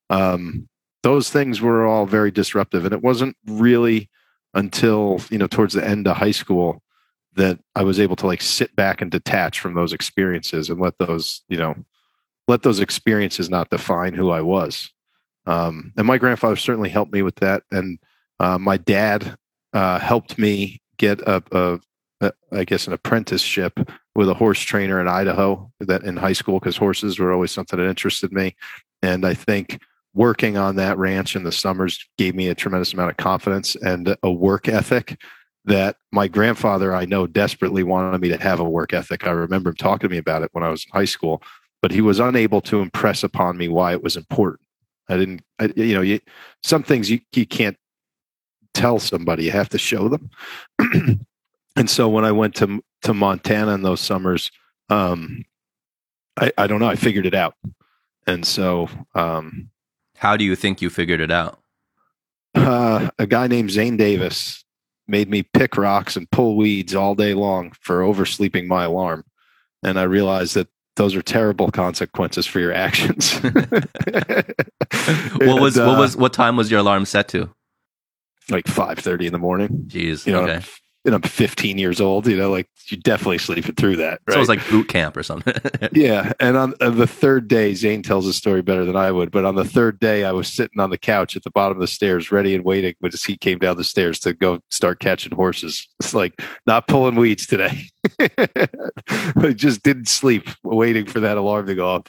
Um, 0.10 0.68
those 1.06 1.30
things 1.30 1.62
were 1.62 1.86
all 1.86 2.08
very 2.08 2.32
disruptive, 2.32 2.84
and 2.84 2.92
it 2.92 3.04
wasn't 3.04 3.38
really 3.46 4.10
until 4.56 5.22
you 5.30 5.38
know 5.38 5.46
towards 5.46 5.76
the 5.76 5.88
end 5.88 6.08
of 6.08 6.18
high 6.18 6.32
school 6.32 6.82
that 7.36 7.60
I 7.76 7.84
was 7.84 8.00
able 8.00 8.16
to 8.16 8.26
like 8.26 8.42
sit 8.42 8.76
back 8.76 9.02
and 9.02 9.12
detach 9.12 9.60
from 9.60 9.76
those 9.76 9.94
experiences 9.94 10.68
and 10.68 10.82
let 10.82 10.98
those 10.98 11.44
you 11.48 11.58
know 11.58 11.76
let 12.48 12.64
those 12.64 12.80
experiences 12.80 13.52
not 13.52 13.70
define 13.70 14.16
who 14.16 14.32
I 14.32 14.42
was. 14.42 14.92
Um, 15.46 15.94
and 15.96 16.08
my 16.08 16.18
grandfather 16.18 16.56
certainly 16.56 16.90
helped 16.90 17.14
me 17.14 17.22
with 17.22 17.36
that, 17.36 17.62
and 17.70 18.00
uh, 18.40 18.58
my 18.58 18.78
dad 18.78 19.38
uh, 19.74 20.00
helped 20.00 20.40
me 20.40 20.82
get 20.98 21.22
a, 21.22 21.44
a, 21.52 21.80
a, 22.22 22.34
I 22.52 22.64
guess, 22.64 22.88
an 22.88 22.94
apprenticeship 22.94 23.80
with 24.16 24.28
a 24.28 24.34
horse 24.34 24.60
trainer 24.60 25.00
in 25.00 25.08
Idaho 25.08 25.72
that 25.82 26.04
in 26.04 26.18
high 26.18 26.34
school 26.34 26.60
because 26.60 26.78
horses 26.78 27.20
were 27.20 27.32
always 27.32 27.52
something 27.52 27.78
that 27.78 27.88
interested 27.88 28.32
me, 28.32 28.56
and 29.04 29.24
I 29.24 29.36
think 29.36 29.80
working 30.16 30.58
on 30.58 30.78
that 30.78 30.98
ranch 30.98 31.36
in 31.36 31.44
the 31.44 31.52
summers 31.52 32.04
gave 32.18 32.34
me 32.34 32.48
a 32.48 32.56
tremendous 32.56 32.94
amount 32.94 33.12
of 33.12 33.18
confidence 33.18 33.76
and 33.76 34.16
a 34.24 34.32
work 34.32 34.68
ethic 34.68 35.20
that 35.66 35.98
my 36.12 36.28
grandfather 36.28 36.96
I 36.96 37.06
know 37.06 37.28
desperately 37.28 37.84
wanted 37.84 38.22
me 38.22 38.30
to 38.30 38.42
have 38.42 38.60
a 38.60 38.70
work 38.70 38.94
ethic. 38.94 39.28
I 39.28 39.32
remember 39.32 39.72
him 39.72 39.76
talking 39.76 40.08
to 40.08 40.14
me 40.14 40.18
about 40.18 40.42
it 40.42 40.50
when 40.54 40.64
I 40.64 40.70
was 40.70 40.86
in 40.86 40.98
high 40.98 41.06
school, 41.06 41.44
but 41.82 41.92
he 41.92 42.02
was 42.02 42.20
unable 42.20 42.62
to 42.62 42.80
impress 42.80 43.24
upon 43.24 43.58
me 43.58 43.68
why 43.68 43.92
it 43.92 44.02
was 44.02 44.16
important. 44.16 44.62
I 45.10 45.18
didn't, 45.18 45.42
I, 45.60 45.74
you 45.76 45.94
know, 45.94 46.02
you, 46.02 46.20
some 46.64 46.82
things 46.82 47.10
you, 47.12 47.20
you 47.34 47.46
can't 47.46 47.78
tell 48.74 49.00
somebody, 49.00 49.44
you 49.44 49.52
have 49.52 49.70
to 49.70 49.78
show 49.78 50.08
them. 50.08 50.30
and 51.76 51.90
so 51.90 52.08
when 52.08 52.24
I 52.26 52.32
went 52.32 52.56
to, 52.56 52.82
to 53.04 53.14
Montana 53.14 53.74
in 53.74 53.82
those 53.82 54.02
summers, 54.02 54.50
um, 54.90 55.44
I, 56.38 56.52
I 56.58 56.68
don't 56.68 56.80
know, 56.80 56.88
I 56.88 56.96
figured 56.96 57.26
it 57.26 57.36
out. 57.36 57.56
And 58.28 58.46
so, 58.46 58.88
um, 59.14 59.70
How 60.18 60.38
do 60.38 60.44
you 60.44 60.56
think 60.56 60.82
you 60.82 60.90
figured 60.90 61.22
it 61.22 61.32
out? 61.32 61.60
uh, 62.56 63.10
a 63.20 63.28
guy 63.28 63.48
named 63.48 63.72
Zane 63.72 63.98
Davis 63.98 64.64
made 65.08 65.30
me 65.30 65.44
pick 65.44 65.78
rocks 65.78 66.16
and 66.16 66.30
pull 66.32 66.56
weeds 66.56 66.96
all 66.96 67.14
day 67.16 67.34
long 67.34 67.74
for 67.82 68.02
oversleeping 68.02 68.68
my 68.68 68.86
alarm. 68.86 69.24
And 69.84 70.00
I 70.00 70.04
realized 70.04 70.56
that 70.56 70.68
those 70.96 71.16
are 71.16 71.22
terrible 71.22 71.70
consequences 71.70 72.46
for 72.46 72.60
your 72.60 72.74
actions. 72.74 73.34
what 73.42 73.62
was 75.62 75.78
And, 75.78 75.88
what 75.88 75.98
uh, 75.98 76.00
was 76.00 76.18
what 76.18 76.34
time 76.34 76.56
was 76.56 76.72
your 76.72 76.80
alarm 76.80 77.06
set 77.06 77.28
to? 77.30 77.54
like 78.50 78.68
five 78.68 79.00
thirty 79.00 79.26
in 79.26 79.34
the 79.34 79.40
morning? 79.40 79.86
Jeez. 79.88 80.26
You 80.26 80.34
know, 80.34 80.44
okay. 80.44 80.66
And 81.06 81.16
I'm 81.16 81.22
15 81.22 81.78
years 81.78 82.02
old. 82.02 82.28
You 82.28 82.36
know, 82.36 82.50
like 82.52 82.68
you 82.88 82.98
definitely 82.98 83.38
sleep 83.38 83.70
it 83.70 83.78
through 83.78 83.98
that. 83.98 84.22
Right? 84.28 84.34
So 84.34 84.38
it 84.38 84.40
was 84.40 84.50
like 84.50 84.70
boot 84.70 84.88
camp 84.88 85.16
or 85.16 85.24
something. 85.24 85.54
Yeah, 85.92 86.34
and 86.40 86.58
on, 86.58 86.74
on 86.82 86.98
the 86.98 87.08
third 87.08 87.48
day, 87.48 87.74
Zane 87.74 88.02
tells 88.02 88.26
the 88.26 88.34
story 88.34 88.62
better 88.62 88.86
than 88.86 88.96
I 88.96 89.12
would. 89.12 89.32
But 89.32 89.46
on 89.46 89.56
the 89.56 89.64
third 89.64 90.00
day, 90.00 90.26
I 90.26 90.32
was 90.32 90.52
sitting 90.52 90.80
on 90.80 90.90
the 90.90 90.98
couch 90.98 91.36
at 91.36 91.44
the 91.44 91.52
bottom 91.52 91.78
of 91.78 91.82
the 91.82 91.88
stairs, 91.88 92.32
ready 92.32 92.56
and 92.56 92.66
waiting 92.66 92.96
as 93.04 93.24
he 93.24 93.38
came 93.38 93.60
down 93.60 93.78
the 93.78 93.84
stairs 93.84 94.20
to 94.22 94.34
go 94.34 94.60
start 94.70 95.00
catching 95.00 95.34
horses. 95.34 95.88
It's 96.00 96.14
like 96.14 96.42
not 96.66 96.88
pulling 96.88 97.16
weeds 97.16 97.46
today. 97.46 97.90
I 98.20 99.54
just 99.56 99.84
didn't 99.84 100.08
sleep, 100.08 100.50
waiting 100.64 101.06
for 101.06 101.22
that 101.22 101.38
alarm 101.38 101.68
to 101.68 101.76
go 101.76 101.88
off. 101.88 102.04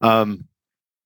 Um, 0.00 0.48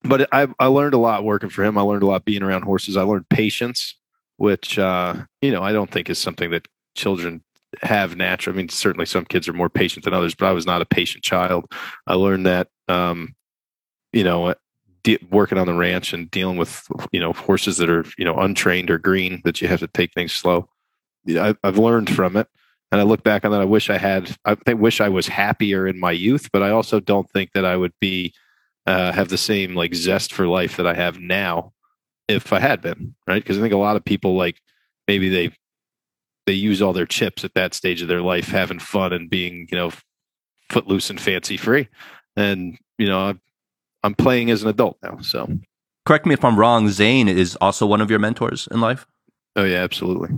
but 0.03 0.29
I, 0.33 0.49
I 0.59 0.67
learned 0.67 0.95
a 0.95 0.99
lot 0.99 1.25
working 1.25 1.51
for 1.51 1.65
him. 1.65 1.79
I 1.79 1.83
learned 1.83 2.03
a 2.03 2.07
lot 2.07 2.25
being 2.25 2.43
around 2.43 2.63
horses. 2.63 2.97
I 2.97 3.03
learned 3.03 3.29
patience, 3.29 3.95
which 4.37 4.79
uh, 4.79 5.17
you 5.43 5.51
know 5.53 5.63
I 5.63 5.73
don't 5.73 5.91
think 5.91 6.11
is 6.11 6.19
something 6.19 6.51
that 6.51 6.67
children 6.97 7.43
have 7.83 8.17
natural. 8.17 8.55
I 8.55 8.57
mean, 8.57 8.69
certainly 8.69 9.07
some 9.07 9.25
kids 9.25 9.49
are 9.49 9.53
more 9.53 9.69
patient 9.69 10.05
than 10.05 10.15
others, 10.15 10.35
but 10.35 10.47
I 10.47 10.53
was 10.53 10.67
not 10.67 10.83
a 10.83 10.87
patient 10.87 11.25
child. 11.25 11.71
I 12.07 12.15
learned 12.15 12.47
that, 12.47 12.69
um, 12.89 13.35
you 14.13 14.25
know, 14.25 14.55
de- 15.03 15.19
working 15.31 15.59
on 15.59 15.67
the 15.67 15.75
ranch 15.75 16.13
and 16.13 16.31
dealing 16.31 16.57
with, 16.57 16.87
you 17.13 17.21
know, 17.21 17.33
horses 17.33 17.77
that 17.79 17.91
are, 17.91 18.05
you 18.17 18.25
know, 18.25 18.37
untrained 18.37 18.91
or 18.91 18.99
green, 18.99 19.43
that 19.45 19.61
you 19.61 19.69
have 19.69 19.81
to 19.81 19.89
take 19.89 20.13
things 20.13 20.33
slow. 20.33 20.69
I, 21.29 21.55
I've 21.63 21.79
learned 21.79 22.11
from 22.11 22.37
it. 22.37 22.49
And 22.93 23.01
I 23.01 23.05
look 23.05 23.25
back 23.25 23.45
on 23.45 23.51
that. 23.51 23.61
I 23.61 23.65
wish 23.65 23.91
I 23.91 23.99
had, 23.99 24.37
I 24.45 24.75
wish 24.75 25.01
I 25.01 25.09
was 25.09 25.27
happier 25.27 25.89
in 25.89 25.99
my 25.99 26.13
youth, 26.13 26.51
but 26.53 26.63
I 26.63 26.71
also 26.71 27.01
don't 27.01 27.29
think 27.31 27.51
that 27.53 27.65
I 27.65 27.77
would 27.77 27.93
be, 28.01 28.33
uh, 28.87 29.11
have 29.11 29.29
the 29.29 29.37
same 29.37 29.75
like 29.75 29.93
zest 29.95 30.33
for 30.33 30.47
life 30.47 30.77
that 30.77 30.87
I 30.87 30.95
have 30.95 31.19
now 31.19 31.73
if 32.29 32.53
I 32.53 32.61
had 32.61 32.81
been, 32.81 33.17
right? 33.27 33.43
Because 33.43 33.59
I 33.59 33.61
think 33.61 33.75
a 33.75 33.79
lot 33.79 33.97
of 33.97 34.05
people 34.05 34.37
like 34.37 34.61
maybe 35.09 35.29
they 35.29 35.51
they 36.47 36.53
use 36.53 36.81
all 36.81 36.93
their 36.93 37.07
chips 37.07 37.45
at 37.45 37.55
that 37.55 37.75
stage 37.75 38.03
of 38.03 38.09
their 38.09 38.23
life, 38.23 38.49
having 38.49 38.79
fun 38.79 39.13
and 39.13 39.29
being, 39.29 39.67
you 39.71 39.77
know, 39.77 39.93
footloose 40.71 41.11
and 41.11 41.21
fancy 41.21 41.57
free. 41.57 41.89
And 42.37 42.79
you 42.99 43.09
know, 43.09 43.35
I'm, 44.03 44.15
playing 44.15 44.51
as 44.51 44.63
an 44.63 44.69
adult 44.69 44.99
now. 45.03 45.19
So, 45.21 45.49
Correct 46.07 46.25
me 46.27 46.35
if 46.35 46.45
I'm 46.45 46.59
wrong. 46.59 46.89
Zane 46.89 47.29
is 47.29 47.57
also 47.61 47.85
one 47.87 48.01
of 48.01 48.11
your 48.11 48.21
mentors 48.21 48.69
in 48.71 48.81
life. 48.81 49.07
oh 49.57 49.65
yeah, 49.65 49.79
absolutely. 49.79 50.31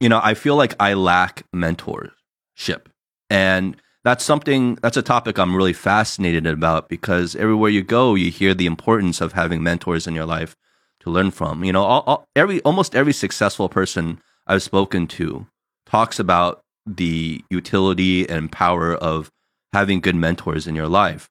you 0.00 0.08
know, 0.08 0.20
I 0.22 0.34
feel 0.34 0.54
like 0.54 0.74
I 0.78 0.94
lack 0.94 1.42
mentorship. 1.54 2.82
And 3.28 3.76
that's 4.04 4.24
something, 4.24 4.76
that's 4.76 4.96
a 4.96 5.02
topic 5.02 5.36
I'm 5.36 5.56
really 5.56 5.72
fascinated 5.72 6.46
about 6.46 6.88
because 6.88 7.34
everywhere 7.34 7.70
you 7.70 7.82
go, 7.82 8.14
you 8.14 8.30
hear 8.30 8.54
the 8.54 8.66
importance 8.66 9.20
of 9.20 9.32
having 9.32 9.64
mentors 9.64 10.06
in 10.06 10.14
your 10.14 10.26
life 10.26 10.54
to 11.00 11.10
learn 11.10 11.32
from. 11.32 11.64
You 11.64 11.72
know, 11.72 11.82
all, 11.82 12.04
all, 12.06 12.24
every, 12.36 12.60
almost 12.60 12.94
every 12.94 13.12
successful 13.12 13.68
person 13.68 14.20
I've 14.46 14.62
spoken 14.62 15.08
to 15.08 15.48
talks 15.86 16.18
about 16.18 16.60
the 16.86 17.44
utility 17.50 18.28
and 18.28 18.50
power 18.50 18.94
of 18.94 19.30
having 19.72 20.00
good 20.00 20.16
mentors 20.16 20.66
in 20.66 20.74
your 20.74 20.88
life. 20.88 21.28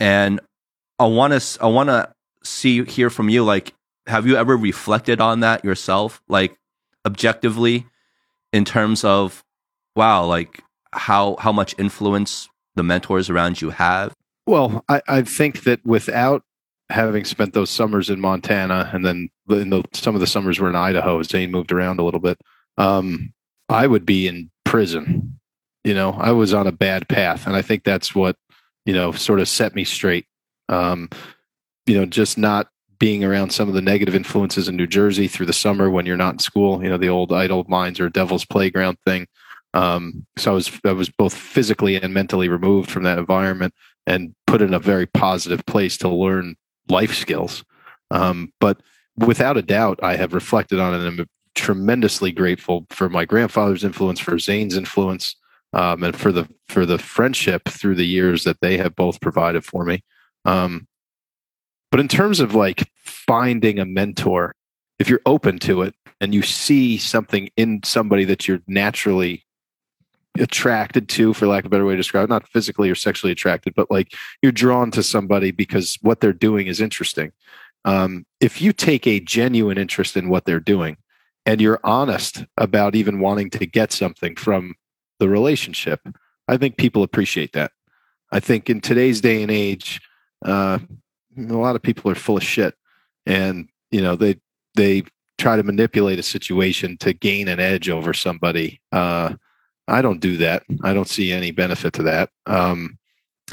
And 0.00 0.40
I 0.98 1.06
want 1.06 1.40
to, 1.40 1.62
I 1.62 1.66
want 1.66 1.88
to 1.88 2.12
see, 2.44 2.84
hear 2.84 3.10
from 3.10 3.28
you, 3.28 3.44
like, 3.44 3.72
have 4.06 4.26
you 4.26 4.36
ever 4.36 4.56
reflected 4.56 5.20
on 5.20 5.40
that 5.40 5.64
yourself? 5.64 6.22
Like, 6.28 6.56
objectively 7.06 7.86
in 8.52 8.64
terms 8.64 9.04
of 9.04 9.42
wow 9.96 10.24
like 10.24 10.62
how 10.92 11.36
how 11.38 11.52
much 11.52 11.74
influence 11.78 12.48
the 12.74 12.82
mentors 12.82 13.30
around 13.30 13.60
you 13.62 13.70
have 13.70 14.12
Well, 14.46 14.82
I, 14.88 15.02
I 15.06 15.22
think 15.22 15.64
that 15.64 15.84
without 15.84 16.42
having 16.88 17.26
spent 17.26 17.52
those 17.52 17.68
summers 17.68 18.08
in 18.08 18.18
Montana 18.18 18.90
and 18.94 19.04
then 19.04 19.28
in 19.50 19.68
the, 19.68 19.84
some 19.92 20.14
of 20.14 20.22
the 20.22 20.26
summers 20.26 20.58
were 20.58 20.70
in 20.70 20.74
Idaho, 20.74 21.20
as 21.20 21.28
Zane 21.28 21.50
moved 21.50 21.70
around 21.70 22.00
a 22.00 22.02
little 22.02 22.20
bit. 22.20 22.40
Um, 22.78 23.34
I 23.68 23.86
would 23.86 24.06
be 24.06 24.26
in 24.26 24.50
prison. 24.64 25.38
You 25.84 25.94
know, 25.94 26.12
I 26.12 26.32
was 26.32 26.52
on 26.52 26.66
a 26.66 26.72
bad 26.72 27.08
path, 27.08 27.46
and 27.46 27.56
I 27.56 27.62
think 27.62 27.84
that's 27.84 28.14
what 28.14 28.36
you 28.84 28.94
know 28.94 29.12
sort 29.12 29.40
of 29.40 29.48
set 29.48 29.74
me 29.74 29.84
straight. 29.84 30.26
Um, 30.68 31.08
you 31.86 31.98
know, 31.98 32.06
just 32.06 32.36
not 32.36 32.68
being 32.98 33.24
around 33.24 33.50
some 33.50 33.68
of 33.68 33.74
the 33.74 33.80
negative 33.80 34.14
influences 34.14 34.68
in 34.68 34.76
New 34.76 34.86
Jersey 34.86 35.28
through 35.28 35.46
the 35.46 35.52
summer 35.52 35.88
when 35.88 36.04
you're 36.04 36.16
not 36.16 36.34
in 36.34 36.38
school. 36.40 36.82
You 36.82 36.90
know, 36.90 36.98
the 36.98 37.08
old 37.08 37.32
idle 37.32 37.64
minds 37.68 38.00
or 38.00 38.08
devil's 38.08 38.44
playground 38.44 38.98
thing. 39.06 39.26
Um, 39.74 40.26
so 40.36 40.52
I 40.52 40.54
was 40.54 40.70
I 40.84 40.92
was 40.92 41.08
both 41.08 41.34
physically 41.34 41.96
and 41.96 42.12
mentally 42.12 42.48
removed 42.48 42.90
from 42.90 43.04
that 43.04 43.18
environment 43.18 43.74
and 44.06 44.34
put 44.46 44.62
in 44.62 44.74
a 44.74 44.78
very 44.78 45.06
positive 45.06 45.64
place 45.66 45.98
to 45.98 46.08
learn 46.08 46.56
life 46.88 47.14
skills. 47.14 47.64
Um, 48.10 48.52
but 48.60 48.80
without 49.16 49.58
a 49.58 49.62
doubt, 49.62 50.00
I 50.02 50.16
have 50.16 50.32
reflected 50.32 50.80
on 50.80 50.94
it 50.94 51.06
and 51.06 51.26
tremendously 51.58 52.32
grateful 52.32 52.86
for 52.88 53.08
my 53.08 53.24
grandfather's 53.24 53.84
influence, 53.84 54.20
for 54.20 54.38
Zane's 54.38 54.76
influence, 54.76 55.34
um, 55.72 56.02
and 56.02 56.16
for 56.16 56.32
the 56.32 56.48
for 56.68 56.86
the 56.86 56.98
friendship 56.98 57.68
through 57.68 57.96
the 57.96 58.06
years 58.06 58.44
that 58.44 58.60
they 58.60 58.78
have 58.78 58.94
both 58.94 59.20
provided 59.20 59.64
for 59.64 59.84
me. 59.84 60.02
Um, 60.44 60.86
but 61.90 62.00
in 62.00 62.08
terms 62.08 62.40
of 62.40 62.54
like 62.54 62.90
finding 62.96 63.78
a 63.78 63.84
mentor, 63.84 64.54
if 64.98 65.08
you're 65.08 65.20
open 65.26 65.58
to 65.60 65.82
it 65.82 65.94
and 66.20 66.34
you 66.34 66.42
see 66.42 66.96
something 66.96 67.50
in 67.56 67.80
somebody 67.82 68.24
that 68.24 68.46
you're 68.46 68.62
naturally 68.66 69.44
attracted 70.38 71.08
to, 71.08 71.34
for 71.34 71.46
lack 71.46 71.64
of 71.64 71.66
a 71.66 71.70
better 71.70 71.84
way 71.84 71.94
to 71.94 71.96
describe 71.96 72.24
it, 72.24 72.30
not 72.30 72.48
physically 72.48 72.90
or 72.90 72.94
sexually 72.94 73.32
attracted, 73.32 73.74
but 73.74 73.90
like 73.90 74.12
you're 74.42 74.52
drawn 74.52 74.90
to 74.92 75.02
somebody 75.02 75.50
because 75.50 75.98
what 76.02 76.20
they're 76.20 76.32
doing 76.32 76.66
is 76.66 76.80
interesting. 76.80 77.32
Um, 77.84 78.26
if 78.40 78.60
you 78.60 78.72
take 78.72 79.06
a 79.06 79.20
genuine 79.20 79.78
interest 79.78 80.16
in 80.16 80.28
what 80.28 80.44
they're 80.44 80.60
doing 80.60 80.96
and 81.48 81.62
you're 81.62 81.80
honest 81.82 82.44
about 82.58 82.94
even 82.94 83.20
wanting 83.20 83.48
to 83.48 83.64
get 83.64 83.90
something 83.90 84.36
from 84.36 84.74
the 85.18 85.30
relationship, 85.30 86.06
I 86.46 86.58
think 86.58 86.76
people 86.76 87.02
appreciate 87.02 87.54
that. 87.54 87.72
I 88.30 88.38
think 88.38 88.68
in 88.68 88.82
today's 88.82 89.22
day 89.22 89.42
and 89.42 89.50
age, 89.50 89.98
uh, 90.44 90.78
a 91.38 91.40
lot 91.40 91.74
of 91.74 91.80
people 91.80 92.10
are 92.10 92.14
full 92.14 92.36
of 92.36 92.44
shit, 92.44 92.74
and 93.24 93.66
you 93.90 94.02
know 94.02 94.14
they 94.14 94.36
they 94.76 95.04
try 95.38 95.56
to 95.56 95.62
manipulate 95.62 96.18
a 96.18 96.22
situation 96.22 96.98
to 96.98 97.14
gain 97.14 97.48
an 97.48 97.60
edge 97.60 97.88
over 97.88 98.12
somebody. 98.12 98.82
Uh, 98.92 99.32
I 99.86 100.02
don't 100.02 100.20
do 100.20 100.36
that. 100.36 100.64
I 100.84 100.92
don't 100.92 101.08
see 101.08 101.32
any 101.32 101.50
benefit 101.50 101.94
to 101.94 102.02
that. 102.02 102.28
Um, 102.44 102.98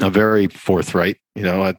I'm 0.00 0.12
very 0.12 0.48
forthright. 0.48 1.16
You 1.34 1.44
know, 1.44 1.62
I, 1.62 1.74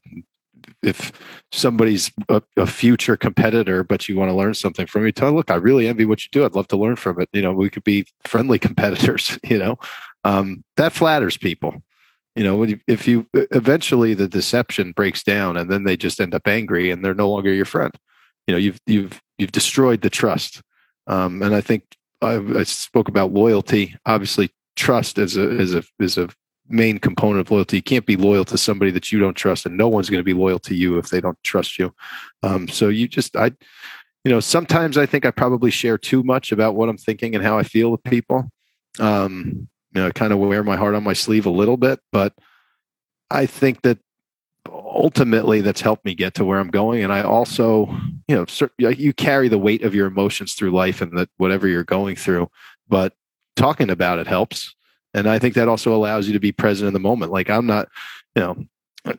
if 0.84 1.12
somebody's 1.52 2.12
a, 2.30 2.42
a, 2.56 2.68
future 2.68 3.18
competitor, 3.18 3.84
but 3.84 4.08
you 4.08 4.16
want 4.16 4.30
to 4.30 4.36
learn 4.36 4.54
something 4.54 4.86
from 4.86 5.06
you, 5.06 5.12
tell 5.12 5.30
them, 5.30 5.36
look, 5.36 5.50
I 5.50 5.56
really 5.56 5.88
envy 5.88 6.06
what 6.06 6.24
you 6.24 6.30
do. 6.32 6.46
I'd 6.46 6.56
love 6.56 6.68
to 6.70 6.78
learn 6.78 6.96
from 6.96 7.20
it. 7.20 7.30
You 7.34 7.42
know, 7.42 7.52
we 7.52 7.70
could 7.70 7.84
be 7.84 8.06
friendly 8.24 8.60
competitors. 8.68 9.40
You 9.44 9.58
know, 9.58 9.78
um, 10.24 10.64
that 10.76 10.94
flatters 10.94 11.38
people. 11.38 11.82
You 12.36 12.44
know, 12.44 12.78
if 12.88 13.08
you 13.08 13.26
eventually 13.34 14.14
the 14.14 14.28
deception 14.28 14.92
breaks 14.92 15.24
down, 15.24 15.58
and 15.58 15.72
then 15.72 15.86
they 15.86 15.98
just 15.98 16.22
end 16.22 16.36
up 16.36 16.48
angry, 16.48 16.92
and 16.92 17.04
they're 17.04 17.16
no 17.16 17.32
longer 17.32 17.52
your 17.52 17.66
friend. 17.66 17.94
You 18.46 18.54
know, 18.54 18.60
you've 18.60 18.80
you've 18.86 19.22
you've 19.40 19.52
destroyed 19.52 20.02
the 20.02 20.12
trust. 20.12 20.62
Um, 21.08 21.42
and 21.42 21.56
I 21.56 21.62
think 21.62 21.84
I, 22.22 22.36
I 22.56 22.64
spoke 22.64 23.08
about 23.08 23.34
loyalty. 23.34 23.96
Obviously, 24.06 24.52
trust 24.76 25.18
is 25.18 25.36
a 25.36 25.50
is 25.50 25.74
a 25.74 25.84
is 26.00 26.18
a 26.20 26.30
main 26.70 27.00
component 27.00 27.42
of 27.42 27.52
loyalty. 27.52 27.78
You 27.78 27.84
can't 27.84 28.06
be 28.06 28.16
loyal 28.16 28.46
to 28.46 28.58
somebody 28.58 28.92
that 28.92 29.12
you 29.12 29.20
don't 29.20 29.36
trust, 29.36 29.66
and 29.66 29.78
no 29.78 29.88
one's 29.88 30.10
going 30.10 30.20
to 30.20 30.24
be 30.24 30.34
loyal 30.34 30.60
to 30.60 30.76
you 30.76 30.98
if 30.98 31.10
they 31.10 31.22
don't 31.22 31.42
trust 31.44 31.80
you. 31.80 31.94
Um, 32.44 32.68
so 32.68 32.90
you 32.90 33.08
just, 33.08 33.36
I, 33.36 33.52
you 34.24 34.32
know, 34.32 34.40
sometimes 34.40 34.98
I 34.98 35.06
think 35.06 35.26
I 35.26 35.32
probably 35.32 35.72
share 35.72 35.98
too 35.98 36.24
much 36.24 36.52
about 36.52 36.76
what 36.76 36.90
I'm 36.90 36.98
thinking 36.98 37.36
and 37.36 37.44
how 37.44 37.58
I 37.58 37.64
feel 37.64 37.92
with 37.92 38.04
people. 38.04 38.50
Um, 39.00 39.68
you 39.94 40.02
know, 40.02 40.12
kind 40.12 40.34
of 40.34 40.40
wear 40.40 40.64
my 40.64 40.76
heart 40.76 40.96
on 40.96 41.04
my 41.04 41.14
sleeve 41.14 41.46
a 41.46 41.52
little 41.52 41.78
bit, 41.78 42.00
but 42.12 42.34
I 43.32 43.46
think 43.46 43.82
that 43.82 44.00
ultimately 44.70 45.62
that's 45.62 45.82
helped 45.82 46.06
me 46.06 46.14
get 46.14 46.34
to 46.36 46.46
where 46.46 46.60
I'm 46.60 46.70
going. 46.70 47.04
And 47.04 47.14
I 47.14 47.22
also, 47.22 47.88
you 48.28 48.36
know, 48.36 48.46
you 48.78 49.14
carry 49.14 49.48
the 49.48 49.58
weight 49.58 49.84
of 49.84 49.96
your 49.96 50.08
emotions 50.08 50.54
through 50.54 50.72
life 50.72 51.02
and 51.02 51.18
that 51.18 51.30
whatever 51.38 51.68
you're 51.68 51.84
going 51.84 52.16
through, 52.16 52.50
but 52.88 53.14
talking 53.56 53.90
about 53.90 54.20
it 54.20 54.28
helps. 54.28 54.76
And 55.18 55.28
I 55.28 55.40
think 55.40 55.56
that 55.56 55.68
also 55.68 55.96
allows 55.96 56.28
you 56.28 56.34
to 56.34 56.40
be 56.40 56.52
present 56.52 56.88
in 56.88 56.94
the 56.94 57.00
moment. 57.00 57.32
Like 57.32 57.50
I'm 57.50 57.66
not, 57.66 57.90
you 58.36 58.42
know, 58.42 59.16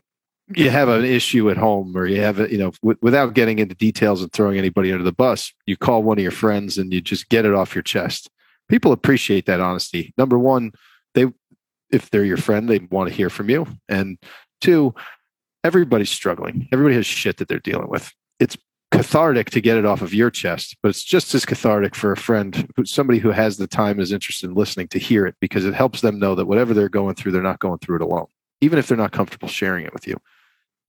you 0.55 0.70
have 0.70 0.88
an 0.88 1.05
issue 1.05 1.51
at 1.51 1.57
home 1.57 1.96
or 1.96 2.07
you 2.07 2.20
have 2.20 2.38
it, 2.38 2.53
you 2.53 2.59
know, 2.59 2.70
w- 2.82 2.99
without 3.03 3.34
getting 3.34 3.59
into 3.59 3.74
details 3.74 4.22
and 4.22 4.32
throwing 4.32 4.59
anybody 4.59 4.92
under 4.92 5.05
the 5.05 5.12
bus, 5.12 5.53
you 5.66 5.76
call 5.76 6.05
one 6.05 6.16
of 6.16 6.22
your 6.22 6.30
friends 6.30 6.78
and 6.78 6.92
you 6.92 7.01
just 7.01 7.28
get 7.28 7.44
it 7.44 7.53
off 7.53 7.74
your 7.74 7.82
chest. 7.82 8.30
People 8.68 8.92
appreciate 8.92 9.46
that 9.46 9.61
honesty. 9.61 10.14
Number 10.16 10.38
one, 10.38 10.70
they, 11.14 11.26
if 11.90 12.11
they're 12.11 12.24
your 12.24 12.36
friend, 12.36 12.68
they 12.68 12.78
want 12.90 13.09
to 13.09 13.14
hear 13.14 13.28
from 13.28 13.51
you. 13.51 13.66
And 13.88 14.18
two, 14.61 14.94
everybody's 15.64 16.11
struggling. 16.11 16.68
Everybody 16.72 16.94
has 16.94 17.07
shit 17.07 17.38
that 17.38 17.49
they're 17.49 17.59
dealing 17.59 17.88
with. 17.88 18.12
It's 18.38 18.57
cathartic 18.91 19.51
to 19.51 19.61
get 19.61 19.76
it 19.76 19.84
off 19.84 20.03
of 20.03 20.14
your 20.14 20.30
chest, 20.30 20.76
but 20.82 20.89
it's 20.89 21.05
just 21.05 21.34
as 21.34 21.45
cathartic 21.45 21.95
for 21.95 22.12
a 22.12 22.16
friend, 22.16 22.70
somebody 22.84 23.18
who 23.18 23.30
has 23.30 23.57
the 23.57 23.66
time 23.66 24.01
is 24.01 24.12
interested 24.12 24.49
in 24.49 24.57
listening 24.57 24.89
to 24.89 24.99
hear 24.99 25.26
it 25.26 25.34
because 25.41 25.64
it 25.64 25.74
helps 25.74 26.01
them 26.01 26.18
know 26.18 26.34
that 26.34 26.47
whatever 26.47 26.72
they're 26.72 26.89
going 26.89 27.14
through, 27.14 27.32
they're 27.32 27.43
not 27.43 27.59
going 27.59 27.78
through 27.78 27.97
it 27.97 28.03
alone, 28.03 28.26
even 28.61 28.78
if 28.78 28.89
they're 28.89 28.97
not 28.97 29.12
comfortable 29.12 29.49
sharing 29.49 29.84
it 29.84 29.93
with 29.93 30.07
you. 30.07 30.16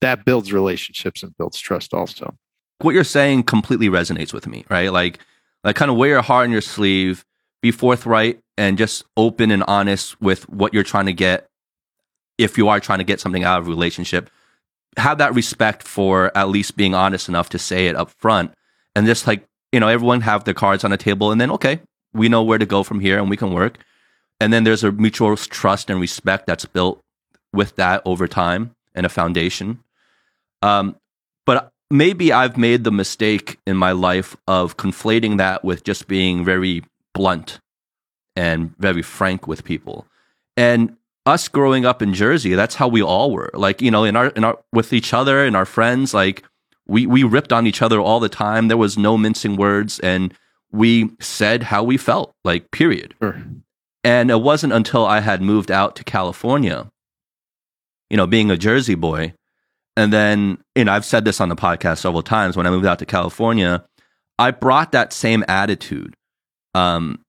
That 0.01 0.23
builds 0.23 0.53
relationships 0.53 1.23
and 1.23 1.35
builds 1.37 1.59
trust 1.59 1.93
also. 1.93 2.35
What 2.79 2.95
you're 2.95 3.03
saying 3.03 3.43
completely 3.43 3.89
resonates 3.89 4.33
with 4.33 4.47
me, 4.47 4.65
right? 4.69 4.93
Like, 4.93 5.19
like 5.65 5.75
kind 5.75 5.91
of 5.91 5.97
wear 5.97 6.09
your 6.11 6.21
heart 6.21 6.45
on 6.45 6.51
your 6.51 6.61
sleeve, 6.61 7.25
be 7.61 7.71
forthright 7.71 8.39
and 8.57 8.77
just 8.77 9.03
open 9.17 9.51
and 9.51 9.63
honest 9.63 10.19
with 10.21 10.47
what 10.47 10.73
you're 10.73 10.83
trying 10.83 11.07
to 11.07 11.13
get 11.13 11.49
if 12.37 12.57
you 12.57 12.69
are 12.69 12.79
trying 12.79 12.99
to 12.99 13.03
get 13.03 13.19
something 13.19 13.43
out 13.43 13.59
of 13.59 13.67
a 13.67 13.69
relationship 13.69 14.29
have 14.99 15.17
that 15.17 15.33
respect 15.33 15.83
for 15.83 16.35
at 16.35 16.49
least 16.49 16.75
being 16.75 16.93
honest 16.93 17.29
enough 17.29 17.49
to 17.49 17.59
say 17.59 17.87
it 17.87 17.95
up 17.95 18.11
front. 18.11 18.53
And 18.95 19.05
just 19.05 19.27
like 19.27 19.45
you 19.71 19.79
know 19.79 19.87
everyone 19.87 20.21
have 20.21 20.43
their 20.43 20.53
cards 20.53 20.83
on 20.83 20.91
the 20.91 20.97
table 20.97 21.31
and 21.31 21.39
then 21.39 21.51
okay 21.51 21.79
we 22.13 22.29
know 22.29 22.43
where 22.43 22.57
to 22.57 22.65
go 22.65 22.83
from 22.83 22.99
here 22.99 23.19
and 23.19 23.29
we 23.29 23.37
can 23.37 23.53
work. 23.53 23.77
And 24.39 24.51
then 24.51 24.63
there's 24.63 24.83
a 24.83 24.91
mutual 24.91 25.35
trust 25.35 25.89
and 25.89 25.99
respect 25.99 26.47
that's 26.47 26.65
built 26.65 27.01
with 27.53 27.75
that 27.75 28.01
over 28.05 28.27
time 28.27 28.75
and 28.95 29.05
a 29.05 29.09
foundation. 29.09 29.83
Um, 30.61 30.95
but 31.45 31.71
maybe 31.91 32.31
i've 32.31 32.57
made 32.57 32.83
the 32.83 32.91
mistake 32.91 33.57
in 33.65 33.75
my 33.75 33.91
life 33.91 34.37
of 34.47 34.77
conflating 34.77 35.37
that 35.37 35.63
with 35.63 35.83
just 35.83 36.07
being 36.07 36.45
very 36.45 36.83
blunt 37.15 37.59
and 38.35 38.77
very 38.77 39.01
frank 39.01 39.47
with 39.47 39.63
people. 39.63 40.05
And 40.55 40.95
us 41.29 41.47
growing 41.47 41.85
up 41.85 42.01
in 42.01 42.13
Jersey, 42.13 42.55
that's 42.55 42.75
how 42.75 42.87
we 42.87 43.01
all 43.01 43.31
were. 43.31 43.49
Like, 43.53 43.81
you 43.81 43.91
know, 43.91 44.03
in 44.03 44.15
our 44.15 44.27
in 44.27 44.43
our 44.43 44.59
with 44.73 44.91
each 44.91 45.13
other 45.13 45.45
and 45.45 45.55
our 45.55 45.65
friends, 45.65 46.13
like 46.13 46.43
we 46.87 47.05
we 47.05 47.23
ripped 47.23 47.53
on 47.53 47.67
each 47.67 47.81
other 47.81 47.99
all 47.99 48.19
the 48.19 48.29
time. 48.29 48.67
There 48.67 48.77
was 48.77 48.97
no 48.97 49.17
mincing 49.17 49.55
words 49.55 49.99
and 49.99 50.33
we 50.71 51.09
said 51.19 51.63
how 51.63 51.83
we 51.83 51.97
felt, 51.97 52.33
like 52.43 52.71
period. 52.71 53.15
Sure. 53.21 53.41
And 54.03 54.31
it 54.31 54.41
wasn't 54.41 54.73
until 54.73 55.05
I 55.05 55.19
had 55.19 55.41
moved 55.41 55.71
out 55.71 55.95
to 55.97 56.03
California, 56.03 56.89
you 58.09 58.17
know, 58.17 58.27
being 58.27 58.51
a 58.51 58.57
Jersey 58.57 58.95
boy, 58.95 59.33
and 59.99 60.13
then, 60.13 60.57
you 60.75 60.85
know, 60.85 60.93
I've 60.93 61.03
said 61.03 61.25
this 61.25 61.41
on 61.41 61.49
the 61.49 61.57
podcast 61.57 61.97
several 61.97 62.23
times 62.23 62.55
when 62.55 62.65
I 62.65 62.69
moved 62.69 62.85
out 62.85 62.99
to 62.99 63.05
California, 63.05 63.83
I 64.37 64.51
brought 64.51 64.93
that 64.93 65.11
same 65.11 65.43
attitude 65.49 66.15
um, 66.73 67.19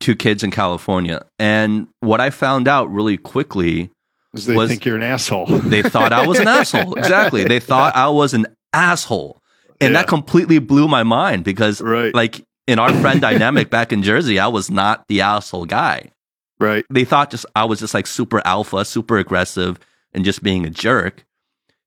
to 0.00 0.16
kids 0.16 0.42
in 0.42 0.50
California. 0.50 1.24
And 1.38 1.88
what 2.00 2.20
I 2.20 2.30
found 2.30 2.68
out 2.68 2.90
really 2.90 3.16
quickly 3.16 3.90
they 4.32 4.54
was 4.54 4.68
they 4.68 4.74
think 4.74 4.84
you're 4.84 4.96
an 4.96 5.02
asshole. 5.02 5.46
they 5.46 5.82
thought 5.82 6.12
I 6.12 6.26
was 6.26 6.38
an 6.38 6.48
asshole. 6.48 6.94
Exactly. 6.98 7.44
They 7.44 7.60
thought 7.60 7.94
I 7.96 8.08
was 8.08 8.34
an 8.34 8.46
asshole. 8.72 9.40
And 9.80 9.92
yeah. 9.92 10.00
that 10.00 10.08
completely 10.08 10.58
blew 10.58 10.88
my 10.88 11.02
mind 11.02 11.44
because 11.44 11.80
right. 11.80 12.14
like 12.14 12.44
in 12.66 12.78
our 12.78 12.92
friend 13.00 13.20
dynamic 13.20 13.70
back 13.70 13.92
in 13.92 14.02
Jersey, 14.02 14.38
I 14.38 14.48
was 14.48 14.70
not 14.70 15.06
the 15.08 15.22
asshole 15.22 15.66
guy. 15.66 16.10
Right. 16.58 16.84
They 16.90 17.04
thought 17.04 17.30
just 17.30 17.46
I 17.56 17.64
was 17.64 17.80
just 17.80 17.94
like 17.94 18.06
super 18.06 18.42
alpha, 18.46 18.84
super 18.84 19.18
aggressive 19.18 19.78
and 20.12 20.24
just 20.24 20.42
being 20.42 20.66
a 20.66 20.70
jerk. 20.70 21.24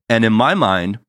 And 0.09 0.26
in 0.26 0.34
my 0.34 0.55
mind, 0.55 0.99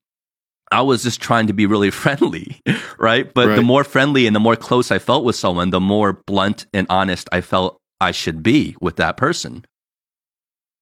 I 0.70 0.82
was 0.82 1.02
just 1.02 1.20
trying 1.20 1.46
to 1.46 1.52
be 1.52 1.66
really 1.66 1.90
friendly, 2.02 2.60
right? 2.98 3.32
But 3.32 3.48
right. 3.48 3.56
the 3.56 3.62
more 3.62 3.84
friendly 3.84 4.26
and 4.26 4.34
the 4.34 4.40
more 4.40 4.56
close 4.56 4.90
I 4.90 4.98
felt 4.98 5.24
with 5.24 5.36
someone, 5.36 5.70
the 5.70 5.80
more 5.80 6.14
blunt 6.26 6.66
and 6.72 6.86
honest 6.90 7.28
I 7.32 7.40
felt 7.40 7.80
I 8.00 8.10
should 8.10 8.42
be 8.42 8.76
with 8.80 8.96
that 8.96 9.16
person. 9.16 9.64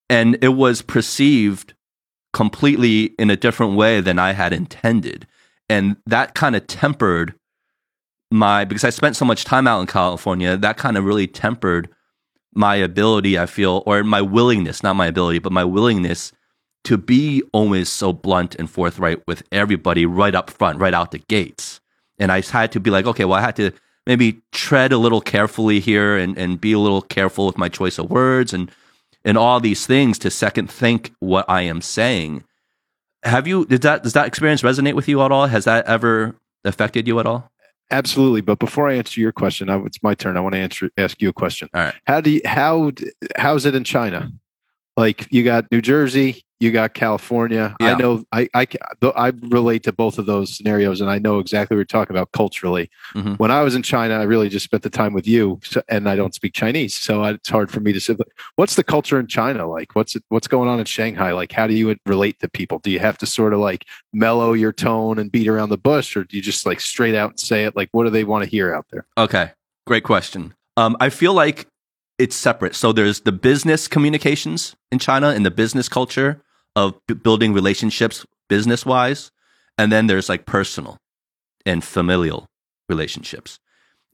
And 0.08 0.36
it 0.42 0.48
was 0.48 0.82
perceived 0.82 1.74
completely 2.32 3.14
in 3.18 3.30
a 3.30 3.36
different 3.36 3.76
way 3.76 4.00
than 4.00 4.18
I 4.18 4.32
had 4.32 4.52
intended. 4.52 5.26
And 5.68 5.96
that 6.06 6.34
kind 6.34 6.56
of 6.56 6.66
tempered 6.66 7.34
my, 8.30 8.64
because 8.64 8.84
I 8.84 8.90
spent 8.90 9.16
so 9.16 9.24
much 9.24 9.44
time 9.44 9.66
out 9.66 9.80
in 9.80 9.86
California, 9.86 10.56
that 10.56 10.78
kind 10.78 10.96
of 10.96 11.04
really 11.04 11.26
tempered 11.26 11.88
my 12.54 12.76
ability, 12.76 13.38
I 13.38 13.46
feel, 13.46 13.82
or 13.86 14.02
my 14.04 14.22
willingness, 14.22 14.82
not 14.82 14.96
my 14.96 15.06
ability, 15.06 15.38
but 15.38 15.52
my 15.52 15.64
willingness 15.64 16.32
to 16.84 16.96
be 16.96 17.42
always 17.52 17.88
so 17.88 18.12
blunt 18.12 18.54
and 18.56 18.68
forthright 18.68 19.24
with 19.26 19.42
everybody 19.52 20.04
right 20.06 20.34
up 20.34 20.50
front, 20.50 20.78
right 20.78 20.94
out 20.94 21.12
the 21.12 21.18
gates. 21.18 21.80
And 22.18 22.32
I 22.32 22.40
had 22.40 22.72
to 22.72 22.80
be 22.80 22.90
like, 22.90 23.06
okay, 23.06 23.24
well, 23.24 23.38
I 23.38 23.42
had 23.42 23.56
to 23.56 23.72
maybe 24.06 24.42
tread 24.52 24.92
a 24.92 24.98
little 24.98 25.20
carefully 25.20 25.80
here 25.80 26.16
and, 26.16 26.36
and 26.36 26.60
be 26.60 26.72
a 26.72 26.78
little 26.78 27.02
careful 27.02 27.46
with 27.46 27.58
my 27.58 27.68
choice 27.68 27.98
of 27.98 28.10
words 28.10 28.52
and 28.52 28.70
and 29.24 29.38
all 29.38 29.60
these 29.60 29.86
things 29.86 30.18
to 30.18 30.30
second 30.30 30.68
think 30.68 31.12
what 31.20 31.44
I 31.48 31.62
am 31.62 31.80
saying. 31.80 32.42
Have 33.22 33.46
you 33.46 33.64
did 33.66 33.82
that 33.82 34.02
does 34.02 34.14
that 34.14 34.26
experience 34.26 34.62
resonate 34.62 34.94
with 34.94 35.08
you 35.08 35.22
at 35.22 35.30
all? 35.30 35.46
Has 35.46 35.64
that 35.64 35.86
ever 35.86 36.34
affected 36.64 37.06
you 37.06 37.20
at 37.20 37.26
all? 37.26 37.50
Absolutely. 37.92 38.40
But 38.40 38.58
before 38.58 38.88
I 38.88 38.94
answer 38.94 39.20
your 39.20 39.32
question, 39.32 39.68
it's 39.68 40.02
my 40.02 40.14
turn. 40.14 40.36
I 40.36 40.40
want 40.40 40.54
to 40.54 40.58
answer 40.58 40.90
ask 40.96 41.20
you 41.20 41.28
a 41.28 41.32
question. 41.32 41.68
All 41.74 41.82
right. 41.82 41.94
How 42.06 42.20
do 42.20 42.30
you, 42.30 42.40
how 42.44 42.90
how's 43.36 43.66
it 43.66 43.74
in 43.74 43.84
China? 43.84 44.32
Like 45.02 45.26
you 45.30 45.42
got 45.42 45.66
New 45.72 45.80
Jersey, 45.80 46.44
you 46.60 46.70
got 46.70 46.94
California. 46.94 47.74
Yeah. 47.80 47.88
I 47.88 47.94
know 47.96 48.24
I, 48.30 48.48
I 48.54 48.68
I 49.16 49.32
relate 49.48 49.82
to 49.82 49.92
both 49.92 50.16
of 50.16 50.26
those 50.26 50.56
scenarios, 50.56 51.00
and 51.00 51.10
I 51.10 51.18
know 51.18 51.40
exactly 51.40 51.74
what 51.74 51.78
you're 51.78 51.84
talking 51.86 52.14
about 52.14 52.30
culturally. 52.30 52.88
Mhm. 53.14 53.36
When 53.36 53.50
I 53.50 53.62
was 53.62 53.74
in 53.74 53.82
China, 53.82 54.14
I 54.14 54.22
really 54.22 54.48
just 54.48 54.64
spent 54.64 54.84
the 54.84 54.90
time 54.90 55.12
with 55.12 55.26
you, 55.26 55.58
so, 55.64 55.82
and 55.88 56.08
I 56.08 56.14
don't 56.14 56.36
speak 56.36 56.52
Chinese, 56.54 56.94
so 56.94 57.22
I, 57.24 57.30
it's 57.32 57.48
hard 57.48 57.68
for 57.72 57.80
me 57.80 57.92
to 57.92 58.00
say. 58.00 58.14
What's 58.54 58.76
the 58.76 58.84
culture 58.84 59.18
in 59.18 59.26
China 59.26 59.66
like? 59.66 59.96
What's 59.96 60.14
it, 60.14 60.22
what's 60.28 60.46
going 60.46 60.68
on 60.68 60.78
in 60.78 60.84
Shanghai? 60.84 61.32
Like, 61.32 61.50
how 61.50 61.66
do 61.66 61.74
you 61.74 61.96
relate 62.06 62.38
to 62.38 62.48
people? 62.48 62.78
Do 62.78 62.92
you 62.92 63.00
have 63.00 63.18
to 63.18 63.26
sort 63.26 63.52
of 63.54 63.58
like 63.58 63.84
mellow 64.12 64.52
your 64.52 64.72
tone 64.72 65.18
and 65.18 65.32
beat 65.32 65.48
around 65.48 65.70
the 65.70 65.78
bush, 65.78 66.16
or 66.16 66.22
do 66.22 66.36
you 66.36 66.42
just 66.42 66.64
like 66.64 66.80
straight 66.80 67.16
out 67.16 67.30
and 67.30 67.40
say 67.40 67.64
it? 67.64 67.74
Like, 67.74 67.88
what 67.90 68.04
do 68.04 68.10
they 68.10 68.22
want 68.22 68.44
to 68.44 68.50
hear 68.50 68.72
out 68.72 68.86
there? 68.92 69.04
Okay, 69.18 69.50
great 69.84 70.04
question. 70.04 70.54
Um, 70.76 70.96
I 71.00 71.10
feel 71.10 71.34
like 71.34 71.66
it's 72.18 72.36
separate. 72.36 72.74
So 72.74 72.92
there's 72.92 73.20
the 73.20 73.32
business 73.32 73.88
communications 73.88 74.74
in 74.90 74.98
China 74.98 75.28
and 75.28 75.44
the 75.44 75.50
business 75.50 75.88
culture 75.88 76.40
of 76.76 76.94
b- 77.06 77.14
building 77.14 77.52
relationships 77.52 78.24
business 78.48 78.84
wise, 78.84 79.30
and 79.78 79.90
then 79.90 80.06
there's 80.06 80.28
like 80.28 80.44
personal 80.46 80.98
and 81.64 81.82
familial 81.82 82.46
relationships. 82.88 83.58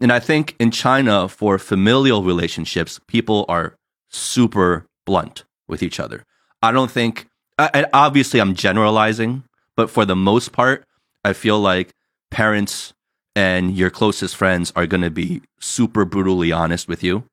And 0.00 0.12
I 0.12 0.20
think 0.20 0.54
in 0.60 0.70
China, 0.70 1.28
for 1.28 1.58
familial 1.58 2.22
relationships, 2.22 3.00
people 3.08 3.44
are 3.48 3.74
super 4.10 4.86
blunt 5.04 5.44
with 5.66 5.82
each 5.82 5.98
other. 5.98 6.22
I 6.62 6.70
don't 6.72 6.90
think, 6.90 7.26
I, 7.58 7.70
I- 7.74 7.86
obviously, 7.92 8.40
I'm 8.40 8.54
generalizing, 8.54 9.42
but 9.76 9.90
for 9.90 10.04
the 10.04 10.16
most 10.16 10.52
part, 10.52 10.84
I 11.24 11.32
feel 11.32 11.58
like 11.58 11.90
parents 12.30 12.92
and 13.34 13.76
your 13.76 13.90
closest 13.90 14.36
friends 14.36 14.72
are 14.76 14.86
going 14.86 15.02
to 15.02 15.10
be 15.10 15.42
super 15.60 16.04
brutally 16.04 16.52
honest 16.52 16.86
with 16.88 17.02
you, 17.02 17.24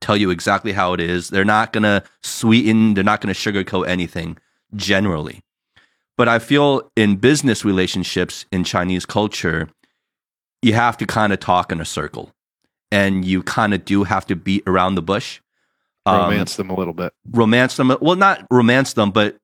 tell 0.00 0.16
you 0.16 0.30
exactly 0.30 0.72
how 0.72 0.92
it 0.92 1.00
is. 1.00 1.28
They're 1.28 1.44
not 1.44 1.72
going 1.72 1.82
to 1.84 2.02
sweeten, 2.22 2.94
they're 2.94 3.04
not 3.04 3.20
going 3.20 3.34
to 3.34 3.40
sugarcoat 3.40 3.88
anything 3.88 4.38
generally. 4.74 5.42
But 6.16 6.28
I 6.28 6.38
feel 6.38 6.90
in 6.96 7.16
business 7.16 7.64
relationships 7.64 8.46
in 8.50 8.64
Chinese 8.64 9.04
culture, 9.04 9.68
you 10.62 10.72
have 10.72 10.96
to 10.98 11.06
kind 11.06 11.32
of 11.32 11.40
talk 11.40 11.70
in 11.70 11.80
a 11.80 11.84
circle 11.84 12.32
and 12.90 13.24
you 13.24 13.42
kind 13.42 13.74
of 13.74 13.84
do 13.84 14.04
have 14.04 14.26
to 14.26 14.36
beat 14.36 14.62
around 14.66 14.94
the 14.94 15.02
bush. 15.02 15.40
Um, 16.06 16.22
Romance 16.22 16.56
them 16.56 16.70
a 16.70 16.74
little 16.76 16.94
bit. 16.94 17.12
romance 17.32 17.76
them. 17.76 17.94
Well, 18.00 18.16
not 18.16 18.46
romance 18.50 18.92
them, 18.94 19.10
but 19.10 19.36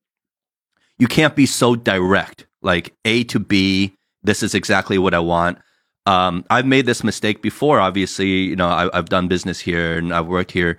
you 0.98 1.08
can't 1.08 1.34
be 1.34 1.44
so 1.46 1.74
direct. 1.74 2.46
Like 2.62 2.94
A 3.04 3.24
to 3.24 3.40
B, 3.40 3.92
this 4.22 4.42
is 4.42 4.54
exactly 4.54 4.96
what 4.96 5.12
I 5.14 5.18
want. 5.18 5.58
Um, 6.06 6.44
I've 6.50 6.66
made 6.66 6.86
this 6.86 7.04
mistake 7.04 7.42
before. 7.42 7.80
Obviously, 7.80 8.28
you 8.28 8.56
know, 8.56 8.68
I, 8.68 8.96
I've 8.96 9.08
done 9.08 9.28
business 9.28 9.60
here 9.60 9.98
and 9.98 10.12
I've 10.12 10.26
worked 10.26 10.52
here, 10.52 10.78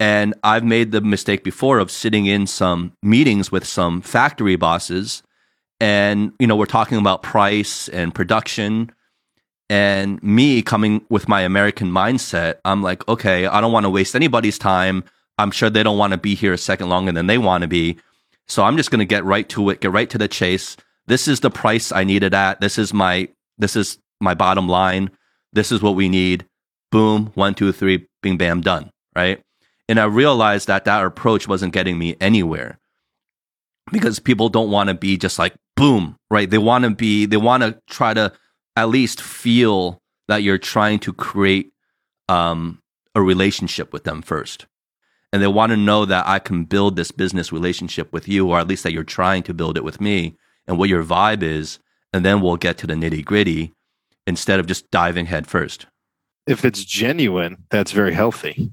and 0.00 0.34
I've 0.42 0.64
made 0.64 0.92
the 0.92 1.00
mistake 1.00 1.44
before 1.44 1.78
of 1.78 1.90
sitting 1.90 2.26
in 2.26 2.46
some 2.46 2.92
meetings 3.02 3.52
with 3.52 3.66
some 3.66 4.00
factory 4.00 4.56
bosses, 4.56 5.22
and 5.80 6.32
you 6.38 6.46
know, 6.46 6.56
we're 6.56 6.66
talking 6.66 6.98
about 6.98 7.22
price 7.22 7.88
and 7.88 8.14
production. 8.14 8.90
And 9.68 10.22
me 10.22 10.62
coming 10.62 11.04
with 11.10 11.28
my 11.28 11.40
American 11.40 11.90
mindset, 11.90 12.58
I'm 12.64 12.82
like, 12.82 13.06
okay, 13.08 13.46
I 13.46 13.60
don't 13.60 13.72
want 13.72 13.84
to 13.84 13.90
waste 13.90 14.14
anybody's 14.14 14.58
time. 14.58 15.02
I'm 15.38 15.50
sure 15.50 15.68
they 15.68 15.82
don't 15.82 15.98
want 15.98 16.12
to 16.12 16.18
be 16.18 16.36
here 16.36 16.52
a 16.52 16.58
second 16.58 16.88
longer 16.88 17.10
than 17.10 17.26
they 17.26 17.36
want 17.36 17.62
to 17.62 17.68
be. 17.68 17.98
So 18.46 18.62
I'm 18.62 18.76
just 18.76 18.92
going 18.92 19.00
to 19.00 19.04
get 19.04 19.24
right 19.24 19.48
to 19.50 19.70
it, 19.70 19.80
get 19.80 19.90
right 19.90 20.08
to 20.10 20.18
the 20.18 20.28
chase. 20.28 20.76
This 21.08 21.26
is 21.26 21.40
the 21.40 21.50
price 21.50 21.90
I 21.90 22.04
need 22.04 22.22
it 22.22 22.32
at. 22.32 22.60
This 22.60 22.78
is 22.78 22.94
my 22.94 23.28
this 23.58 23.74
is 23.74 23.98
my 24.20 24.34
bottom 24.34 24.68
line. 24.68 25.10
This 25.52 25.72
is 25.72 25.82
what 25.82 25.94
we 25.94 26.08
need. 26.08 26.46
Boom, 26.90 27.30
one, 27.34 27.54
two, 27.54 27.72
three, 27.72 28.06
bing, 28.22 28.36
bam, 28.36 28.60
done. 28.60 28.90
Right. 29.14 29.42
And 29.88 30.00
I 30.00 30.04
realized 30.04 30.66
that 30.66 30.84
that 30.84 31.04
approach 31.04 31.48
wasn't 31.48 31.72
getting 31.72 31.98
me 31.98 32.16
anywhere 32.20 32.78
because 33.92 34.18
people 34.18 34.48
don't 34.48 34.70
want 34.70 34.88
to 34.88 34.94
be 34.94 35.16
just 35.16 35.38
like 35.38 35.54
boom, 35.76 36.16
right? 36.30 36.50
They 36.50 36.58
want 36.58 36.84
to 36.84 36.90
be, 36.90 37.26
they 37.26 37.36
want 37.36 37.62
to 37.62 37.78
try 37.88 38.14
to 38.14 38.32
at 38.74 38.88
least 38.88 39.20
feel 39.20 40.00
that 40.28 40.42
you're 40.42 40.58
trying 40.58 40.98
to 41.00 41.12
create 41.12 41.72
um, 42.28 42.82
a 43.14 43.22
relationship 43.22 43.92
with 43.92 44.04
them 44.04 44.22
first. 44.22 44.66
And 45.32 45.42
they 45.42 45.46
want 45.46 45.70
to 45.70 45.76
know 45.76 46.04
that 46.04 46.26
I 46.26 46.38
can 46.38 46.64
build 46.64 46.96
this 46.96 47.10
business 47.10 47.52
relationship 47.52 48.12
with 48.12 48.28
you, 48.28 48.48
or 48.48 48.58
at 48.58 48.68
least 48.68 48.82
that 48.84 48.92
you're 48.92 49.04
trying 49.04 49.42
to 49.44 49.54
build 49.54 49.76
it 49.76 49.84
with 49.84 50.00
me 50.00 50.36
and 50.66 50.78
what 50.78 50.88
your 50.88 51.04
vibe 51.04 51.42
is. 51.42 51.78
And 52.12 52.24
then 52.24 52.40
we'll 52.40 52.56
get 52.56 52.78
to 52.78 52.86
the 52.86 52.94
nitty 52.94 53.24
gritty 53.24 53.74
instead 54.26 54.60
of 54.60 54.66
just 54.66 54.90
diving 54.90 55.26
head 55.26 55.46
first. 55.46 55.86
if 56.46 56.64
it's 56.64 56.84
genuine, 56.84 57.64
that's 57.70 57.92
very 57.92 58.14
healthy, 58.14 58.72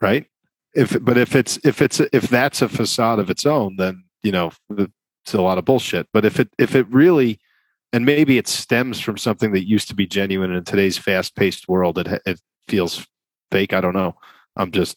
right? 0.00 0.26
If 0.74 0.96
but 1.04 1.18
if 1.18 1.36
it's 1.36 1.58
if 1.64 1.82
it's 1.82 2.00
if 2.00 2.28
that's 2.28 2.62
a 2.62 2.68
facade 2.68 3.18
of 3.18 3.28
its 3.30 3.44
own, 3.44 3.76
then 3.76 4.04
you 4.22 4.32
know 4.32 4.52
it's 4.70 5.34
a 5.34 5.42
lot 5.42 5.58
of 5.58 5.64
bullshit. 5.64 6.08
But 6.12 6.24
if 6.24 6.40
it 6.40 6.48
if 6.58 6.74
it 6.74 6.86
really 6.88 7.38
and 7.92 8.06
maybe 8.06 8.38
it 8.38 8.48
stems 8.48 9.00
from 9.00 9.18
something 9.18 9.52
that 9.52 9.68
used 9.68 9.88
to 9.88 9.94
be 9.94 10.06
genuine 10.06 10.52
in 10.52 10.64
today's 10.64 10.96
fast-paced 10.96 11.68
world, 11.68 11.98
it 11.98 12.22
it 12.24 12.40
feels 12.68 13.06
fake. 13.50 13.74
I 13.74 13.82
don't 13.82 13.94
know. 13.94 14.16
I'm 14.56 14.70
just 14.72 14.96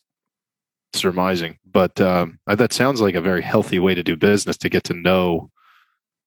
surmising, 0.94 1.58
but 1.70 2.00
um, 2.00 2.40
that 2.48 2.72
sounds 2.72 3.02
like 3.02 3.16
a 3.16 3.22
very 3.22 3.42
healthy 3.42 3.80
way 3.80 3.96
to 3.96 4.04
do 4.04 4.16
business 4.16 4.58
to 4.58 4.70
get 4.70 4.86
to 4.86 4.94
know 4.94 5.52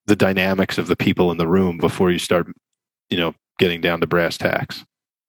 the 0.07 0.17
dynamics 0.17 0.77
of 0.77 0.89
the 0.89 0.97
people 0.97 1.31
in 1.31 1.39
the 1.39 1.49
room 1.49 1.79
before 1.79 2.11
you 2.11 2.19
start, 2.19 2.49
you 3.09 3.17
know, 3.17 3.35
getting 3.59 3.81
down 3.81 4.01
to 4.01 4.07
brass 4.07 4.39
tacks. 4.39 4.85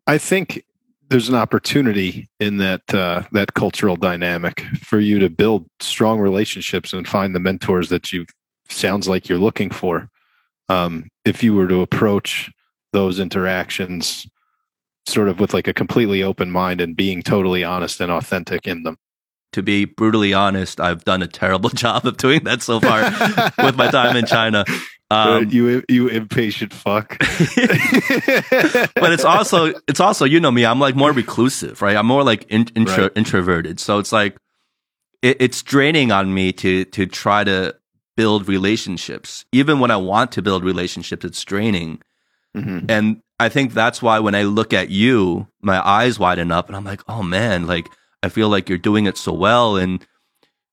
I 0.08 0.18
think 0.18 0.64
there's 1.10 1.30
an 1.30 1.36
opportunity 1.36 2.30
in 2.40 2.58
that 2.58 2.94
uh, 2.94 3.24
that 3.32 3.54
cultural 3.54 3.96
dynamic 3.96 4.62
for 4.82 5.00
you 5.00 5.20
to 5.20 5.30
build 5.30 5.66
strong 5.80 6.20
relationships 6.20 6.94
and 6.94 7.08
find 7.08 7.36
the 7.36 7.40
mentors 7.40 7.90
that 7.90 8.14
you 8.14 8.26
sounds 8.70 9.08
like 9.08 9.28
you're 9.28 9.38
looking 9.40 9.72
for. 9.72 10.10
Um, 10.70 11.10
if 11.26 11.42
you 11.44 11.56
were 11.56 11.68
to 11.68 11.82
approach 11.82 12.52
those 12.94 13.20
interactions 13.20 14.28
sort 15.10 15.28
of 15.28 15.40
with 15.40 15.54
like 15.54 15.68
a 15.68 15.74
completely 15.74 16.24
open 16.24 16.52
mind 16.52 16.80
and 16.80 16.96
being 16.96 17.22
totally 17.22 17.64
honest 17.64 18.00
and 18.00 18.12
authentic 18.12 18.68
in 18.68 18.84
them. 18.84 18.98
To 19.54 19.64
be 19.64 19.86
brutally 19.86 20.34
honest, 20.34 20.80
I've 20.80 21.04
done 21.04 21.24
a 21.24 21.28
terrible 21.28 21.70
job 21.74 22.06
of 22.06 22.18
doing 22.18 22.44
that 22.44 22.62
so 22.62 22.80
far 22.80 23.04
with 23.66 23.76
my 23.76 23.90
time 23.90 24.16
in 24.16 24.26
China. 24.26 24.64
Uh, 25.12 25.40
Um, 25.42 25.50
you 25.50 25.84
you 25.90 26.08
impatient 26.08 26.72
fuck. 26.74 27.18
but 28.96 29.12
it's 29.12 29.26
also 29.26 29.74
it's 29.88 30.00
also 30.00 30.26
you 30.26 30.40
know 30.40 30.52
me 30.52 30.66
i'm 30.66 30.80
like 30.80 30.96
more 30.96 31.12
reclusive 31.12 31.82
right 31.82 31.96
i'm 31.98 32.06
more 32.06 32.24
like 32.24 32.46
in, 32.50 32.68
intro, 32.76 33.04
Right. 33.04 33.12
introverted 33.16 33.80
so 33.80 33.98
it's 34.00 34.12
like 34.12 34.38
it, 35.22 35.38
it's 35.40 35.64
draining 35.64 36.12
on 36.12 36.34
me 36.34 36.52
to 36.54 36.86
to 36.86 37.06
try 37.06 37.44
to 37.44 37.76
build 38.18 38.48
relationships 38.48 39.46
even 39.52 39.80
when 39.80 39.92
i 39.92 39.98
want 39.98 40.32
to 40.34 40.42
build 40.42 40.64
relationships 40.64 41.26
it's 41.26 41.44
draining 41.44 42.02
Mhm. 42.56 42.86
and 42.90 43.22
i 43.40 43.48
think 43.50 43.74
that's 43.74 44.02
why 44.02 44.20
when 44.20 44.36
i 44.36 44.44
look 44.44 44.74
at 44.74 44.90
you 44.90 45.48
my 45.62 45.80
eyes 45.88 46.18
widen 46.20 46.52
up 46.52 46.68
and 46.68 46.76
i'm 46.76 46.84
like 46.86 47.02
oh 47.08 47.24
man 47.24 47.68
like 47.68 47.88
i 48.24 48.30
feel 48.30 48.50
like 48.50 48.70
you're 48.70 48.78
doing 48.78 49.06
it 49.08 49.18
so 49.18 49.32
well 49.34 49.76
and 49.76 50.06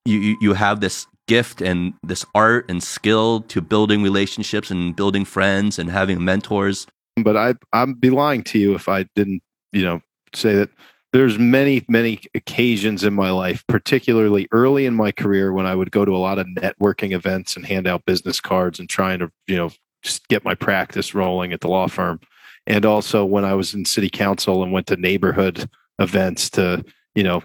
you 0.05 0.19
you, 0.19 0.37
you 0.41 0.53
have 0.55 0.81
this 0.81 1.07
gift 1.27 1.61
and 1.61 1.95
this 2.03 2.25
art 2.35 2.71
and 2.71 2.83
skill 2.83 3.41
to 3.43 3.61
building 3.61 4.03
relationships 4.03 4.71
and 4.71 4.95
building 4.95 5.25
friends 5.25 5.79
and 5.79 5.91
having 5.91 6.25
mentors 6.25 6.87
but 7.17 7.37
I 7.37 7.55
I'd 7.73 8.01
be 8.01 8.11
lying 8.11 8.43
to 8.45 8.59
you 8.59 8.75
if 8.75 8.89
I 8.89 9.05
didn't, 9.15 9.43
you 9.73 9.85
know, 9.85 10.01
say 10.35 10.55
that 10.55 10.71
there's 11.13 11.39
many 11.39 11.85
many 11.89 12.21
occasions 12.35 13.05
in 13.05 13.15
my 13.15 13.31
life, 13.31 13.65
particularly 13.69 14.49
early 14.53 14.87
in 14.87 14.95
my 14.95 15.13
career 15.13 15.53
when 15.53 15.67
I 15.67 15.75
would 15.75 15.91
go 15.91 16.05
to 16.05 16.15
a 16.15 16.19
lot 16.19 16.39
of 16.39 16.47
networking 16.47 17.13
events 17.13 17.57
and 17.57 17.65
hand 17.65 17.87
out 17.87 18.05
business 18.05 18.41
cards 18.41 18.79
and 18.79 18.89
trying 18.89 19.21
to, 19.21 19.31
you 19.47 19.57
know, 19.57 19.71
just 20.03 20.29
get 20.29 20.45
my 20.45 20.55
practice 20.55 21.15
rolling 21.15 21.53
at 21.53 21.61
the 21.61 21.69
law 21.69 21.89
firm. 21.89 22.21
And 22.67 22.85
also 22.85 23.25
when 23.25 23.45
I 23.45 23.55
was 23.55 23.75
in 23.75 23.85
city 23.85 24.11
council 24.11 24.63
and 24.63 24.73
went 24.73 24.89
to 24.89 24.97
neighborhood 24.97 25.69
events 25.99 26.51
to, 26.51 26.85
you 27.15 27.23
know, 27.23 27.43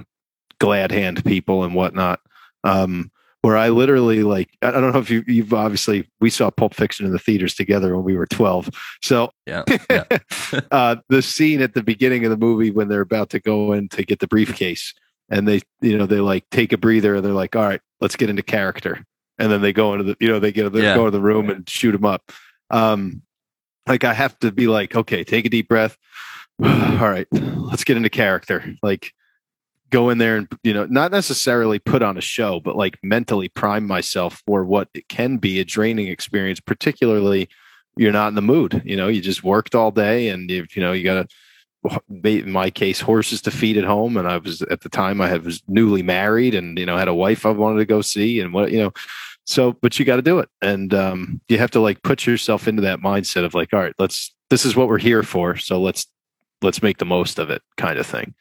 glad 0.60 0.92
hand 0.92 1.24
people 1.24 1.64
and 1.64 1.76
whatnot. 1.76 2.20
Um, 2.64 3.11
where 3.42 3.58
I 3.58 3.70
literally 3.70 4.24
like 4.24 4.50
I 4.62 4.72
don't 4.72 4.92
know 4.94 5.00
if 5.00 5.10
you 5.10 5.24
you've 5.28 5.54
obviously 5.54 6.08
we 6.20 6.30
saw 6.30 6.52
Pulp 6.52 6.74
Fiction 6.76 7.06
in 7.06 7.12
the 7.12 7.20
theaters 7.20 7.56
together 7.56 7.96
when 7.96 8.06
we 8.06 8.16
were 8.16 8.28
12. 8.28 8.70
So 9.02 9.32
yeah 9.48 9.64
yeah. 9.90 10.04
uh, 10.72 10.98
the 11.10 11.22
scene 11.22 11.62
at 11.62 11.74
the 11.74 11.84
beginning 11.84 12.24
of 12.26 12.32
the 12.32 12.38
movie 12.38 12.72
when 12.72 12.88
they're 12.88 13.02
about 13.02 13.30
to 13.32 13.40
go 13.40 13.74
in 13.74 13.90
to 13.90 14.04
get 14.04 14.20
the 14.20 14.28
briefcase 14.28 14.94
and 15.30 15.48
they 15.48 15.62
you 15.82 15.98
know 15.98 16.06
they 16.06 16.20
like 16.20 16.46
take 16.52 16.72
a 16.72 16.78
breather 16.78 17.16
and 17.16 17.26
they're 17.26 17.34
like 17.34 17.56
all 17.56 17.64
right 17.68 17.82
let's 18.00 18.16
get 18.16 18.30
into 18.30 18.44
character. 18.44 19.04
And 19.40 19.52
then 19.52 19.62
they 19.62 19.74
go 19.74 19.94
into 19.94 20.04
the 20.04 20.18
you 20.20 20.28
know 20.28 20.40
they 20.40 20.52
get 20.52 20.72
they 20.72 20.84
Yeah. 20.84 20.96
go 20.96 21.06
to 21.06 21.12
the 21.12 21.22
room 21.22 21.50
and 21.50 21.68
shoot 21.68 21.94
them 21.94 22.06
up. 22.06 22.32
Um 22.70 23.24
like 23.88 24.04
i 24.04 24.14
have 24.14 24.38
to 24.40 24.52
be 24.52 24.68
like 24.68 24.96
okay 24.96 25.24
take 25.24 25.46
a 25.46 25.50
deep 25.50 25.68
breath. 25.68 25.98
All 26.64 27.10
right 27.10 27.28
let's 27.32 27.84
get 27.84 27.98
into 27.98 28.10
character. 28.10 28.76
Like 28.84 29.14
go 29.92 30.10
in 30.10 30.18
there 30.18 30.38
and 30.38 30.48
you 30.64 30.74
know 30.74 30.86
not 30.86 31.12
necessarily 31.12 31.80
put 31.80 32.02
on 32.02 32.18
a 32.18 32.22
show 32.22 32.60
but 32.60 32.76
like 32.76 32.98
mentally 33.04 33.50
prime 33.50 33.86
myself 33.86 34.42
for 34.46 34.64
what 34.64 34.90
it 34.94 35.08
can 35.08 35.38
be 35.38 35.60
a 35.60 35.66
draining 35.66 36.08
experience 36.08 36.60
particularly 36.60 37.48
you're 37.98 38.12
not 38.12 38.30
in 38.30 38.36
the 38.36 38.42
mood 38.42 38.82
you 38.86 38.96
know 38.96 39.08
you 39.08 39.22
just 39.22 39.44
worked 39.44 39.76
all 39.76 39.92
day 39.92 40.30
and 40.30 40.50
you 40.50 40.66
you 40.74 40.82
know 40.82 40.92
you 40.92 41.04
got 41.04 41.28
to 41.28 41.36
in 42.24 42.52
my 42.52 42.70
case 42.70 43.02
horses 43.02 43.42
to 43.42 43.50
feed 43.50 43.78
at 43.78 43.84
home 43.84 44.16
and 44.16 44.28
i 44.28 44.38
was 44.38 44.62
at 44.64 44.82
the 44.82 44.90
time 44.90 45.20
i 45.20 45.36
was 45.38 45.64
newly 45.68 46.04
married 46.04 46.54
and 46.54 46.78
you 46.78 46.86
know 46.86 46.96
had 46.96 47.08
a 47.08 47.14
wife 47.14 47.46
i 47.46 47.50
wanted 47.50 47.80
to 47.80 47.86
go 47.86 48.02
see 48.02 48.40
and 48.40 48.54
what 48.54 48.72
you 48.72 48.78
know 48.78 48.94
so 49.46 49.74
but 49.74 49.98
you 50.00 50.06
got 50.06 50.18
to 50.18 50.22
do 50.22 50.40
it. 50.40 50.50
And 50.62 50.94
um, 50.94 51.42
you 51.48 51.58
have 51.58 51.72
to 51.72 51.80
like 51.80 52.04
put 52.04 52.26
yourself 52.26 52.68
into 52.68 52.82
that 52.84 53.00
mindset 53.00 53.44
of 53.44 53.54
like 53.54 53.74
all 53.74 53.80
right 53.80 53.94
let's 54.00 54.34
this 54.50 54.66
is 54.66 54.76
what 54.76 54.88
we're 54.88 54.98
here 54.98 55.24
for 55.24 55.58
so 55.58 55.82
let's 55.82 56.08
let's 56.62 56.84
make 56.84 56.98
the 56.98 57.06
most 57.06 57.40
of 57.40 57.50
it 57.50 57.62
kind 57.78 57.98
of 58.00 58.06
thing. 58.06 58.34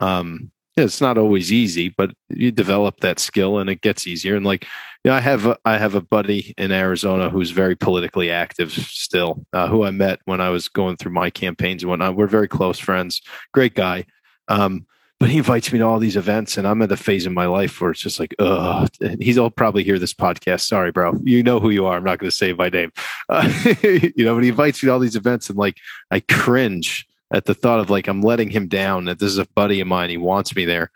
Um, 0.00 0.50
it's 0.76 1.00
not 1.00 1.18
always 1.18 1.52
easy, 1.52 1.88
but 1.88 2.12
you 2.28 2.50
develop 2.50 3.00
that 3.00 3.18
skill 3.18 3.58
and 3.58 3.70
it 3.70 3.80
gets 3.80 4.06
easier. 4.06 4.36
And 4.36 4.44
like, 4.44 4.64
you 5.04 5.10
know, 5.10 5.14
I 5.14 5.20
have 5.20 5.46
a, 5.46 5.58
I 5.64 5.78
have 5.78 5.94
a 5.94 6.00
buddy 6.00 6.54
in 6.58 6.72
Arizona 6.72 7.30
who's 7.30 7.50
very 7.50 7.76
politically 7.76 8.30
active 8.30 8.72
still, 8.72 9.46
uh, 9.52 9.68
who 9.68 9.84
I 9.84 9.90
met 9.90 10.20
when 10.24 10.40
I 10.40 10.50
was 10.50 10.68
going 10.68 10.96
through 10.96 11.12
my 11.12 11.30
campaigns 11.30 11.82
and 11.82 11.90
whatnot. 11.90 12.16
We're 12.16 12.26
very 12.26 12.48
close 12.48 12.78
friends, 12.78 13.22
great 13.52 13.74
guy. 13.74 14.06
Um, 14.48 14.86
but 15.20 15.30
he 15.30 15.38
invites 15.38 15.72
me 15.72 15.78
to 15.78 15.86
all 15.86 16.00
these 16.00 16.16
events, 16.16 16.58
and 16.58 16.66
I'm 16.66 16.82
at 16.82 16.90
a 16.90 16.96
phase 16.96 17.24
in 17.24 17.32
my 17.32 17.46
life 17.46 17.80
where 17.80 17.92
it's 17.92 18.00
just 18.00 18.18
like, 18.18 18.34
ugh. 18.40 18.90
He'll 19.20 19.48
probably 19.48 19.84
hear 19.84 19.98
this 19.98 20.12
podcast. 20.12 20.62
Sorry, 20.62 20.90
bro. 20.90 21.14
You 21.22 21.42
know 21.42 21.60
who 21.60 21.70
you 21.70 21.86
are. 21.86 21.96
I'm 21.96 22.04
not 22.04 22.18
going 22.18 22.30
to 22.30 22.36
say 22.36 22.52
my 22.52 22.68
name. 22.68 22.92
Uh, 23.28 23.48
you 23.82 24.24
know, 24.24 24.34
but 24.34 24.42
he 24.42 24.50
invites 24.50 24.82
me 24.82 24.88
to 24.88 24.92
all 24.92 24.98
these 24.98 25.16
events, 25.16 25.48
and 25.48 25.56
like, 25.56 25.78
I 26.10 26.20
cringe 26.20 27.06
at 27.34 27.44
the 27.44 27.54
thought 27.54 27.80
of 27.80 27.90
like 27.90 28.08
I'm 28.08 28.22
letting 28.22 28.50
him 28.50 28.68
down. 28.68 29.06
That 29.06 29.18
this 29.18 29.30
is 29.30 29.38
a 29.38 29.46
buddy 29.54 29.80
of 29.80 29.88
mine. 29.88 30.08
He 30.08 30.16
wants 30.16 30.54
me 30.54 30.64
there. 30.64 30.90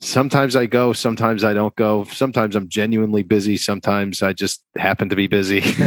Sometimes 0.00 0.56
I 0.56 0.66
go, 0.66 0.92
sometimes 0.92 1.42
I 1.44 1.54
don't 1.54 1.74
go. 1.76 2.04
Sometimes 2.04 2.54
I'm 2.54 2.68
genuinely 2.68 3.22
busy. 3.22 3.56
Sometimes 3.56 4.22
I 4.22 4.32
just 4.32 4.62
happen 4.76 5.08
to 5.08 5.16
be 5.16 5.26
busy. 5.26 5.60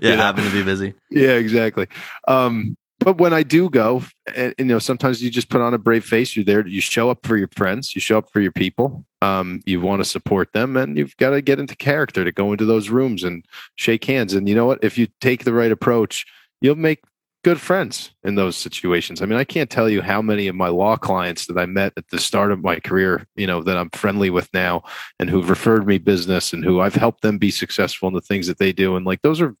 yeah, 0.00 0.16
happen 0.16 0.44
to 0.44 0.50
be 0.52 0.64
busy. 0.64 0.94
Yeah, 1.10 1.34
exactly. 1.34 1.86
Um, 2.26 2.76
but 2.98 3.18
when 3.18 3.32
I 3.32 3.42
do 3.42 3.68
go, 3.68 4.02
and, 4.34 4.54
you 4.58 4.64
know, 4.64 4.78
sometimes 4.78 5.22
you 5.22 5.30
just 5.30 5.48
put 5.48 5.60
on 5.60 5.74
a 5.74 5.78
brave 5.78 6.04
face. 6.04 6.34
You're 6.34 6.44
there. 6.44 6.66
You 6.66 6.80
show 6.80 7.10
up 7.10 7.24
for 7.24 7.36
your 7.36 7.48
friends. 7.54 7.94
You 7.94 8.00
show 8.00 8.18
up 8.18 8.32
for 8.32 8.40
your 8.40 8.52
people. 8.52 9.04
Um, 9.22 9.60
you 9.66 9.80
want 9.80 10.00
to 10.02 10.08
support 10.08 10.52
them, 10.52 10.76
and 10.76 10.96
you've 10.96 11.16
got 11.18 11.30
to 11.30 11.42
get 11.42 11.60
into 11.60 11.76
character 11.76 12.24
to 12.24 12.32
go 12.32 12.52
into 12.52 12.64
those 12.64 12.88
rooms 12.88 13.22
and 13.22 13.44
shake 13.76 14.04
hands. 14.06 14.34
And 14.34 14.48
you 14.48 14.54
know 14.54 14.66
what? 14.66 14.82
If 14.82 14.96
you 14.98 15.08
take 15.20 15.44
the 15.44 15.52
right 15.52 15.70
approach, 15.70 16.26
you'll 16.60 16.76
make 16.76 17.00
good 17.44 17.60
friends 17.60 18.12
in 18.24 18.34
those 18.34 18.56
situations. 18.56 19.22
I 19.22 19.26
mean, 19.26 19.38
I 19.38 19.44
can't 19.44 19.70
tell 19.70 19.88
you 19.88 20.02
how 20.02 20.20
many 20.20 20.48
of 20.48 20.56
my 20.56 20.68
law 20.68 20.96
clients 20.96 21.46
that 21.46 21.56
I 21.56 21.66
met 21.66 21.92
at 21.96 22.08
the 22.08 22.18
start 22.18 22.50
of 22.50 22.62
my 22.62 22.80
career, 22.80 23.26
you 23.36 23.46
know, 23.46 23.62
that 23.62 23.76
I'm 23.76 23.90
friendly 23.90 24.30
with 24.30 24.52
now 24.52 24.82
and 25.20 25.30
who've 25.30 25.48
referred 25.48 25.86
me 25.86 25.98
business 25.98 26.52
and 26.52 26.64
who 26.64 26.80
I've 26.80 26.96
helped 26.96 27.22
them 27.22 27.38
be 27.38 27.52
successful 27.52 28.08
in 28.08 28.14
the 28.14 28.20
things 28.20 28.48
that 28.48 28.58
they 28.58 28.72
do. 28.72 28.96
And 28.96 29.06
like 29.06 29.22
those 29.22 29.40
are 29.40 29.54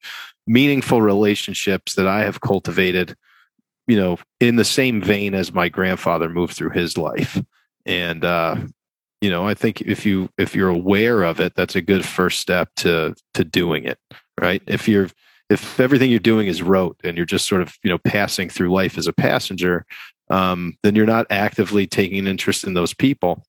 meaningful 0.46 1.00
relationships 1.00 1.94
that 1.94 2.08
I 2.08 2.20
have 2.20 2.40
cultivated, 2.40 3.16
you 3.86 3.96
know, 3.96 4.18
in 4.40 4.56
the 4.56 4.64
same 4.64 5.00
vein 5.00 5.34
as 5.34 5.54
my 5.54 5.68
grandfather 5.68 6.28
moved 6.28 6.54
through 6.54 6.70
his 6.70 6.98
life. 6.98 7.40
And 7.84 8.24
uh, 8.24 8.56
you 9.20 9.30
know, 9.30 9.46
I 9.46 9.54
think 9.54 9.80
if 9.82 10.04
you 10.04 10.28
if 10.38 10.54
you're 10.54 10.68
aware 10.68 11.22
of 11.22 11.40
it, 11.40 11.54
that's 11.54 11.76
a 11.76 11.82
good 11.82 12.04
first 12.04 12.40
step 12.40 12.68
to 12.76 13.14
to 13.34 13.44
doing 13.44 13.84
it, 13.84 13.98
right? 14.40 14.62
If 14.66 14.88
you're 14.88 15.08
if 15.48 15.78
everything 15.78 16.10
you're 16.10 16.18
doing 16.20 16.48
is 16.48 16.62
rote 16.62 16.96
and 17.04 17.16
you're 17.16 17.26
just 17.26 17.48
sort 17.48 17.62
of 17.62 17.76
you 17.82 17.90
know 17.90 17.98
passing 17.98 18.48
through 18.48 18.72
life 18.72 18.98
as 18.98 19.06
a 19.06 19.12
passenger 19.12 19.86
um, 20.30 20.76
then 20.82 20.94
you're 20.94 21.06
not 21.06 21.26
actively 21.30 21.86
taking 21.86 22.18
an 22.18 22.26
interest 22.26 22.64
in 22.64 22.74
those 22.74 22.94
people. 22.94 23.44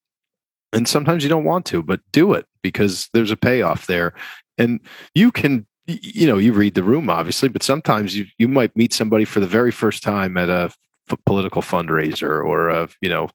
And 0.74 0.88
sometimes 0.88 1.24
you 1.24 1.30
don't 1.30 1.44
want 1.44 1.66
to 1.68 1.82
but 1.82 2.02
do 2.12 2.34
it 2.34 2.46
because 2.62 3.10
there's 3.14 3.32
a 3.32 3.38
payoff 3.38 3.88
there. 3.88 4.14
And 4.58 4.80
you 5.16 5.32
can 5.32 5.66
you 5.88 6.28
know 6.28 6.38
you 6.38 6.52
read 6.52 6.74
the 6.74 6.84
room 6.84 7.10
obviously 7.10 7.48
but 7.48 7.64
sometimes 7.64 8.14
you 8.14 8.26
you 8.38 8.46
might 8.46 8.76
meet 8.76 8.92
somebody 8.92 9.24
for 9.24 9.40
the 9.40 9.48
very 9.48 9.72
first 9.72 10.04
time 10.04 10.36
at 10.36 10.50
a 10.50 10.70
f- 11.10 11.18
political 11.26 11.62
fundraiser 11.62 12.44
or 12.44 12.68
a 12.68 12.90
you 13.00 13.08
know 13.08 13.30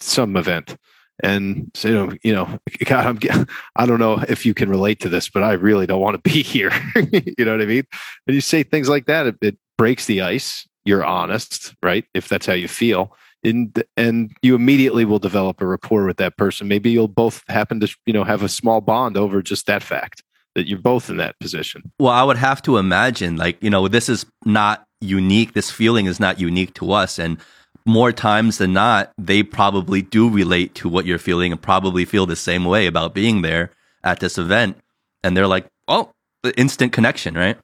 some 0.00 0.36
event 0.36 0.76
and 1.22 1.70
so, 1.74 1.88
you 1.88 1.94
know, 1.94 2.12
you 2.22 2.34
know, 2.34 2.58
God, 2.84 3.06
I'm, 3.06 3.46
I 3.76 3.86
don't 3.86 4.00
know 4.00 4.22
if 4.28 4.44
you 4.44 4.54
can 4.54 4.68
relate 4.68 5.00
to 5.00 5.08
this, 5.08 5.28
but 5.28 5.42
I 5.42 5.52
really 5.52 5.86
don't 5.86 6.00
want 6.00 6.22
to 6.22 6.30
be 6.30 6.42
here. 6.42 6.72
you 6.94 7.44
know 7.44 7.52
what 7.52 7.62
I 7.62 7.66
mean? 7.66 7.84
And 8.26 8.34
you 8.34 8.40
say 8.40 8.62
things 8.62 8.88
like 8.88 9.06
that, 9.06 9.26
it, 9.26 9.36
it, 9.40 9.58
breaks 9.76 10.06
the 10.06 10.20
ice. 10.20 10.68
You're 10.84 11.04
honest, 11.04 11.74
right? 11.82 12.04
If 12.14 12.28
that's 12.28 12.46
how 12.46 12.52
you 12.52 12.68
feel, 12.68 13.16
and 13.42 13.82
and 13.96 14.30
you 14.40 14.54
immediately 14.54 15.04
will 15.04 15.18
develop 15.18 15.60
a 15.60 15.66
rapport 15.66 16.06
with 16.06 16.18
that 16.18 16.36
person. 16.36 16.68
Maybe 16.68 16.90
you'll 16.90 17.08
both 17.08 17.42
happen 17.48 17.80
to, 17.80 17.92
you 18.06 18.12
know, 18.12 18.22
have 18.22 18.44
a 18.44 18.48
small 18.48 18.80
bond 18.80 19.16
over 19.16 19.42
just 19.42 19.66
that 19.66 19.82
fact 19.82 20.22
that 20.54 20.68
you're 20.68 20.78
both 20.78 21.10
in 21.10 21.16
that 21.16 21.36
position. 21.40 21.90
Well, 21.98 22.12
I 22.12 22.22
would 22.22 22.36
have 22.36 22.62
to 22.62 22.76
imagine, 22.76 23.36
like, 23.36 23.60
you 23.60 23.70
know, 23.70 23.88
this 23.88 24.08
is 24.08 24.26
not 24.44 24.86
unique. 25.00 25.54
This 25.54 25.72
feeling 25.72 26.06
is 26.06 26.20
not 26.20 26.38
unique 26.38 26.74
to 26.74 26.92
us, 26.92 27.18
and 27.18 27.38
more 27.86 28.12
times 28.12 28.58
than 28.58 28.72
not, 28.72 29.12
they 29.18 29.42
probably 29.42 30.02
do 30.02 30.28
relate 30.28 30.74
to 30.76 30.88
what 30.88 31.06
you're 31.06 31.18
feeling 31.18 31.52
and 31.52 31.60
probably 31.60 32.04
feel 32.04 32.26
the 32.26 32.36
same 32.36 32.64
way 32.64 32.86
about 32.86 33.14
being 33.14 33.42
there 33.42 33.70
at 34.02 34.20
this 34.20 34.38
event. 34.38 34.78
And 35.22 35.36
they're 35.36 35.46
like, 35.46 35.66
oh, 35.88 36.12
the 36.42 36.58
instant 36.58 36.92
connection, 36.92 37.34
right? 37.34 37.58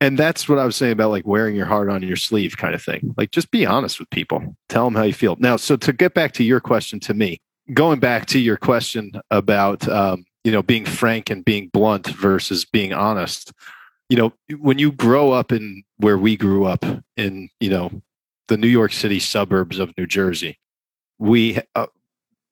And 0.00 0.16
that's 0.16 0.48
what 0.48 0.58
I 0.58 0.64
was 0.64 0.76
saying 0.76 0.92
about 0.92 1.10
like 1.10 1.26
wearing 1.26 1.56
your 1.56 1.66
heart 1.66 1.90
on 1.90 2.02
your 2.02 2.16
sleeve 2.16 2.56
kind 2.56 2.74
of 2.74 2.82
thing. 2.82 3.14
Like 3.16 3.32
just 3.32 3.50
be 3.50 3.66
honest 3.66 3.98
with 3.98 4.10
people. 4.10 4.56
Tell 4.68 4.84
them 4.84 4.94
how 4.94 5.02
you 5.02 5.12
feel. 5.12 5.36
Now, 5.40 5.56
so 5.56 5.76
to 5.76 5.92
get 5.92 6.14
back 6.14 6.32
to 6.34 6.44
your 6.44 6.60
question 6.60 7.00
to 7.00 7.14
me, 7.14 7.40
going 7.74 7.98
back 7.98 8.26
to 8.26 8.38
your 8.38 8.56
question 8.56 9.12
about 9.30 9.88
um, 9.88 10.24
you 10.44 10.52
know 10.52 10.62
being 10.62 10.84
frank 10.84 11.30
and 11.30 11.44
being 11.44 11.68
blunt 11.68 12.06
versus 12.06 12.64
being 12.64 12.92
honest 12.92 13.52
you 14.08 14.16
know 14.16 14.32
when 14.58 14.78
you 14.78 14.90
grow 14.92 15.32
up 15.32 15.52
in 15.52 15.82
where 15.98 16.16
we 16.16 16.36
grew 16.36 16.64
up 16.64 16.84
in 17.16 17.48
you 17.60 17.68
know 17.68 17.90
the 18.48 18.56
New 18.56 18.68
York 18.68 18.92
City 18.92 19.18
suburbs 19.18 19.78
of 19.78 19.96
New 19.96 20.06
Jersey. 20.06 20.58
We 21.18 21.60
uh, 21.74 21.86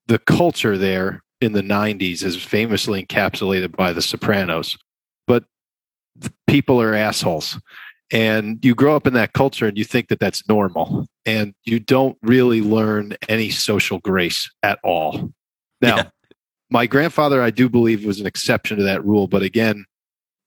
the 0.07 0.19
culture 0.19 0.79
there 0.79 1.23
in 1.41 1.53
the 1.53 1.63
90s 1.63 2.23
is 2.23 2.43
famously 2.43 3.05
encapsulated 3.05 3.77
by 3.77 3.93
the 3.93 4.03
Sopranos, 4.03 4.77
but 5.27 5.45
people 6.47 6.81
are 6.81 6.95
assholes. 6.95 7.59
And 8.13 8.65
you 8.65 8.75
grow 8.75 8.95
up 8.95 9.07
in 9.07 9.15
that 9.15 9.33
culture 9.33 9.67
and 9.67 9.77
you 9.77 9.85
think 9.85 10.09
that 10.09 10.21
that's 10.21 10.49
normal, 10.49 11.07
and 11.25 11.55
you 11.65 11.81
don't 11.81 12.17
really 12.23 12.61
learn 12.61 13.17
any 13.29 13.51
social 13.51 13.99
grace 13.99 14.49
at 14.63 14.79
all. 14.85 15.33
Now, 15.81 15.97
yeah. 15.97 16.09
my 16.71 16.87
grandfather, 16.87 17.43
I 17.43 17.51
do 17.51 17.69
believe, 17.69 18.05
was 18.05 18.21
an 18.21 18.27
exception 18.27 18.77
to 18.79 18.85
that 18.85 19.05
rule, 19.05 19.27
but 19.27 19.43
again, 19.43 19.87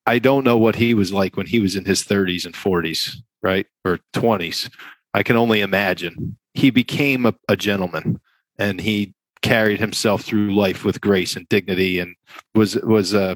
I 0.05 0.19
don't 0.19 0.45
know 0.45 0.57
what 0.57 0.77
he 0.77 0.93
was 0.93 1.11
like 1.11 1.35
when 1.35 1.47
he 1.47 1.59
was 1.59 1.75
in 1.75 1.85
his 1.85 2.03
30s 2.03 2.45
and 2.45 2.55
40s, 2.55 3.17
right? 3.43 3.67
Or 3.83 3.99
20s. 4.15 4.71
I 5.13 5.23
can 5.23 5.35
only 5.35 5.61
imagine. 5.61 6.37
He 6.53 6.69
became 6.69 7.25
a, 7.25 7.33
a 7.47 7.55
gentleman 7.55 8.19
and 8.57 8.79
he 8.79 9.13
carried 9.41 9.79
himself 9.79 10.21
through 10.21 10.53
life 10.53 10.83
with 10.83 11.01
grace 11.01 11.35
and 11.35 11.47
dignity 11.49 11.99
and 11.99 12.15
was 12.53 12.75
was 12.75 13.13
uh, 13.13 13.35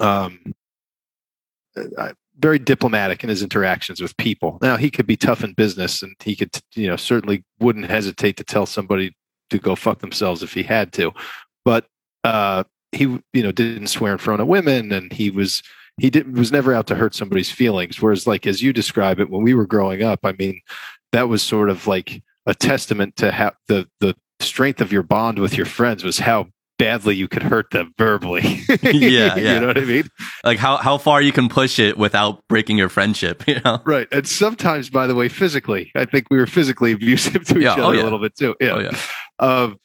um, 0.00 0.54
uh, 1.76 2.12
very 2.38 2.58
diplomatic 2.58 3.22
in 3.22 3.28
his 3.28 3.42
interactions 3.42 4.00
with 4.00 4.16
people. 4.16 4.58
Now 4.60 4.76
he 4.76 4.90
could 4.90 5.06
be 5.06 5.16
tough 5.16 5.44
in 5.44 5.52
business, 5.52 6.02
and 6.02 6.14
he 6.22 6.34
could, 6.34 6.50
you 6.74 6.88
know, 6.88 6.96
certainly 6.96 7.44
wouldn't 7.60 7.86
hesitate 7.86 8.36
to 8.38 8.44
tell 8.44 8.66
somebody 8.66 9.14
to 9.50 9.58
go 9.58 9.76
fuck 9.76 10.00
themselves 10.00 10.42
if 10.42 10.52
he 10.52 10.62
had 10.62 10.92
to. 10.94 11.12
But 11.64 11.86
uh, 12.24 12.64
he, 12.92 13.04
you 13.32 13.42
know, 13.42 13.52
didn't 13.52 13.88
swear 13.88 14.12
in 14.12 14.18
front 14.18 14.40
of 14.40 14.48
women, 14.48 14.92
and 14.92 15.12
he 15.12 15.30
was 15.30 15.62
he 15.98 16.10
did, 16.10 16.36
was 16.36 16.52
never 16.52 16.74
out 16.74 16.86
to 16.88 16.94
hurt 16.94 17.14
somebody's 17.14 17.50
feelings. 17.50 18.00
Whereas, 18.00 18.26
like 18.26 18.46
as 18.46 18.62
you 18.62 18.72
describe 18.72 19.20
it, 19.20 19.30
when 19.30 19.42
we 19.42 19.54
were 19.54 19.66
growing 19.66 20.02
up, 20.02 20.20
I 20.24 20.32
mean, 20.32 20.60
that 21.12 21.28
was 21.28 21.42
sort 21.42 21.70
of 21.70 21.86
like 21.86 22.22
a 22.46 22.54
testament 22.54 23.16
to 23.16 23.32
how 23.32 23.52
the 23.68 23.88
the 24.00 24.14
strength 24.40 24.80
of 24.80 24.92
your 24.92 25.02
bond 25.02 25.38
with 25.38 25.56
your 25.56 25.66
friends 25.66 26.04
was 26.04 26.18
how 26.18 26.48
badly 26.78 27.14
you 27.14 27.28
could 27.28 27.42
hurt 27.42 27.70
them 27.70 27.94
verbally. 27.98 28.60
yeah, 28.68 28.76
yeah. 28.84 29.36
You 29.36 29.60
know 29.60 29.66
what 29.68 29.78
I 29.78 29.84
mean? 29.84 30.08
Like 30.42 30.58
how 30.58 30.76
how 30.76 30.98
far 30.98 31.22
you 31.22 31.32
can 31.32 31.48
push 31.48 31.78
it 31.78 31.96
without 31.96 32.46
breaking 32.48 32.78
your 32.78 32.88
friendship, 32.88 33.44
you 33.48 33.60
know? 33.64 33.80
Right. 33.84 34.08
And 34.12 34.26
sometimes 34.26 34.90
by 34.90 35.06
the 35.06 35.14
way, 35.14 35.28
physically. 35.28 35.90
I 35.94 36.04
think 36.04 36.26
we 36.30 36.38
were 36.38 36.46
physically 36.46 36.92
abusive 36.92 37.44
to 37.46 37.56
each 37.58 37.62
yeah, 37.62 37.76
oh, 37.78 37.82
other 37.82 37.84
oh, 37.84 37.92
yeah. 37.92 38.02
a 38.02 38.04
little 38.04 38.18
bit 38.18 38.36
too. 38.36 38.54
Yeah. 38.60 38.70
Oh, 38.70 38.80
yeah. 38.80 38.98
Um, 39.38 39.78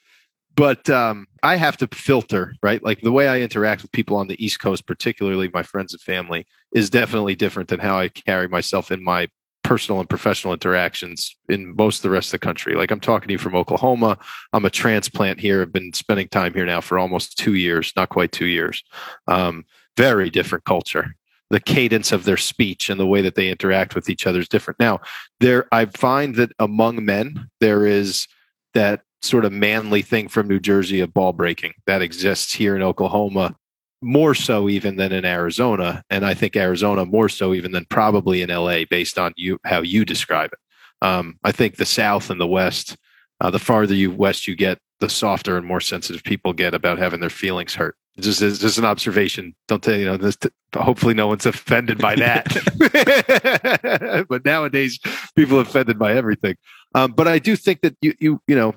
but 0.59 0.89
um, 0.89 1.25
I 1.41 1.55
have 1.55 1.77
to 1.77 1.87
filter, 1.87 2.53
right? 2.61 2.83
Like 2.83 2.99
the 2.99 3.13
way 3.13 3.29
I 3.29 3.39
interact 3.39 3.81
with 3.81 3.93
people 3.93 4.17
on 4.17 4.27
the 4.27 4.43
East 4.43 4.59
Coast, 4.59 4.85
particularly 4.85 5.49
my 5.53 5.63
friends 5.63 5.93
and 5.93 6.01
family, 6.01 6.45
is 6.73 6.89
definitely 6.89 7.33
different 7.33 7.69
than 7.69 7.79
how 7.79 7.97
I 7.97 8.09
carry 8.09 8.49
myself 8.49 8.91
in 8.91 9.01
my 9.01 9.29
personal 9.63 10.01
and 10.01 10.09
professional 10.09 10.51
interactions 10.51 11.33
in 11.47 11.77
most 11.77 11.99
of 11.99 12.01
the 12.03 12.09
rest 12.09 12.27
of 12.27 12.41
the 12.41 12.45
country. 12.45 12.75
Like 12.75 12.91
I'm 12.91 12.99
talking 12.99 13.29
to 13.29 13.31
you 13.31 13.37
from 13.37 13.55
Oklahoma. 13.55 14.17
I'm 14.51 14.65
a 14.65 14.69
transplant 14.69 15.39
here. 15.39 15.61
I've 15.61 15.71
been 15.71 15.93
spending 15.93 16.27
time 16.27 16.53
here 16.53 16.65
now 16.65 16.81
for 16.81 16.99
almost 16.99 17.37
two 17.37 17.53
years, 17.53 17.93
not 17.95 18.09
quite 18.09 18.33
two 18.33 18.47
years. 18.47 18.83
Um, 19.29 19.63
very 19.95 20.29
different 20.29 20.65
culture. 20.65 21.15
The 21.51 21.61
cadence 21.61 22.11
of 22.11 22.25
their 22.25 22.37
speech 22.37 22.89
and 22.89 22.99
the 22.99 23.07
way 23.07 23.21
that 23.21 23.35
they 23.35 23.49
interact 23.49 23.95
with 23.95 24.09
each 24.09 24.27
other 24.27 24.39
is 24.39 24.49
different. 24.49 24.77
Now, 24.77 24.99
there 25.39 25.69
I 25.71 25.85
find 25.85 26.35
that 26.35 26.51
among 26.59 27.05
men 27.05 27.49
there 27.61 27.85
is 27.85 28.27
that 28.73 29.03
sort 29.21 29.45
of 29.45 29.51
manly 29.51 30.01
thing 30.01 30.27
from 30.27 30.47
New 30.47 30.59
Jersey 30.59 31.01
of 31.01 31.13
ball 31.13 31.33
breaking 31.33 31.73
that 31.85 32.01
exists 32.01 32.53
here 32.53 32.75
in 32.75 32.81
Oklahoma 32.81 33.55
more 34.01 34.33
so 34.33 34.69
even 34.69 34.95
than 34.95 35.11
in 35.11 35.25
Arizona, 35.25 36.03
and 36.09 36.25
I 36.25 36.33
think 36.33 36.55
Arizona 36.55 37.05
more 37.05 37.29
so 37.29 37.53
even 37.53 37.71
than 37.71 37.85
probably 37.85 38.41
in 38.41 38.49
LA, 38.49 38.85
based 38.89 39.19
on 39.19 39.33
you 39.35 39.59
how 39.65 39.81
you 39.81 40.05
describe 40.05 40.51
it. 40.53 41.05
Um, 41.05 41.37
I 41.43 41.51
think 41.51 41.75
the 41.75 41.85
South 41.85 42.29
and 42.29 42.39
the 42.39 42.47
West, 42.47 42.97
uh, 43.41 43.49
the 43.49 43.59
farther 43.59 43.93
you 43.93 44.11
west 44.11 44.47
you 44.47 44.55
get, 44.55 44.79
the 44.99 45.09
softer 45.09 45.57
and 45.57 45.65
more 45.65 45.81
sensitive 45.81 46.23
people 46.23 46.53
get 46.53 46.73
about 46.73 46.97
having 46.97 47.19
their 47.19 47.29
feelings 47.29 47.75
hurt. 47.75 47.95
Just 48.19 48.41
just 48.41 48.77
an 48.77 48.85
observation. 48.85 49.55
Don't 49.69 49.81
tell 49.81 49.95
you 49.95 50.05
know. 50.05 50.17
This, 50.17 50.37
hopefully, 50.75 51.13
no 51.13 51.27
one's 51.27 51.45
offended 51.45 51.99
by 51.99 52.15
that. 52.15 54.25
but 54.29 54.43
nowadays, 54.43 54.99
people 55.35 55.57
are 55.57 55.61
offended 55.61 55.97
by 55.97 56.13
everything. 56.13 56.55
Um, 56.95 57.13
but 57.13 57.29
I 57.29 57.39
do 57.39 57.55
think 57.55 57.79
that 57.81 57.95
you 58.01 58.13
you 58.19 58.41
you 58.45 58.57
know, 58.57 58.75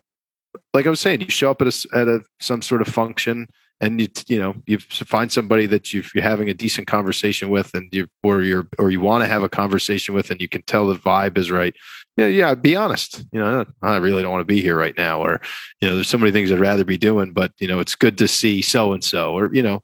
like 0.74 0.86
I 0.86 0.90
was 0.90 1.00
saying, 1.00 1.20
you 1.20 1.28
show 1.30 1.50
up 1.50 1.62
at 1.62 1.68
a 1.68 1.88
at 1.94 2.08
a 2.08 2.20
some 2.40 2.62
sort 2.62 2.82
of 2.82 2.88
function 2.88 3.48
and 3.82 4.00
you 4.00 4.08
you 4.28 4.38
know 4.38 4.54
you 4.66 4.78
find 4.78 5.30
somebody 5.30 5.66
that 5.66 5.92
you 5.92 6.02
are 6.16 6.20
having 6.22 6.48
a 6.48 6.54
decent 6.54 6.86
conversation 6.86 7.50
with 7.50 7.74
and 7.74 7.88
you 7.92 8.06
or 8.22 8.42
you're 8.42 8.68
or 8.78 8.90
you 8.90 9.00
want 9.00 9.22
to 9.22 9.28
have 9.28 9.42
a 9.42 9.48
conversation 9.48 10.14
with 10.14 10.30
and 10.30 10.40
you 10.40 10.48
can 10.48 10.62
tell 10.62 10.86
the 10.86 10.94
vibe 10.94 11.36
is 11.36 11.50
right. 11.50 11.74
Yeah 12.16 12.28
yeah 12.28 12.54
be 12.54 12.76
honest. 12.76 13.24
You 13.32 13.40
know 13.40 13.66
i 13.82 13.96
really 13.96 14.22
don't 14.22 14.30
want 14.30 14.40
to 14.40 14.54
be 14.54 14.62
here 14.62 14.76
right 14.76 14.96
now 14.96 15.20
or 15.20 15.40
you 15.80 15.88
know 15.88 15.96
there's 15.96 16.08
so 16.08 16.18
many 16.18 16.30
things 16.30 16.52
i'd 16.52 16.60
rather 16.60 16.84
be 16.84 16.98
doing 16.98 17.32
but 17.32 17.52
you 17.58 17.66
know 17.66 17.80
it's 17.80 17.96
good 17.96 18.16
to 18.18 18.28
see 18.28 18.62
so 18.62 18.92
and 18.92 19.02
so 19.02 19.36
or 19.36 19.52
you 19.52 19.62
know 19.62 19.82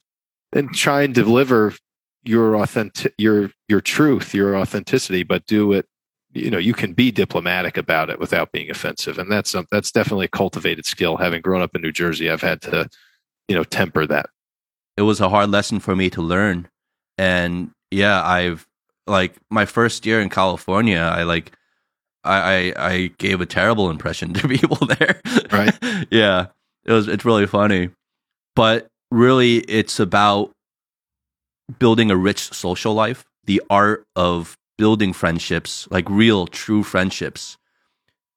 and 0.52 0.72
try 0.74 1.02
and 1.02 1.14
deliver 1.14 1.74
your 2.24 2.56
authentic 2.56 3.14
your 3.18 3.50
your 3.68 3.80
truth 3.80 4.34
your 4.34 4.56
authenticity 4.56 5.22
but 5.22 5.44
do 5.46 5.72
it 5.72 5.86
you 6.32 6.50
know 6.50 6.58
you 6.58 6.74
can 6.74 6.92
be 6.92 7.10
diplomatic 7.10 7.76
about 7.76 8.10
it 8.10 8.20
without 8.20 8.52
being 8.52 8.70
offensive. 8.70 9.18
And 9.18 9.30
that's 9.30 9.54
that's 9.70 9.90
definitely 9.92 10.26
a 10.26 10.28
cultivated 10.28 10.86
skill. 10.86 11.16
Having 11.16 11.42
grown 11.42 11.62
up 11.62 11.74
in 11.74 11.82
new 11.82 11.92
jersey 11.92 12.30
i've 12.30 12.42
had 12.42 12.60
to 12.62 12.88
you 13.48 13.56
know 13.56 13.64
temper 13.64 14.06
that. 14.06 14.30
It 14.96 15.02
was 15.02 15.20
a 15.20 15.28
hard 15.28 15.50
lesson 15.50 15.80
for 15.80 15.94
me 15.94 16.10
to 16.10 16.22
learn. 16.22 16.68
And 17.16 17.70
yeah 17.90 18.22
i've 18.22 18.66
like 19.06 19.34
my 19.50 19.64
first 19.64 20.04
year 20.04 20.20
in 20.20 20.28
california 20.28 20.98
i 20.98 21.22
like 21.22 21.52
i 22.22 22.72
i, 22.76 22.90
I 22.90 23.06
gave 23.16 23.40
a 23.40 23.46
terrible 23.46 23.88
impression 23.88 24.32
to 24.34 24.48
people 24.48 24.76
there. 24.86 25.20
Right. 25.50 25.74
Yeah 26.10 26.48
it 26.88 26.92
was 26.92 27.06
it's 27.06 27.24
really 27.24 27.46
funny. 27.46 27.90
But 28.56 28.88
really 29.10 29.58
it's 29.58 30.00
about 30.00 30.50
building 31.78 32.10
a 32.10 32.16
rich 32.16 32.52
social 32.52 32.94
life 32.94 33.24
the 33.44 33.62
art 33.70 34.04
of 34.16 34.56
building 34.78 35.12
friendships 35.12 35.86
like 35.90 36.08
real 36.08 36.46
true 36.46 36.82
friendships 36.82 37.58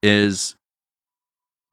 is 0.03 0.55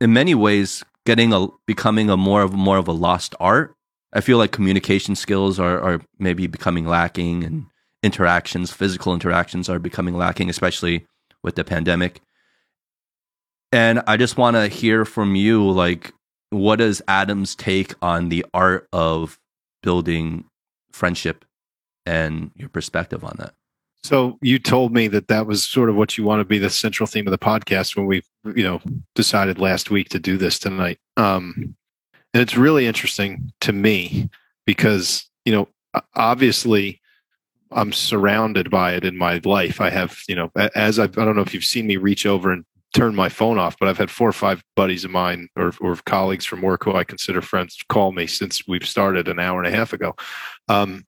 in 0.01 0.13
many 0.13 0.35
ways 0.35 0.85
getting 1.05 1.33
a 1.33 1.49
becoming 1.67 2.11
a 2.11 2.17
more 2.17 2.43
of 2.43 2.53
more 2.53 2.77
of 2.77 2.87
a 2.87 2.93
lost 2.93 3.35
art. 3.41 3.75
I 4.13 4.21
feel 4.21 4.39
like 4.39 4.53
communication 4.53 5.17
skills 5.17 5.59
are 5.59 5.81
are 5.81 6.01
maybe 6.19 6.47
becoming 6.47 6.87
lacking 6.87 7.43
and 7.45 7.67
interactions, 8.03 8.71
physical 8.71 9.15
interactions 9.15 9.69
are 9.69 9.79
becoming 9.79 10.17
lacking, 10.17 10.51
especially 10.51 11.07
with 11.43 11.57
the 11.57 11.65
pandemic. 11.65 12.21
And 13.73 14.03
I 14.07 14.17
just 14.17 14.37
want 14.37 14.57
to 14.57 14.69
hear 14.69 15.05
from 15.05 15.35
you 15.35 15.69
like 15.71 16.13
what 16.51 16.81
is 16.81 17.03
Adam's 17.09 17.55
take 17.55 17.95
on 18.01 18.29
the 18.29 18.45
art 18.55 18.89
of 18.93 19.39
building 19.83 20.45
friendship 20.93 21.45
and 22.07 22.51
your 22.55 22.69
perspective 22.69 23.25
on 23.25 23.37
that? 23.39 23.55
So 24.05 24.39
you 24.41 24.59
told 24.59 24.93
me 24.93 25.09
that 25.09 25.29
that 25.29 25.47
was 25.47 25.65
sort 25.65 25.91
of 25.91 25.97
what 25.97 26.17
you 26.17 26.25
want 26.25 26.41
to 26.41 26.45
be 26.45 26.59
the 26.59 26.71
central 26.71 27.07
theme 27.07 27.27
of 27.27 27.31
the 27.31 27.39
podcast 27.39 27.97
when 27.97 28.07
we, 28.07 28.23
you 28.55 28.63
know, 28.63 28.81
decided 29.15 29.59
last 29.59 29.91
week 29.91 30.09
to 30.11 30.19
do 30.19 30.37
this 30.37 30.59
tonight. 30.59 30.99
Um, 31.17 31.75
and 32.33 32.43
it's 32.43 32.57
really 32.57 32.87
interesting 32.87 33.53
to 33.61 33.73
me 33.73 34.31
because, 34.67 35.29
you 35.45 35.53
know, 35.53 35.69
obviously 36.15 37.01
I'm 37.73 37.93
surrounded 37.93 38.71
by 38.71 38.95
it 38.95 39.05
in 39.05 39.17
my 39.17 39.41
life. 39.45 39.81
I 39.81 39.91
have, 39.91 40.19
you 40.29 40.37
know, 40.37 40.51
as 40.75 40.99
I've, 40.99 41.19
I 41.19 41.25
don't 41.25 41.37
know 41.37 41.43
if 41.43 41.53
you've 41.53 41.65
seen 41.65 41.87
me 41.87 41.97
reach 41.97 42.25
over 42.25 42.53
and 42.53 42.65
turn 42.95 43.15
my 43.15 43.29
phone 43.29 43.59
off, 43.59 43.77
but 43.79 43.89
I've 43.89 43.99
had 43.99 44.11
four 44.11 44.29
or 44.29 44.33
five 44.33 44.63
buddies 44.75 45.05
of 45.05 45.11
mine 45.11 45.49
or, 45.57 45.73
or 45.81 45.97
colleagues 46.07 46.45
from 46.45 46.63
work 46.63 46.85
who 46.85 46.95
I 46.95 47.05
consider 47.05 47.43
friends 47.43 47.77
call 47.89 48.13
me 48.13 48.27
since 48.27 48.67
we've 48.67 48.87
started 48.87 49.29
an 49.29 49.39
hour 49.39 49.63
and 49.63 49.73
a 49.73 49.77
half 49.77 49.93
ago. 49.93 50.15
Um, 50.69 51.05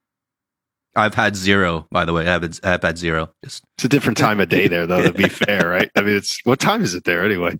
I've 0.97 1.14
had 1.14 1.36
zero, 1.36 1.86
by 1.91 2.05
the 2.05 2.12
way. 2.12 2.26
I've, 2.28 2.43
I've 2.64 2.82
had 2.82 2.99
zero. 2.99 3.30
Just 3.45 3.64
it's 3.76 3.84
a 3.84 3.88
different 3.88 4.18
time 4.26 4.41
of 4.41 4.49
day 4.49 4.68
there, 4.68 4.86
though. 4.86 5.03
To 5.03 5.12
be 5.12 5.28
fair, 5.28 5.68
right? 5.68 5.91
I 5.97 6.01
mean, 6.03 6.16
it's 6.16 6.41
what 6.45 6.61
time 6.61 6.82
is 6.82 6.95
it 6.95 7.05
there 7.05 7.24
anyway? 7.24 7.59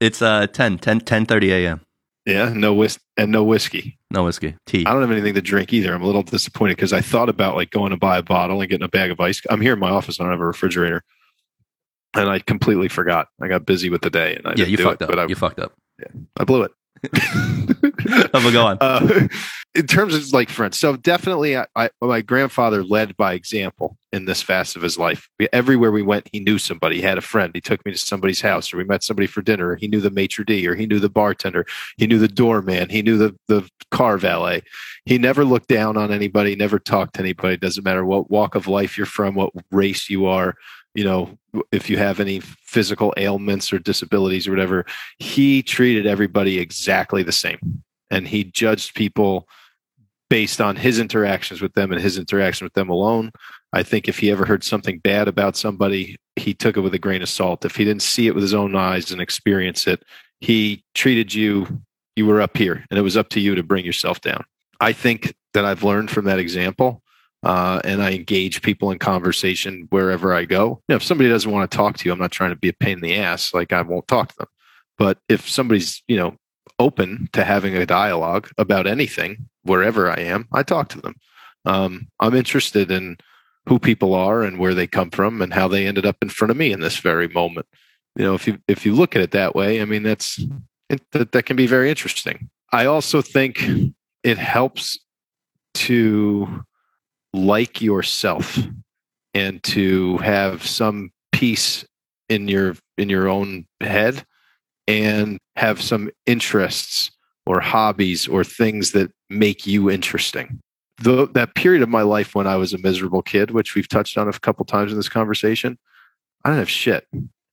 It's 0.00 0.20
uh 0.20 0.46
10, 0.46 0.78
10, 0.78 1.00
10 1.00 1.26
30 1.26 1.52
a.m. 1.52 1.80
Yeah, 2.26 2.52
no 2.52 2.74
whis 2.74 2.98
and 3.16 3.30
no 3.30 3.44
whiskey. 3.44 3.98
No 4.10 4.24
whiskey. 4.24 4.56
Tea. 4.66 4.84
I 4.84 4.92
don't 4.92 5.00
have 5.00 5.12
anything 5.12 5.34
to 5.34 5.40
drink 5.40 5.72
either. 5.72 5.94
I'm 5.94 6.02
a 6.02 6.06
little 6.06 6.24
disappointed 6.24 6.76
because 6.76 6.92
I 6.92 7.00
thought 7.00 7.28
about 7.28 7.54
like 7.54 7.70
going 7.70 7.90
to 7.90 7.96
buy 7.96 8.18
a 8.18 8.22
bottle 8.22 8.60
and 8.60 8.68
getting 8.68 8.84
a 8.84 8.88
bag 8.88 9.12
of 9.12 9.20
ice. 9.20 9.40
I'm 9.48 9.60
here 9.60 9.74
in 9.74 9.78
my 9.78 9.90
office. 9.90 10.20
I 10.20 10.24
don't 10.24 10.32
have 10.32 10.40
a 10.40 10.46
refrigerator, 10.46 11.04
and 12.14 12.28
I 12.28 12.40
completely 12.40 12.88
forgot. 12.88 13.28
I 13.40 13.46
got 13.46 13.64
busy 13.64 13.90
with 13.90 14.02
the 14.02 14.10
day, 14.10 14.34
and 14.34 14.46
I 14.46 14.54
yeah, 14.56 14.66
you 14.66 14.76
fucked 14.76 15.02
it, 15.02 15.04
up. 15.04 15.10
But 15.10 15.18
I, 15.20 15.26
you 15.26 15.36
fucked 15.36 15.60
up. 15.60 15.72
Yeah, 16.00 16.08
I 16.36 16.44
blew 16.44 16.62
it. 16.64 16.72
How's 18.32 18.44
it 18.44 18.52
going? 18.52 18.78
Uh, 18.80 19.28
in 19.74 19.86
terms 19.86 20.14
of 20.14 20.32
like 20.32 20.48
friends, 20.48 20.78
so 20.78 20.96
definitely, 20.96 21.56
I, 21.56 21.66
I, 21.74 21.90
my 22.00 22.22
grandfather 22.22 22.82
led 22.82 23.16
by 23.16 23.34
example 23.34 23.98
in 24.12 24.24
this 24.24 24.42
fast 24.42 24.76
of 24.76 24.82
his 24.82 24.98
life. 24.98 25.28
Everywhere 25.52 25.92
we 25.92 26.02
went, 26.02 26.28
he 26.32 26.40
knew 26.40 26.58
somebody. 26.58 26.96
He 26.96 27.02
had 27.02 27.18
a 27.18 27.22
friend. 27.22 27.52
He 27.54 27.60
took 27.60 27.84
me 27.84 27.92
to 27.92 27.98
somebody's 27.98 28.40
house, 28.40 28.72
or 28.72 28.78
we 28.78 28.84
met 28.84 29.04
somebody 29.04 29.26
for 29.26 29.42
dinner. 29.42 29.70
Or 29.70 29.76
he 29.76 29.88
knew 29.88 30.00
the 30.00 30.10
maitre 30.10 30.44
d, 30.44 30.66
or 30.66 30.74
he 30.74 30.86
knew 30.86 30.98
the 30.98 31.08
bartender. 31.08 31.66
He 31.96 32.06
knew 32.06 32.18
the 32.18 32.28
doorman. 32.28 32.88
He 32.88 33.02
knew 33.02 33.18
the 33.18 33.36
the 33.48 33.68
car 33.90 34.18
valet. 34.18 34.62
He 35.04 35.18
never 35.18 35.44
looked 35.44 35.68
down 35.68 35.96
on 35.96 36.12
anybody. 36.12 36.56
Never 36.56 36.78
talked 36.78 37.14
to 37.14 37.20
anybody. 37.20 37.56
Doesn't 37.56 37.84
matter 37.84 38.04
what 38.04 38.30
walk 38.30 38.54
of 38.54 38.66
life 38.66 38.96
you're 38.96 39.06
from, 39.06 39.34
what 39.34 39.52
race 39.70 40.08
you 40.08 40.26
are 40.26 40.54
you 40.96 41.04
know, 41.04 41.38
if 41.70 41.90
you 41.90 41.98
have 41.98 42.20
any 42.20 42.40
physical 42.40 43.12
ailments 43.18 43.70
or 43.70 43.78
disabilities 43.78 44.48
or 44.48 44.50
whatever, 44.50 44.86
he 45.18 45.62
treated 45.62 46.06
everybody 46.06 46.58
exactly 46.58 47.22
the 47.22 47.32
same. 47.32 47.84
And 48.10 48.26
he 48.26 48.44
judged 48.44 48.94
people 48.94 49.46
based 50.30 50.58
on 50.58 50.74
his 50.74 50.98
interactions 50.98 51.60
with 51.60 51.74
them 51.74 51.92
and 51.92 52.00
his 52.00 52.16
interaction 52.18 52.64
with 52.64 52.72
them 52.72 52.88
alone. 52.88 53.30
I 53.74 53.82
think 53.82 54.08
if 54.08 54.18
he 54.18 54.30
ever 54.30 54.46
heard 54.46 54.64
something 54.64 54.98
bad 54.98 55.28
about 55.28 55.54
somebody, 55.54 56.16
he 56.34 56.54
took 56.54 56.78
it 56.78 56.80
with 56.80 56.94
a 56.94 56.98
grain 56.98 57.20
of 57.20 57.28
salt. 57.28 57.66
If 57.66 57.76
he 57.76 57.84
didn't 57.84 58.02
see 58.02 58.26
it 58.26 58.34
with 58.34 58.42
his 58.42 58.54
own 58.54 58.74
eyes 58.74 59.10
and 59.10 59.20
experience 59.20 59.86
it, 59.86 60.02
he 60.40 60.82
treated 60.94 61.34
you, 61.34 61.82
you 62.16 62.24
were 62.24 62.40
up 62.40 62.56
here, 62.56 62.86
and 62.90 62.98
it 62.98 63.02
was 63.02 63.18
up 63.18 63.28
to 63.30 63.40
you 63.40 63.54
to 63.54 63.62
bring 63.62 63.84
yourself 63.84 64.22
down. 64.22 64.44
I 64.80 64.94
think 64.94 65.34
that 65.52 65.66
I've 65.66 65.84
learned 65.84 66.10
from 66.10 66.24
that 66.24 66.38
example 66.38 67.02
uh, 67.46 67.80
and 67.84 68.02
I 68.02 68.10
engage 68.10 68.60
people 68.60 68.90
in 68.90 68.98
conversation 68.98 69.86
wherever 69.90 70.34
I 70.34 70.46
go. 70.46 70.82
You 70.88 70.94
know, 70.94 70.96
if 70.96 71.04
somebody 71.04 71.30
doesn't 71.30 71.50
want 71.50 71.70
to 71.70 71.76
talk 71.76 71.96
to 71.96 72.04
you, 72.04 72.12
I'm 72.12 72.18
not 72.18 72.32
trying 72.32 72.50
to 72.50 72.56
be 72.56 72.70
a 72.70 72.72
pain 72.72 72.94
in 72.94 73.00
the 73.02 73.14
ass. 73.14 73.54
Like 73.54 73.72
I 73.72 73.82
won't 73.82 74.08
talk 74.08 74.30
to 74.30 74.36
them. 74.36 74.48
But 74.98 75.18
if 75.28 75.48
somebody's 75.48 76.02
you 76.08 76.16
know 76.16 76.36
open 76.80 77.28
to 77.34 77.44
having 77.44 77.76
a 77.76 77.86
dialogue 77.86 78.50
about 78.58 78.88
anything, 78.88 79.46
wherever 79.62 80.10
I 80.10 80.16
am, 80.22 80.48
I 80.52 80.64
talk 80.64 80.88
to 80.88 81.00
them. 81.00 81.14
Um, 81.64 82.08
I'm 82.18 82.34
interested 82.34 82.90
in 82.90 83.16
who 83.68 83.78
people 83.78 84.12
are 84.12 84.42
and 84.42 84.58
where 84.58 84.74
they 84.74 84.88
come 84.88 85.10
from 85.10 85.40
and 85.40 85.54
how 85.54 85.68
they 85.68 85.86
ended 85.86 86.04
up 86.04 86.16
in 86.22 86.30
front 86.30 86.50
of 86.50 86.56
me 86.56 86.72
in 86.72 86.80
this 86.80 86.96
very 86.96 87.28
moment. 87.28 87.66
You 88.16 88.24
know, 88.24 88.34
if 88.34 88.48
you 88.48 88.58
if 88.66 88.84
you 88.84 88.92
look 88.92 89.14
at 89.14 89.22
it 89.22 89.30
that 89.30 89.54
way, 89.54 89.80
I 89.80 89.84
mean 89.84 90.02
that's 90.02 90.40
it, 90.90 91.00
that, 91.12 91.30
that 91.30 91.46
can 91.46 91.54
be 91.54 91.68
very 91.68 91.90
interesting. 91.90 92.50
I 92.72 92.86
also 92.86 93.22
think 93.22 93.64
it 94.24 94.36
helps 94.36 94.98
to 95.74 96.64
like 97.36 97.80
yourself 97.80 98.58
and 99.34 99.62
to 99.62 100.16
have 100.18 100.66
some 100.66 101.10
peace 101.32 101.84
in 102.28 102.48
your 102.48 102.76
in 102.96 103.08
your 103.08 103.28
own 103.28 103.66
head 103.80 104.24
and 104.88 105.38
have 105.56 105.82
some 105.82 106.10
interests 106.26 107.10
or 107.44 107.60
hobbies 107.60 108.26
or 108.26 108.44
things 108.44 108.92
that 108.92 109.10
make 109.30 109.66
you 109.66 109.90
interesting. 109.90 110.60
The, 111.02 111.28
that 111.34 111.54
period 111.54 111.82
of 111.82 111.88
my 111.88 112.02
life 112.02 112.34
when 112.34 112.46
I 112.46 112.56
was 112.56 112.72
a 112.72 112.78
miserable 112.78 113.22
kid, 113.22 113.50
which 113.50 113.74
we've 113.74 113.88
touched 113.88 114.16
on 114.16 114.28
a 114.28 114.32
couple 114.32 114.64
times 114.64 114.90
in 114.90 114.98
this 114.98 115.08
conversation, 115.08 115.78
I 116.44 116.50
didn't 116.50 116.60
have 116.60 116.70
shit, 116.70 117.06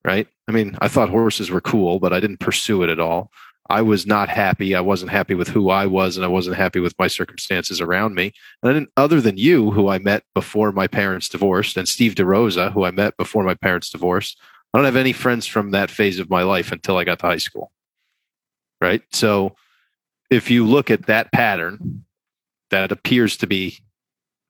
right? 0.06 0.28
I 0.48 0.52
mean, 0.52 0.78
I 0.82 0.88
thought 0.88 1.10
horses 1.10 1.52
were 1.52 1.62
cool, 1.62 2.00
but 2.00 2.14
I 2.14 2.20
didn't 2.20 2.40
pursue 2.40 2.84
it 2.84 2.90
at 2.90 3.00
all. 3.00 3.32
I 3.70 3.82
was 3.82 4.06
not 4.06 4.30
happy. 4.30 4.76
I 4.76 4.82
wasn't 4.82 5.12
happy 5.12 5.36
with 5.36 5.48
who 5.48 5.70
I 5.70 5.86
was, 5.86 6.18
and 6.18 6.26
I 6.26 6.30
wasn't 6.30 6.58
happy 6.58 6.80
with 6.80 6.98
my 7.00 7.08
circumstances 7.08 7.80
around 7.80 8.14
me. 8.14 8.34
And 8.62 8.76
then, 8.76 8.88
other 8.98 9.22
than 9.22 9.38
you, 9.38 9.72
who 9.72 9.88
I 9.88 10.00
met 10.00 10.24
before 10.34 10.72
my 10.72 10.88
parents 10.88 11.30
divorced, 11.30 11.78
and 11.78 11.88
Steve 11.88 12.16
DeRosa, 12.16 12.74
who 12.74 12.84
I 12.84 12.92
met 12.92 13.16
before 13.16 13.44
my 13.44 13.56
parents 13.56 13.90
divorced, 13.90 14.38
I 14.74 14.78
don't 14.78 14.86
have 14.86 14.96
any 14.98 15.14
friends 15.14 15.48
from 15.48 15.72
that 15.72 15.90
phase 15.90 16.20
of 16.20 16.30
my 16.30 16.44
life 16.44 16.72
until 16.72 16.98
I 16.98 17.06
got 17.06 17.20
to 17.20 17.28
high 17.28 17.38
school. 17.38 17.72
Right. 18.82 19.04
So, 19.12 19.56
if 20.30 20.52
you 20.52 20.66
look 20.66 20.92
at 20.92 21.06
that 21.06 21.32
pattern, 21.32 22.04
that 22.70 22.92
appears 22.92 23.38
to 23.38 23.48
be 23.48 23.80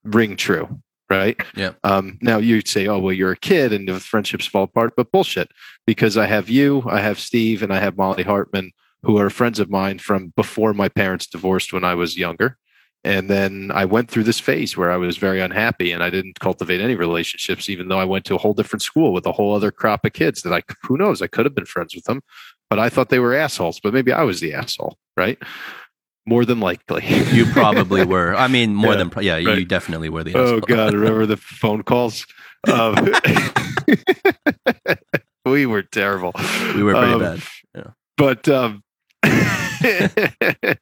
ring 0.03 0.37
true. 0.37 0.81
Right. 1.09 1.39
Yeah. 1.55 1.73
Um, 1.83 2.17
now 2.21 2.37
you'd 2.37 2.67
say, 2.67 2.87
oh, 2.87 2.97
well, 2.97 3.13
you're 3.13 3.33
a 3.33 3.37
kid 3.37 3.71
and 3.71 3.87
the 3.87 3.99
friendships 3.99 4.47
fall 4.47 4.63
apart, 4.63 4.93
but 4.97 5.11
bullshit. 5.11 5.51
Because 5.85 6.17
I 6.17 6.25
have 6.25 6.49
you, 6.49 6.81
I 6.87 7.01
have 7.01 7.19
Steve, 7.19 7.61
and 7.61 7.71
I 7.71 7.79
have 7.79 7.97
Molly 7.97 8.23
Hartman 8.23 8.71
who 9.03 9.17
are 9.17 9.29
friends 9.29 9.59
of 9.59 9.69
mine 9.69 9.99
from 9.99 10.33
before 10.35 10.73
my 10.73 10.89
parents 10.89 11.27
divorced 11.27 11.73
when 11.73 11.83
I 11.83 11.95
was 11.95 12.17
younger. 12.17 12.57
And 13.05 13.29
then 13.29 13.69
I 13.73 13.83
went 13.83 14.09
through 14.09 14.23
this 14.23 14.39
phase 14.39 14.77
where 14.77 14.89
I 14.89 14.95
was 14.95 15.17
very 15.17 15.41
unhappy 15.41 15.91
and 15.91 16.01
I 16.01 16.09
didn't 16.09 16.39
cultivate 16.39 16.79
any 16.79 16.95
relationships, 16.95 17.69
even 17.69 17.89
though 17.89 17.99
I 17.99 18.05
went 18.05 18.23
to 18.25 18.35
a 18.35 18.37
whole 18.37 18.53
different 18.53 18.81
school 18.81 19.11
with 19.11 19.25
a 19.25 19.33
whole 19.33 19.53
other 19.53 19.71
crop 19.71 20.05
of 20.05 20.13
kids 20.13 20.41
that 20.43 20.53
I, 20.53 20.61
who 20.83 20.97
knows, 20.97 21.21
I 21.21 21.27
could 21.27 21.45
have 21.45 21.53
been 21.53 21.65
friends 21.65 21.93
with 21.93 22.05
them, 22.05 22.21
but 22.69 22.79
I 22.79 22.89
thought 22.89 23.09
they 23.09 23.19
were 23.19 23.33
assholes, 23.33 23.81
but 23.81 23.93
maybe 23.93 24.13
I 24.13 24.23
was 24.23 24.39
the 24.39 24.53
asshole, 24.53 24.97
right? 25.17 25.37
More 26.25 26.45
than 26.45 26.61
likely. 26.61 27.05
you 27.05 27.45
probably 27.47 28.05
were. 28.05 28.33
I 28.35 28.47
mean, 28.47 28.73
more 28.73 28.93
yeah, 28.93 29.03
than, 29.03 29.23
yeah, 29.23 29.33
right. 29.33 29.57
you 29.57 29.65
definitely 29.65 30.07
were 30.07 30.23
the 30.23 30.31
asshole. 30.31 30.47
Oh, 30.47 30.59
God. 30.61 30.93
Remember 30.93 31.25
the 31.25 31.35
phone 31.35 31.83
calls? 31.83 32.25
Um, 32.71 32.95
we 35.45 35.65
were 35.65 35.83
terrible. 35.83 36.31
We 36.73 36.83
were 36.83 36.93
pretty 36.93 37.13
um, 37.13 37.19
bad. 37.19 37.43
Yeah. 37.75 37.87
But, 38.15 38.47
um, 38.47 38.81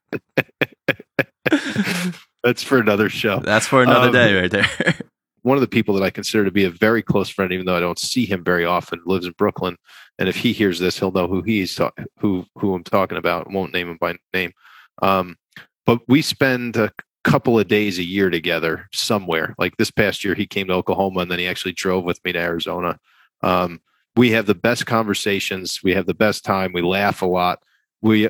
That's 2.44 2.64
for 2.64 2.80
another 2.80 3.10
show. 3.10 3.40
That's 3.40 3.68
for 3.68 3.84
another 3.84 4.08
um, 4.08 4.14
day, 4.14 4.34
right 4.40 4.50
there. 4.52 4.66
one 5.44 5.58
of 5.58 5.62
the 5.62 5.68
people 5.68 5.96
that 5.96 6.04
I 6.04 6.10
consider 6.10 6.46
to 6.46 6.52
be 6.52 6.66
a 6.66 6.70
very 6.70 7.02
close 7.02 7.30
friend, 7.30 7.52
even 7.52 7.66
though 7.66 7.76
I 7.76 7.80
don't 7.80 8.00
see 8.00 8.26
him 8.26 8.44
very 8.44 8.66
often, 8.66 9.02
lives 9.06 9.26
in 9.26 9.34
Brooklyn. 9.34 9.78
And 10.20 10.30
if 10.30 10.36
he 10.36 10.54
hears 10.54 10.80
this, 10.80 11.00
he'll 11.00 11.12
know 11.12 11.28
who 11.28 11.42
he's 11.42 11.76
ta- 11.76 11.92
who 12.20 12.46
who 12.56 12.74
I'm 12.74 12.84
talking 12.84 13.18
about. 13.18 13.52
Won't 13.52 13.74
name 13.74 13.90
him 13.90 13.98
by 14.00 14.16
name. 14.34 14.54
Um, 15.02 15.38
but 15.86 16.02
we 16.08 16.22
spend 16.22 16.78
a 16.78 16.92
couple 17.24 17.60
of 17.60 17.68
days 17.68 17.98
a 17.98 18.04
year 18.04 18.30
together 18.30 18.88
somewhere. 18.92 19.56
Like 19.58 19.78
this 19.78 19.92
past 19.92 20.24
year, 20.24 20.36
he 20.36 20.46
came 20.46 20.68
to 20.68 20.74
Oklahoma, 20.74 21.22
and 21.22 21.32
then 21.32 21.40
he 21.40 21.48
actually 21.48 21.74
drove 21.74 22.04
with 22.04 22.24
me 22.24 22.32
to 22.34 22.40
Arizona. 22.40 23.00
Um, 23.42 23.82
we 24.16 24.32
have 24.32 24.46
the 24.46 24.56
best 24.56 24.86
conversations. 24.86 25.80
We 25.84 25.94
have 25.94 26.06
the 26.06 26.14
best 26.14 26.44
time. 26.44 26.74
We 26.74 26.82
laugh 26.82 27.22
a 27.22 27.26
lot. 27.26 27.60
We 28.02 28.30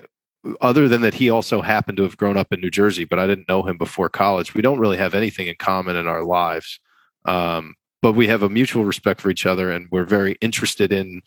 other 0.60 0.88
than 0.88 1.02
that 1.02 1.14
he 1.14 1.30
also 1.30 1.62
happened 1.62 1.98
to 1.98 2.04
have 2.04 2.18
grown 2.18 2.38
up 2.38 2.52
in 2.52 2.60
New 2.62 2.72
Jersey, 2.72 3.06
but 3.06 3.20
I 3.20 3.28
didn't 3.28 3.48
know 3.48 3.62
him 3.64 3.78
before 3.78 4.10
college. 4.10 4.56
We 4.56 4.62
don't 4.62 4.80
really 4.80 4.98
have 4.98 5.14
anything 5.14 5.48
in 5.48 5.56
common 5.60 5.96
in 5.96 6.08
our 6.08 6.24
lives. 6.24 6.80
Um, 7.26 7.76
but 8.02 8.14
we 8.14 8.28
have 8.28 8.42
a 8.42 8.50
mutual 8.50 8.84
respect 8.84 9.22
for 9.22 9.30
each 9.30 9.46
other 9.46 9.72
and 9.72 9.88
we're 9.92 10.06
very 10.06 10.38
interested 10.42 10.92
in 10.92 11.22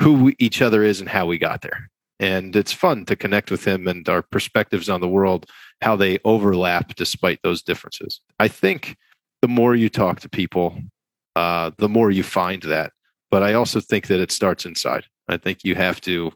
who 0.00 0.32
each 0.38 0.62
other 0.62 0.84
is 0.84 1.00
and 1.00 1.08
how 1.08 1.26
we 1.26 1.38
got 1.38 1.62
there. 1.62 1.90
And 2.20 2.54
it's 2.54 2.72
fun 2.72 3.04
to 3.06 3.16
connect 3.16 3.50
with 3.50 3.64
him 3.64 3.88
and 3.88 4.08
our 4.08 4.22
perspectives 4.22 4.88
on 4.88 5.00
the 5.00 5.08
world, 5.08 5.46
how 5.80 5.96
they 5.96 6.20
overlap 6.24 6.94
despite 6.94 7.40
those 7.42 7.62
differences. 7.62 8.20
I 8.38 8.46
think 8.46 8.96
the 9.40 9.48
more 9.48 9.74
you 9.74 9.88
talk 9.88 10.20
to 10.20 10.28
people, 10.28 10.78
uh, 11.34 11.72
the 11.78 11.88
more 11.88 12.12
you 12.12 12.22
find 12.22 12.62
that. 12.62 12.92
But 13.30 13.42
I 13.42 13.54
also 13.54 13.80
think 13.80 14.06
that 14.06 14.20
it 14.20 14.30
starts 14.30 14.64
inside. 14.64 15.06
I 15.26 15.36
think 15.36 15.64
you 15.64 15.74
have 15.74 16.00
to 16.02 16.32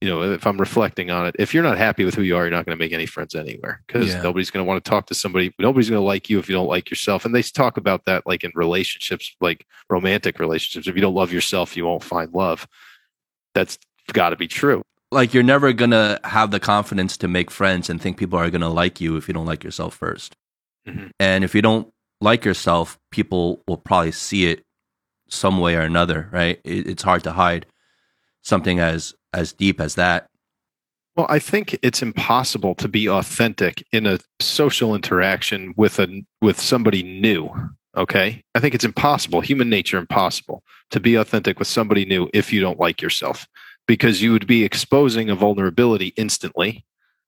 you 0.00 0.08
know, 0.08 0.22
if 0.22 0.46
I'm 0.46 0.58
reflecting 0.58 1.10
on 1.10 1.26
it, 1.26 1.36
if 1.38 1.52
you're 1.52 1.62
not 1.62 1.76
happy 1.76 2.04
with 2.04 2.14
who 2.14 2.22
you 2.22 2.36
are, 2.36 2.44
you're 2.44 2.52
not 2.52 2.64
going 2.64 2.76
to 2.76 2.82
make 2.82 2.92
any 2.92 3.06
friends 3.06 3.34
anywhere 3.34 3.82
because 3.86 4.08
yeah. 4.08 4.22
nobody's 4.22 4.50
going 4.50 4.64
to 4.64 4.68
want 4.68 4.82
to 4.82 4.88
talk 4.88 5.06
to 5.06 5.14
somebody. 5.14 5.52
Nobody's 5.58 5.90
going 5.90 6.00
to 6.00 6.06
like 6.06 6.30
you 6.30 6.38
if 6.38 6.48
you 6.48 6.54
don't 6.54 6.68
like 6.68 6.88
yourself. 6.88 7.24
And 7.24 7.34
they 7.34 7.42
talk 7.42 7.76
about 7.76 8.04
that 8.04 8.24
like 8.24 8.44
in 8.44 8.52
relationships, 8.54 9.34
like 9.40 9.66
romantic 9.90 10.38
relationships. 10.38 10.86
If 10.86 10.94
you 10.94 11.00
don't 11.00 11.14
love 11.14 11.32
yourself, 11.32 11.76
you 11.76 11.84
won't 11.84 12.04
find 12.04 12.32
love. 12.32 12.68
That's 13.54 13.76
got 14.12 14.30
to 14.30 14.36
be 14.36 14.46
true. 14.46 14.82
Like 15.10 15.34
you're 15.34 15.42
never 15.42 15.72
going 15.72 15.90
to 15.90 16.20
have 16.22 16.52
the 16.52 16.60
confidence 16.60 17.16
to 17.16 17.28
make 17.28 17.50
friends 17.50 17.90
and 17.90 18.00
think 18.00 18.18
people 18.18 18.38
are 18.38 18.50
going 18.50 18.60
to 18.60 18.68
like 18.68 19.00
you 19.00 19.16
if 19.16 19.26
you 19.26 19.34
don't 19.34 19.46
like 19.46 19.64
yourself 19.64 19.98
1st 19.98 20.30
mm-hmm. 20.86 21.06
And 21.18 21.42
if 21.42 21.54
you 21.56 21.62
don't 21.62 21.92
like 22.20 22.44
yourself, 22.44 22.98
people 23.10 23.62
will 23.66 23.78
probably 23.78 24.12
see 24.12 24.46
it 24.46 24.64
some 25.28 25.60
way 25.60 25.74
or 25.74 25.80
another, 25.80 26.28
right? 26.30 26.60
It, 26.62 26.86
it's 26.86 27.02
hard 27.02 27.24
to 27.24 27.32
hide 27.32 27.66
something 28.42 28.78
as 28.78 29.14
as 29.32 29.52
deep 29.52 29.80
as 29.80 29.94
that? 29.96 30.28
Well, 31.16 31.26
I 31.28 31.38
think 31.38 31.76
it's 31.82 32.02
impossible 32.02 32.74
to 32.76 32.88
be 32.88 33.08
authentic 33.08 33.84
in 33.92 34.06
a 34.06 34.20
social 34.40 34.94
interaction 34.94 35.74
with 35.76 35.98
a 35.98 36.22
with 36.40 36.60
somebody 36.60 37.02
new. 37.02 37.50
Okay, 37.96 38.44
I 38.54 38.60
think 38.60 38.74
it's 38.74 38.84
impossible, 38.84 39.40
human 39.40 39.68
nature 39.68 39.98
impossible, 39.98 40.62
to 40.90 41.00
be 41.00 41.16
authentic 41.16 41.58
with 41.58 41.66
somebody 41.66 42.04
new 42.04 42.28
if 42.32 42.52
you 42.52 42.60
don't 42.60 42.78
like 42.78 43.02
yourself, 43.02 43.48
because 43.88 44.22
you 44.22 44.30
would 44.30 44.46
be 44.46 44.62
exposing 44.62 45.28
a 45.28 45.34
vulnerability 45.34 46.12
instantly, 46.16 46.84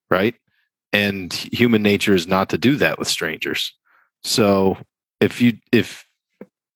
right? 0.09 0.37
And 0.93 1.33
human 1.33 1.83
nature 1.83 2.15
is 2.15 2.29
not 2.29 2.49
to 2.51 2.59
do 2.59 2.77
that 2.77 2.99
with 2.99 3.09
strangers. 3.09 3.73
So 4.23 4.77
if 5.21 5.41
you 5.41 5.55
if 5.73 6.05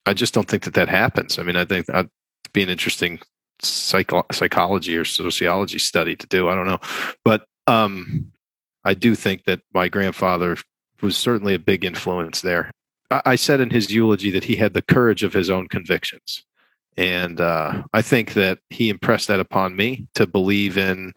I 0.06 0.14
just 0.14 0.34
don't 0.34 0.48
think 0.48 0.64
that 0.64 0.74
that 0.74 0.88
happens. 0.88 1.38
I 1.38 1.42
mean, 1.42 1.56
I 1.56 1.64
think 1.64 1.88
uh, 1.88 1.92
that'd 1.92 2.10
be 2.52 2.62
an 2.62 2.68
interesting 2.68 3.20
psycho- 3.60 4.26
psychology 4.32 4.96
or 4.96 5.04
sociology 5.04 5.78
study 5.78 6.16
to 6.16 6.26
do. 6.26 6.48
I 6.48 6.54
don't 6.54 6.66
know, 6.66 6.80
but 7.24 7.46
um, 7.66 8.32
I 8.84 8.94
do 8.94 9.14
think 9.14 9.44
that 9.44 9.60
my 9.72 9.88
grandfather 9.88 10.56
was 11.00 11.16
certainly 11.16 11.54
a 11.54 11.58
big 11.58 11.84
influence 11.84 12.40
there. 12.40 12.70
I, 13.10 13.22
I 13.26 13.36
said 13.36 13.60
in 13.60 13.70
his 13.70 13.90
eulogy 13.90 14.30
that 14.30 14.44
he 14.44 14.56
had 14.56 14.74
the 14.74 14.82
courage 14.82 15.22
of 15.22 15.32
his 15.32 15.50
own 15.50 15.68
convictions, 15.68 16.44
and 16.96 17.40
uh, 17.40 17.82
I 17.92 18.02
think 18.02 18.34
that 18.34 18.58
he 18.70 18.88
impressed 18.88 19.28
that 19.28 19.40
upon 19.40 19.76
me 19.76 20.06
to 20.14 20.26
believe 20.26 20.78
in 20.78 21.12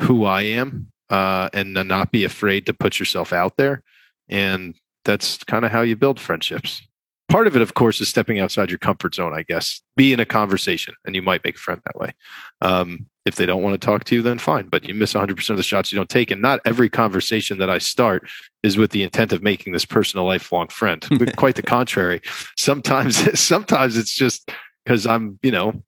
who 0.00 0.24
I 0.24 0.42
am 0.42 0.92
uh, 1.10 1.48
and 1.52 1.74
not 1.74 2.12
be 2.12 2.24
afraid 2.24 2.66
to 2.66 2.74
put 2.74 2.98
yourself 2.98 3.32
out 3.32 3.56
there. 3.56 3.82
And 4.28 4.76
that's 5.04 5.42
kind 5.44 5.64
of 5.64 5.70
how 5.70 5.82
you 5.82 5.96
build 5.96 6.20
friendships 6.20 6.82
part 7.28 7.46
of 7.46 7.54
it, 7.54 7.62
of 7.62 7.74
course, 7.74 8.00
is 8.00 8.08
stepping 8.08 8.40
outside 8.40 8.70
your 8.70 8.78
comfort 8.78 9.14
zone, 9.14 9.34
I 9.34 9.42
guess. 9.42 9.80
Be 9.96 10.12
in 10.12 10.20
a 10.20 10.26
conversation 10.26 10.94
and 11.04 11.14
you 11.14 11.22
might 11.22 11.44
make 11.44 11.56
a 11.56 11.60
friend 11.60 11.80
that 11.84 11.98
way. 11.98 12.14
Um, 12.60 13.06
if 13.26 13.36
they 13.36 13.46
don't 13.46 13.62
want 13.62 13.78
to 13.78 13.86
talk 13.86 14.04
to 14.04 14.14
you, 14.14 14.22
then 14.22 14.38
fine, 14.38 14.68
but 14.68 14.88
you 14.88 14.94
miss 14.94 15.12
100% 15.12 15.50
of 15.50 15.56
the 15.58 15.62
shots 15.62 15.92
you 15.92 15.96
don't 15.96 16.08
take. 16.08 16.30
And 16.30 16.40
not 16.40 16.60
every 16.64 16.88
conversation 16.88 17.58
that 17.58 17.68
I 17.68 17.78
start 17.78 18.28
is 18.62 18.78
with 18.78 18.90
the 18.90 19.02
intent 19.02 19.32
of 19.32 19.42
making 19.42 19.74
this 19.74 19.84
person 19.84 20.18
a 20.18 20.24
lifelong 20.24 20.68
friend. 20.68 21.06
Quite 21.36 21.56
the 21.56 21.62
contrary. 21.62 22.22
Sometimes, 22.56 23.38
sometimes 23.40 23.96
it's 23.98 24.14
just 24.14 24.50
because 24.84 25.06
I'm, 25.06 25.38
you 25.42 25.50
know, 25.50 25.82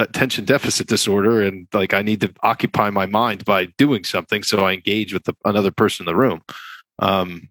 attention 0.00 0.44
deficit 0.44 0.88
disorder 0.88 1.42
and 1.42 1.68
like 1.72 1.94
I 1.94 2.02
need 2.02 2.20
to 2.22 2.32
occupy 2.42 2.90
my 2.90 3.06
mind 3.06 3.44
by 3.44 3.66
doing 3.78 4.02
something. 4.02 4.42
So 4.42 4.64
I 4.64 4.72
engage 4.72 5.12
with 5.12 5.24
the, 5.24 5.34
another 5.44 5.70
person 5.70 6.04
in 6.04 6.12
the 6.12 6.18
room. 6.18 6.42
Um, 6.98 7.48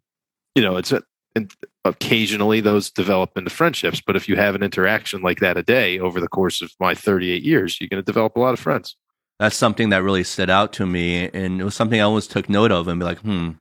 you 0.56 0.62
know, 0.62 0.76
it's 0.76 0.92
a, 0.92 1.02
and 1.36 1.54
occasionally 1.86 2.62
those 2.62 2.92
develop 2.92 3.38
into 3.38 3.50
friendships. 3.50 4.02
But 4.02 4.16
if 4.16 4.28
you 4.28 4.36
have 4.36 4.56
an 4.56 4.64
interaction 4.64 5.22
like 5.22 5.40
that 5.40 5.58
a 5.58 5.64
day 5.64 6.00
over 6.00 6.20
the 6.20 6.28
course 6.28 6.62
of 6.62 6.72
my 6.80 6.94
38 6.94 7.44
years, 7.44 7.80
you're 7.80 7.90
going 7.90 8.02
to 8.02 8.06
develop 8.06 8.36
a 8.36 8.40
lot 8.40 8.54
of 8.54 8.60
friends. 8.60 8.96
That's 9.40 9.56
something 9.56 9.90
that 9.90 10.04
really 10.04 10.24
stood 10.24 10.50
out 10.50 10.74
to 10.74 10.86
me. 10.86 11.30
And 11.30 11.62
it 11.62 11.64
was 11.64 11.76
something 11.76 12.00
I 12.00 12.04
always 12.04 12.28
took 12.28 12.50
note 12.50 12.72
of 12.72 12.88
and 12.88 13.00
be 13.00 13.06
like, 13.06 13.20
hmm, 13.20 13.52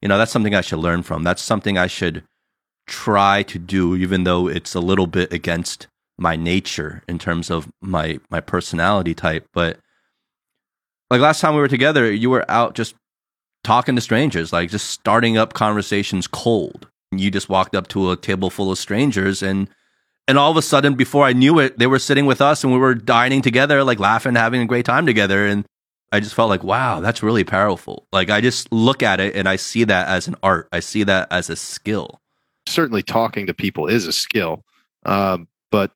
you 0.00 0.08
know, 0.08 0.16
that's 0.16 0.30
something 0.30 0.54
I 0.54 0.60
should 0.60 0.78
learn 0.78 1.02
from. 1.02 1.24
That's 1.24 1.42
something 1.42 1.76
I 1.76 1.88
should 1.88 2.22
try 2.86 3.42
to 3.44 3.58
do, 3.58 3.96
even 3.96 4.24
though 4.24 4.48
it's 4.48 4.74
a 4.74 4.80
little 4.80 5.08
bit 5.08 5.32
against 5.32 5.88
my 6.18 6.36
nature 6.36 7.02
in 7.08 7.18
terms 7.18 7.50
of 7.50 7.68
my 7.80 8.18
my 8.30 8.40
personality 8.40 9.14
type. 9.14 9.46
But 9.52 9.78
like 11.10 11.20
last 11.20 11.40
time 11.40 11.54
we 11.54 11.60
were 11.60 11.68
together, 11.68 12.10
you 12.10 12.30
were 12.30 12.48
out 12.50 12.74
just 12.74 12.94
talking 13.64 13.96
to 13.96 14.00
strangers, 14.00 14.52
like 14.52 14.70
just 14.70 14.90
starting 14.90 15.36
up 15.36 15.52
conversations 15.52 16.26
cold 16.26 16.88
you 17.10 17.30
just 17.30 17.48
walked 17.48 17.74
up 17.74 17.88
to 17.88 18.10
a 18.10 18.16
table 18.16 18.50
full 18.50 18.70
of 18.70 18.78
strangers 18.78 19.42
and 19.42 19.68
and 20.26 20.36
all 20.36 20.50
of 20.50 20.58
a 20.58 20.62
sudden 20.62 20.94
before 20.94 21.24
I 21.24 21.32
knew 21.32 21.58
it, 21.58 21.78
they 21.78 21.86
were 21.86 21.98
sitting 21.98 22.26
with 22.26 22.42
us 22.42 22.62
and 22.62 22.70
we 22.70 22.78
were 22.78 22.94
dining 22.94 23.40
together, 23.40 23.82
like 23.82 23.98
laughing, 23.98 24.34
having 24.34 24.60
a 24.60 24.66
great 24.66 24.84
time 24.84 25.06
together. 25.06 25.46
And 25.46 25.64
I 26.12 26.20
just 26.20 26.34
felt 26.34 26.50
like, 26.50 26.62
wow, 26.62 27.00
that's 27.00 27.22
really 27.22 27.44
powerful. 27.44 28.06
Like 28.12 28.28
I 28.28 28.42
just 28.42 28.70
look 28.70 29.02
at 29.02 29.20
it 29.20 29.34
and 29.34 29.48
I 29.48 29.56
see 29.56 29.84
that 29.84 30.06
as 30.06 30.28
an 30.28 30.36
art. 30.42 30.68
I 30.70 30.80
see 30.80 31.02
that 31.04 31.28
as 31.30 31.48
a 31.48 31.56
skill. 31.56 32.20
Certainly 32.66 33.04
talking 33.04 33.46
to 33.46 33.54
people 33.54 33.86
is 33.86 34.06
a 34.06 34.12
skill. 34.12 34.64
Um, 35.06 35.48
but 35.70 35.92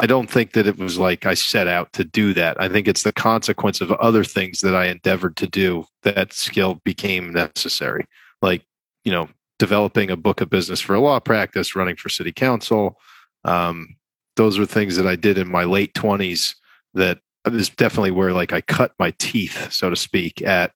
I 0.00 0.06
don't 0.06 0.28
think 0.28 0.52
that 0.52 0.66
it 0.66 0.76
was 0.76 0.98
like 0.98 1.24
I 1.24 1.34
set 1.34 1.68
out 1.68 1.92
to 1.92 2.04
do 2.04 2.34
that. 2.34 2.60
I 2.60 2.68
think 2.68 2.88
it's 2.88 3.04
the 3.04 3.12
consequence 3.12 3.80
of 3.80 3.92
other 3.92 4.24
things 4.24 4.60
that 4.60 4.74
I 4.74 4.86
endeavored 4.86 5.36
to 5.36 5.46
do 5.46 5.86
that 6.02 6.32
skill 6.32 6.80
became 6.84 7.32
necessary. 7.32 8.04
Like, 8.42 8.64
you 9.04 9.12
know, 9.12 9.28
developing 9.58 10.10
a 10.10 10.16
book 10.16 10.40
of 10.40 10.50
business 10.50 10.80
for 10.80 10.94
a 10.94 11.00
law 11.00 11.20
practice, 11.20 11.74
running 11.74 11.96
for 11.96 12.08
city 12.08 12.32
council. 12.32 12.98
Um, 13.44 13.96
those 14.36 14.58
were 14.58 14.66
things 14.66 14.96
that 14.96 15.06
I 15.06 15.16
did 15.16 15.38
in 15.38 15.50
my 15.50 15.64
late 15.64 15.94
20s 15.94 16.54
that 16.94 17.18
is 17.46 17.68
definitely 17.70 18.10
where 18.10 18.32
like 18.32 18.52
I 18.52 18.60
cut 18.60 18.92
my 18.98 19.12
teeth, 19.18 19.72
so 19.72 19.90
to 19.90 19.96
speak, 19.96 20.42
at 20.42 20.72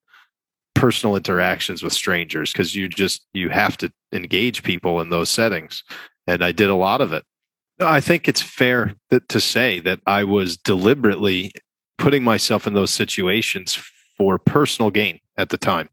personal 0.74 1.16
interactions 1.16 1.82
with 1.82 1.92
strangers 1.92 2.52
because 2.52 2.74
you 2.74 2.88
just 2.88 3.26
you 3.34 3.48
have 3.48 3.76
to 3.76 3.92
engage 4.12 4.62
people 4.62 5.00
in 5.00 5.10
those 5.10 5.28
settings 5.28 5.84
and 6.26 6.42
i 6.42 6.50
did 6.50 6.70
a 6.70 6.74
lot 6.74 7.00
of 7.00 7.12
it 7.12 7.24
i 7.80 8.00
think 8.00 8.26
it's 8.26 8.42
fair 8.42 8.94
that, 9.10 9.28
to 9.28 9.40
say 9.40 9.80
that 9.80 10.00
i 10.06 10.24
was 10.24 10.56
deliberately 10.56 11.52
putting 11.98 12.24
myself 12.24 12.66
in 12.66 12.74
those 12.74 12.90
situations 12.90 13.78
for 14.16 14.38
personal 14.38 14.90
gain 14.90 15.18
at 15.36 15.50
the 15.50 15.58
time 15.58 15.88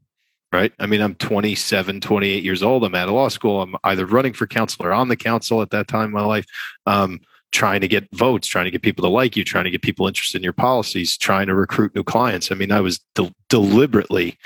right? 0.52 0.74
I 0.80 0.86
mean, 0.86 1.02
I'm 1.02 1.16
27, 1.16 2.02
28 2.02 2.44
years 2.44 2.64
old. 2.64 2.84
I'm 2.84 2.96
at 2.96 3.08
a 3.08 3.12
law 3.12 3.28
school. 3.28 3.62
I'm 3.62 3.76
either 3.84 4.06
running 4.06 4.34
for 4.34 4.48
council 4.48 4.86
or 4.86 4.94
on 4.94 5.08
the 5.08 5.16
council 5.16 5.62
at 5.62 5.70
that 5.72 5.88
time 5.88 6.06
in 6.06 6.12
my 6.12 6.26
life, 6.26 6.46
um, 6.86 7.20
trying 7.52 7.82
to 7.82 7.88
get 7.88 8.08
votes, 8.14 8.48
trying 8.48 8.66
to 8.66 8.72
get 8.72 8.82
people 8.82 9.04
to 9.04 9.10
like 9.10 9.36
you, 9.36 9.44
trying 9.44 9.66
to 9.66 9.72
get 9.72 9.82
people 9.82 10.08
interested 10.08 10.38
in 10.38 10.44
your 10.44 10.54
policies, 10.54 11.18
trying 11.18 11.48
to 11.48 11.56
recruit 11.56 11.94
new 11.96 12.04
clients. 12.04 12.52
I 12.52 12.56
mean, 12.56 12.72
I 12.72 12.82
was 12.82 13.00
de- 13.16 13.34
deliberately 13.50 14.38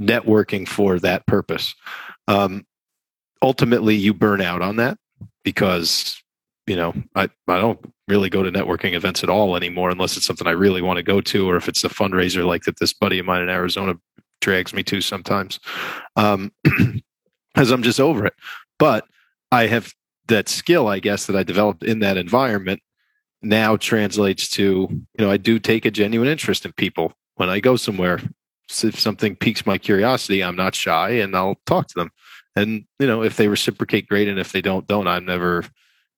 networking 0.00 0.68
for 0.68 0.98
that 1.00 1.26
purpose. 1.26 1.74
Um, 2.28 2.66
ultimately, 3.42 3.94
you 3.94 4.14
burn 4.14 4.40
out 4.40 4.62
on 4.62 4.76
that 4.76 4.98
because 5.42 6.22
you 6.66 6.76
know 6.76 6.94
I, 7.14 7.24
I 7.48 7.60
don't 7.60 7.78
really 8.08 8.30
go 8.30 8.42
to 8.42 8.50
networking 8.50 8.94
events 8.94 9.22
at 9.22 9.30
all 9.30 9.56
anymore 9.56 9.90
unless 9.90 10.16
it's 10.16 10.26
something 10.26 10.46
I 10.46 10.52
really 10.52 10.82
want 10.82 10.98
to 10.98 11.02
go 11.02 11.20
to 11.20 11.48
or 11.48 11.56
if 11.56 11.68
it's 11.68 11.84
a 11.84 11.88
fundraiser 11.88 12.46
like 12.46 12.64
that 12.64 12.78
this 12.78 12.92
buddy 12.92 13.18
of 13.18 13.26
mine 13.26 13.42
in 13.42 13.48
Arizona 13.48 13.94
drags 14.44 14.72
me 14.74 14.82
to 14.84 15.00
sometimes. 15.00 15.58
Um, 16.16 16.52
because 17.54 17.70
I'm 17.70 17.82
just 17.82 18.00
over 18.00 18.26
it. 18.26 18.34
But 18.78 19.06
I 19.50 19.66
have 19.66 19.92
that 20.26 20.48
skill, 20.48 20.88
I 20.88 20.98
guess, 20.98 21.26
that 21.26 21.36
I 21.36 21.42
developed 21.42 21.84
in 21.84 22.00
that 22.00 22.16
environment 22.16 22.80
now 23.42 23.76
translates 23.76 24.48
to, 24.50 24.62
you 24.62 25.24
know, 25.24 25.30
I 25.30 25.36
do 25.36 25.58
take 25.58 25.84
a 25.84 25.90
genuine 25.90 26.28
interest 26.28 26.64
in 26.64 26.72
people 26.72 27.12
when 27.36 27.48
I 27.48 27.60
go 27.60 27.76
somewhere. 27.76 28.20
So 28.68 28.88
if 28.88 28.98
something 28.98 29.36
piques 29.36 29.66
my 29.66 29.78
curiosity, 29.78 30.42
I'm 30.42 30.56
not 30.56 30.74
shy 30.74 31.10
and 31.10 31.36
I'll 31.36 31.56
talk 31.66 31.88
to 31.88 31.94
them. 31.94 32.10
And, 32.56 32.84
you 32.98 33.06
know, 33.06 33.22
if 33.22 33.36
they 33.36 33.48
reciprocate, 33.48 34.08
great. 34.08 34.28
And 34.28 34.38
if 34.38 34.52
they 34.52 34.62
don't, 34.62 34.86
don't, 34.86 35.06
I'm 35.06 35.26
never, 35.26 35.64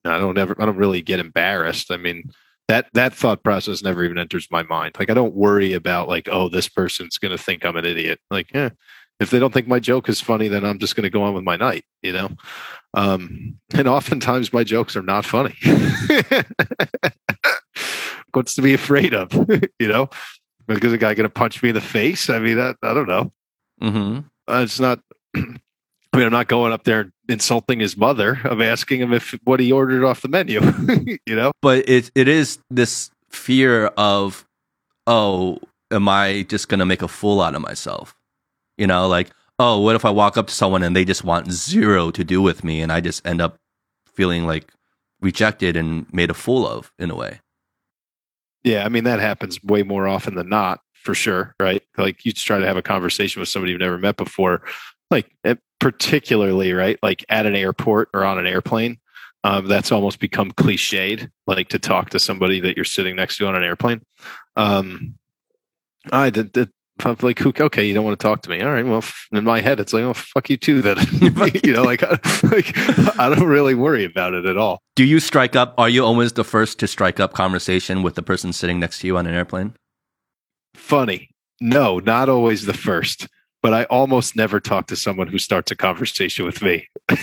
I 0.04 0.18
don't 0.18 0.38
ever, 0.38 0.54
I 0.60 0.66
don't 0.66 0.76
really 0.76 1.02
get 1.02 1.18
embarrassed. 1.18 1.90
I 1.90 1.96
mean, 1.96 2.30
that 2.68 2.88
that 2.94 3.14
thought 3.14 3.42
process 3.42 3.82
never 3.82 4.04
even 4.04 4.18
enters 4.18 4.48
my 4.50 4.62
mind. 4.62 4.96
Like 4.98 5.10
I 5.10 5.14
don't 5.14 5.34
worry 5.34 5.72
about 5.72 6.08
like, 6.08 6.28
oh, 6.30 6.48
this 6.48 6.68
person's 6.68 7.18
going 7.18 7.36
to 7.36 7.42
think 7.42 7.64
I'm 7.64 7.76
an 7.76 7.84
idiot. 7.84 8.20
Like, 8.30 8.52
yeah, 8.52 8.70
if 9.20 9.30
they 9.30 9.38
don't 9.38 9.52
think 9.52 9.68
my 9.68 9.78
joke 9.78 10.08
is 10.08 10.20
funny, 10.20 10.48
then 10.48 10.64
I'm 10.64 10.78
just 10.78 10.96
going 10.96 11.04
to 11.04 11.10
go 11.10 11.22
on 11.22 11.34
with 11.34 11.44
my 11.44 11.56
night, 11.56 11.84
you 12.02 12.12
know? 12.12 12.30
Um, 12.94 13.58
and 13.74 13.88
oftentimes 13.88 14.52
my 14.52 14.64
jokes 14.64 14.96
are 14.96 15.02
not 15.02 15.24
funny. 15.24 15.56
What's 18.32 18.54
to 18.56 18.62
be 18.62 18.74
afraid 18.74 19.14
of, 19.14 19.32
you 19.78 19.88
know? 19.88 20.10
Because 20.66 20.92
a 20.92 20.98
guy 20.98 21.14
going 21.14 21.28
to 21.28 21.30
punch 21.30 21.62
me 21.62 21.70
in 21.70 21.74
the 21.74 21.80
face? 21.80 22.28
I 22.28 22.38
mean, 22.40 22.58
I, 22.58 22.74
I 22.82 22.92
don't 22.92 23.08
know. 23.08 23.32
Mm-hmm. 23.82 24.18
Uh, 24.48 24.60
it's 24.62 24.80
not, 24.80 25.00
I 26.16 26.18
mean, 26.18 26.26
I'm 26.28 26.32
not 26.32 26.48
going 26.48 26.72
up 26.72 26.84
there 26.84 27.12
insulting 27.28 27.78
his 27.78 27.94
mother. 27.94 28.40
I'm 28.44 28.62
asking 28.62 29.02
him 29.02 29.12
if 29.12 29.34
what 29.44 29.60
he 29.60 29.70
ordered 29.70 30.02
off 30.02 30.22
the 30.22 30.28
menu, 30.28 30.62
you 31.26 31.36
know? 31.36 31.52
But 31.60 31.86
it, 31.86 32.10
it 32.14 32.26
is 32.26 32.58
this 32.70 33.10
fear 33.28 33.88
of, 33.98 34.46
oh, 35.06 35.58
am 35.90 36.08
I 36.08 36.46
just 36.48 36.70
going 36.70 36.78
to 36.78 36.86
make 36.86 37.02
a 37.02 37.08
fool 37.08 37.42
out 37.42 37.54
of 37.54 37.60
myself? 37.60 38.16
You 38.78 38.86
know, 38.86 39.06
like, 39.08 39.30
oh, 39.58 39.78
what 39.82 39.94
if 39.94 40.06
I 40.06 40.10
walk 40.10 40.38
up 40.38 40.46
to 40.46 40.54
someone 40.54 40.82
and 40.82 40.96
they 40.96 41.04
just 41.04 41.22
want 41.22 41.52
zero 41.52 42.10
to 42.12 42.24
do 42.24 42.40
with 42.40 42.64
me 42.64 42.80
and 42.80 42.90
I 42.90 43.02
just 43.02 43.26
end 43.26 43.42
up 43.42 43.56
feeling 44.06 44.46
like 44.46 44.72
rejected 45.20 45.76
and 45.76 46.10
made 46.14 46.30
a 46.30 46.34
fool 46.34 46.66
of 46.66 46.90
in 46.98 47.10
a 47.10 47.14
way? 47.14 47.40
Yeah, 48.64 48.86
I 48.86 48.88
mean, 48.88 49.04
that 49.04 49.20
happens 49.20 49.62
way 49.62 49.82
more 49.82 50.08
often 50.08 50.34
than 50.34 50.48
not, 50.48 50.80
for 50.94 51.14
sure, 51.14 51.54
right? 51.60 51.82
Like, 51.98 52.24
you 52.24 52.32
try 52.32 52.58
to 52.58 52.66
have 52.66 52.78
a 52.78 52.82
conversation 52.82 53.40
with 53.40 53.50
somebody 53.50 53.72
you've 53.72 53.80
never 53.80 53.98
met 53.98 54.16
before, 54.16 54.62
like, 55.11 55.30
eh, 55.44 55.54
particularly, 55.80 56.72
right? 56.72 56.98
Like 57.02 57.24
at 57.28 57.46
an 57.46 57.54
airport 57.54 58.09
or 58.14 58.24
on 58.24 58.38
an 58.38 58.46
airplane. 58.46 58.98
Um, 59.44 59.68
that's 59.68 59.92
almost 59.92 60.18
become 60.18 60.50
cliched, 60.50 61.30
like 61.46 61.68
to 61.68 61.78
talk 61.78 62.11
to 62.11 62.18
somebody 62.18 62.59
that 62.61 62.74
you're 62.74 62.84
sitting 62.84 63.14
next 63.14 63.36
to 63.36 63.46
on 63.46 63.54
an 63.54 63.62
airplane. 63.62 64.02
Um, 64.57 65.14
I 66.11 66.30
did, 66.30 66.50
did 66.50 66.70
like, 67.22 67.44
okay, 67.44 67.84
you 67.84 67.94
don't 67.94 68.04
want 68.04 68.18
to 68.18 68.22
talk 68.22 68.42
to 68.42 68.50
me. 68.50 68.62
All 68.62 68.72
right. 68.72 68.84
Well, 68.84 69.04
in 69.32 69.44
my 69.44 69.61
head, 69.61 69.80
it's 69.80 69.92
like, 69.92 70.02
oh, 70.02 70.14
fuck 70.14 70.48
you 70.50 70.57
too. 70.57 70.82
Then, 70.82 70.96
you 71.64 71.72
know, 71.72 71.82
like, 71.82 72.02
like, 72.42 72.76
I 73.18 73.28
don't 73.28 73.46
really 73.46 73.74
worry 73.74 74.04
about 74.04 74.34
it 74.34 74.46
at 74.46 74.57
all. 74.57 74.80
Do 74.94 75.04
you 75.04 75.20
strike 75.20 75.54
up? 75.54 75.74
Are 75.78 75.88
you 75.88 76.04
always 76.04 76.32
the 76.32 76.44
first 76.44 76.78
to 76.80 76.86
strike 76.86 77.20
up 77.20 77.34
conversation 77.34 78.02
with 78.02 78.14
the 78.14 78.22
person 78.22 78.52
sitting 78.52 78.80
next 78.80 79.00
to 79.00 79.07
you 79.07 79.16
on 79.16 79.26
an 79.26 79.34
airplane? 79.34 79.74
Funny. 80.74 81.30
No, 81.61 81.98
not 82.00 82.28
always 82.28 82.66
the 82.66 82.74
first, 82.74 83.28
but 83.66 83.74
I 83.74 83.82
almost 83.86 84.36
never 84.36 84.60
talk 84.60 84.86
to 84.86 84.96
someone 84.96 85.26
who 85.26 85.38
starts 85.38 85.72
a 85.72 85.74
conversation 85.74 86.44
with 86.44 86.62
me. 86.62 86.88
like, 87.10 87.20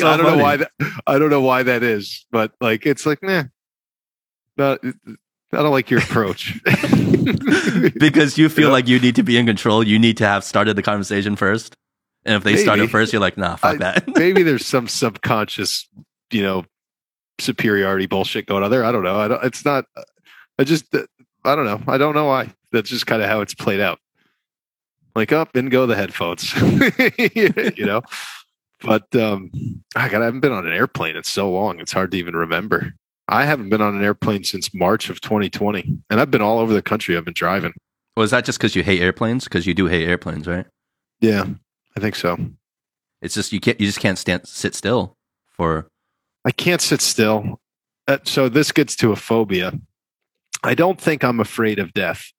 I 0.00 0.16
don't 0.16 0.20
funny. 0.20 0.22
know 0.22 0.36
why 0.36 0.58
that, 0.58 0.70
I 1.08 1.18
don't 1.18 1.30
know 1.30 1.40
why 1.40 1.64
that 1.64 1.82
is, 1.82 2.24
but 2.30 2.52
like, 2.60 2.86
it's 2.86 3.04
like, 3.04 3.24
nah, 3.24 3.42
not, 4.56 4.78
I 4.84 5.56
don't 5.56 5.72
like 5.72 5.90
your 5.90 5.98
approach. 5.98 6.56
because 7.98 8.38
you 8.38 8.48
feel 8.48 8.70
like 8.70 8.86
you 8.86 9.00
need 9.00 9.16
to 9.16 9.24
be 9.24 9.36
in 9.36 9.44
control. 9.44 9.82
You 9.82 9.98
need 9.98 10.18
to 10.18 10.24
have 10.24 10.44
started 10.44 10.76
the 10.76 10.82
conversation 10.82 11.34
first. 11.34 11.74
And 12.24 12.36
if 12.36 12.44
they 12.44 12.52
maybe. 12.52 12.62
started 12.62 12.92
first, 12.92 13.12
you're 13.12 13.18
like, 13.18 13.36
nah, 13.36 13.56
fuck 13.56 13.74
I, 13.74 13.78
that. 13.78 14.04
maybe 14.16 14.44
there's 14.44 14.64
some 14.64 14.86
subconscious, 14.86 15.88
you 16.30 16.44
know, 16.44 16.64
superiority 17.40 18.06
bullshit 18.06 18.46
going 18.46 18.62
on 18.62 18.70
there. 18.70 18.84
I 18.84 18.92
don't 18.92 19.02
know. 19.02 19.18
I 19.18 19.26
don't, 19.26 19.42
it's 19.42 19.64
not, 19.64 19.86
I 20.60 20.62
just, 20.62 20.94
I 21.44 21.56
don't 21.56 21.64
know. 21.64 21.82
I 21.88 21.98
don't 21.98 22.14
know 22.14 22.26
why. 22.26 22.52
That's 22.76 22.90
just 22.90 23.06
kind 23.06 23.22
of 23.22 23.28
how 23.28 23.40
it's 23.40 23.54
played 23.54 23.80
out. 23.80 23.98
Like 25.14 25.32
up 25.32 25.56
and 25.56 25.70
go 25.70 25.86
the 25.86 25.96
headphones, 25.96 26.54
you 27.76 27.86
know? 27.86 28.02
But 28.82 29.14
um, 29.16 29.50
I, 29.96 30.08
God, 30.08 30.20
I 30.20 30.26
haven't 30.26 30.40
been 30.40 30.52
on 30.52 30.66
an 30.66 30.72
airplane 30.72 31.16
in 31.16 31.24
so 31.24 31.50
long. 31.50 31.80
It's 31.80 31.92
hard 31.92 32.10
to 32.10 32.18
even 32.18 32.36
remember. 32.36 32.92
I 33.28 33.44
haven't 33.44 33.70
been 33.70 33.80
on 33.80 33.96
an 33.96 34.04
airplane 34.04 34.44
since 34.44 34.74
March 34.74 35.08
of 35.08 35.20
2020, 35.20 35.98
and 36.10 36.20
I've 36.20 36.30
been 36.30 36.42
all 36.42 36.58
over 36.58 36.72
the 36.72 36.82
country. 36.82 37.16
I've 37.16 37.24
been 37.24 37.34
driving. 37.34 37.72
Was 38.16 38.32
well, 38.32 38.38
that 38.38 38.44
just 38.44 38.58
because 38.58 38.76
you 38.76 38.82
hate 38.82 39.00
airplanes? 39.00 39.44
Because 39.44 39.66
you 39.66 39.74
do 39.74 39.86
hate 39.86 40.06
airplanes, 40.06 40.46
right? 40.46 40.66
Yeah, 41.20 41.46
I 41.96 42.00
think 42.00 42.14
so. 42.14 42.36
It's 43.22 43.34
just 43.34 43.52
you 43.52 43.60
can't. 43.60 43.80
You 43.80 43.86
just 43.86 44.00
can't 44.00 44.18
stand 44.18 44.46
sit 44.46 44.74
still 44.74 45.16
for. 45.48 45.88
I 46.44 46.52
can't 46.52 46.80
sit 46.80 47.00
still. 47.00 47.60
Uh, 48.06 48.18
so 48.24 48.48
this 48.48 48.70
gets 48.70 48.94
to 48.96 49.12
a 49.12 49.16
phobia. 49.16 49.72
I 50.62 50.74
don't 50.74 51.00
think 51.00 51.24
I'm 51.24 51.40
afraid 51.40 51.78
of 51.78 51.92
death, 51.92 52.32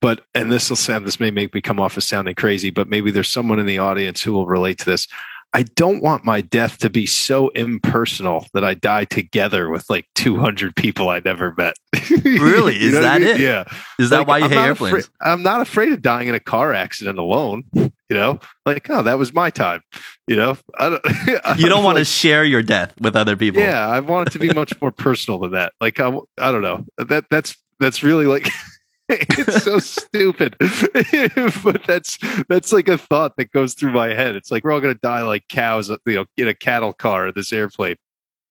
but 0.00 0.24
and 0.34 0.50
this 0.50 0.68
will 0.68 0.76
sound. 0.76 1.06
This 1.06 1.20
may 1.20 1.30
make 1.30 1.54
me 1.54 1.60
come 1.60 1.80
off 1.80 1.96
as 1.96 2.06
sounding 2.06 2.34
crazy, 2.34 2.70
but 2.70 2.88
maybe 2.88 3.10
there's 3.10 3.28
someone 3.28 3.58
in 3.58 3.66
the 3.66 3.78
audience 3.78 4.22
who 4.22 4.32
will 4.32 4.46
relate 4.46 4.78
to 4.78 4.84
this. 4.84 5.06
I 5.52 5.64
don't 5.64 6.00
want 6.00 6.24
my 6.24 6.42
death 6.42 6.78
to 6.78 6.90
be 6.90 7.06
so 7.06 7.48
impersonal 7.50 8.46
that 8.54 8.64
I 8.64 8.74
die 8.74 9.04
together 9.04 9.68
with 9.68 9.90
like 9.90 10.06
200 10.14 10.76
people 10.76 11.08
I 11.08 11.20
never 11.24 11.52
met. 11.56 11.74
really? 12.24 12.76
Is 12.76 12.92
that 12.92 13.04
I 13.04 13.18
mean? 13.18 13.28
it? 13.28 13.40
Yeah. 13.40 13.64
Is 13.98 14.10
that 14.10 14.18
like, 14.18 14.28
why 14.28 14.38
you 14.38 14.44
I'm 14.44 14.50
hate 14.50 14.58
airplanes? 14.58 15.06
Afraid, 15.06 15.08
I'm 15.20 15.42
not 15.42 15.60
afraid 15.60 15.92
of 15.92 16.02
dying 16.02 16.28
in 16.28 16.36
a 16.36 16.40
car 16.40 16.72
accident 16.72 17.18
alone. 17.18 17.64
You 17.74 18.16
know, 18.16 18.40
like, 18.64 18.88
oh, 18.90 19.02
that 19.02 19.18
was 19.18 19.32
my 19.32 19.50
time. 19.50 19.82
You 20.28 20.36
know, 20.36 20.56
I 20.78 20.88
don't, 20.90 21.02
I 21.44 21.56
you 21.58 21.68
don't 21.68 21.82
want 21.82 21.96
like, 21.96 22.02
to 22.02 22.10
share 22.10 22.44
your 22.44 22.62
death 22.62 22.92
with 23.00 23.16
other 23.16 23.36
people. 23.36 23.60
Yeah. 23.60 23.88
I 23.88 24.00
want 24.00 24.28
it 24.28 24.32
to 24.32 24.38
be 24.38 24.52
much 24.52 24.72
more 24.80 24.92
personal 24.92 25.40
than 25.40 25.52
that. 25.52 25.72
Like, 25.80 25.98
I, 25.98 26.16
I 26.38 26.52
don't 26.52 26.62
know. 26.62 26.84
That 26.98 27.26
That's, 27.30 27.56
that's 27.80 28.02
really 28.04 28.26
like, 28.26 28.48
it's 29.38 29.64
so 29.64 29.78
stupid. 29.78 30.56
But 31.64 31.82
that's 31.84 32.18
that's 32.48 32.72
like 32.72 32.88
a 32.88 32.96
thought 32.96 33.36
that 33.36 33.50
goes 33.50 33.74
through 33.74 33.92
my 33.92 34.08
head. 34.08 34.36
It's 34.36 34.50
like 34.50 34.64
we're 34.64 34.72
all 34.72 34.80
going 34.80 34.94
to 34.94 35.00
die 35.00 35.22
like 35.22 35.48
cows 35.48 35.90
you 36.06 36.14
know 36.14 36.24
in 36.36 36.48
a 36.48 36.54
cattle 36.54 36.92
car 36.92 37.32
this 37.32 37.52
airplane. 37.52 37.96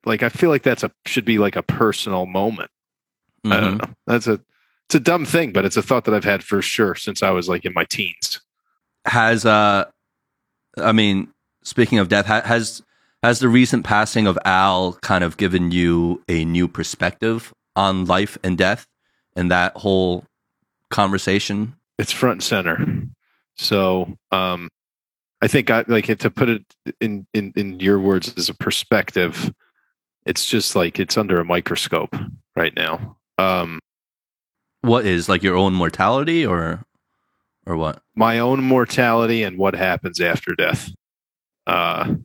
Like 0.05 0.23
i 0.23 0.29
feel 0.29 0.49
like 0.49 0.63
that's 0.63 0.83
a 0.83 0.91
should 1.05 1.25
be 1.25 1.37
like 1.37 1.55
a 1.55 1.63
personal 1.63 2.25
moment. 2.25 2.71
Mm-hmm. 3.45 3.53
i 3.53 3.59
don't 3.59 3.77
mm-hmm. 3.77 3.89
know. 3.89 3.95
That's 4.07 4.27
a 4.27 4.41
it's 4.87 4.95
a 4.95 4.99
dumb 4.99 5.25
thing 5.25 5.53
but 5.53 5.65
it's 5.65 5.77
a 5.77 5.81
thought 5.81 6.05
that 6.05 6.13
i've 6.13 6.23
had 6.23 6.43
for 6.43 6.61
sure 6.61 6.95
since 6.95 7.23
i 7.23 7.29
was 7.29 7.47
like 7.47 7.65
in 7.65 7.73
my 7.73 7.85
teens. 7.85 8.41
Has 9.05 9.45
uh 9.45 9.85
i 10.77 10.91
mean 10.91 11.29
speaking 11.63 11.99
of 11.99 12.09
death 12.09 12.25
has 12.25 12.81
has 13.23 13.39
the 13.39 13.49
recent 13.49 13.85
passing 13.85 14.27
of 14.27 14.37
al 14.45 14.93
kind 15.01 15.23
of 15.23 15.37
given 15.37 15.71
you 15.71 16.21
a 16.27 16.43
new 16.43 16.67
perspective 16.67 17.53
on 17.75 18.05
life 18.05 18.37
and 18.43 18.57
death 18.57 18.87
and 19.35 19.49
that 19.51 19.75
whole 19.77 20.25
conversation? 20.89 21.75
It's 21.97 22.11
front 22.11 22.35
and 22.35 22.43
center. 22.43 23.03
So 23.55 24.17
um, 24.31 24.69
I 25.41 25.47
think 25.47 25.69
I 25.69 25.83
like 25.87 26.05
to 26.17 26.29
put 26.29 26.49
it 26.49 26.63
in, 26.99 27.27
in 27.33 27.53
in 27.55 27.79
your 27.79 27.99
words 27.99 28.33
as 28.37 28.49
a 28.49 28.53
perspective. 28.53 29.53
It's 30.25 30.45
just 30.45 30.75
like 30.75 30.99
it's 30.99 31.17
under 31.17 31.39
a 31.39 31.45
microscope 31.45 32.15
right 32.55 32.75
now. 32.75 33.17
Um, 33.37 33.79
what 34.81 35.05
is 35.05 35.29
like 35.29 35.43
your 35.43 35.55
own 35.55 35.73
mortality 35.73 36.45
or 36.45 36.85
or 37.65 37.77
what? 37.77 38.01
My 38.15 38.39
own 38.39 38.63
mortality 38.63 39.43
and 39.43 39.57
what 39.57 39.75
happens 39.75 40.19
after 40.19 40.55
death. 40.55 40.91
Uh, 41.67 42.15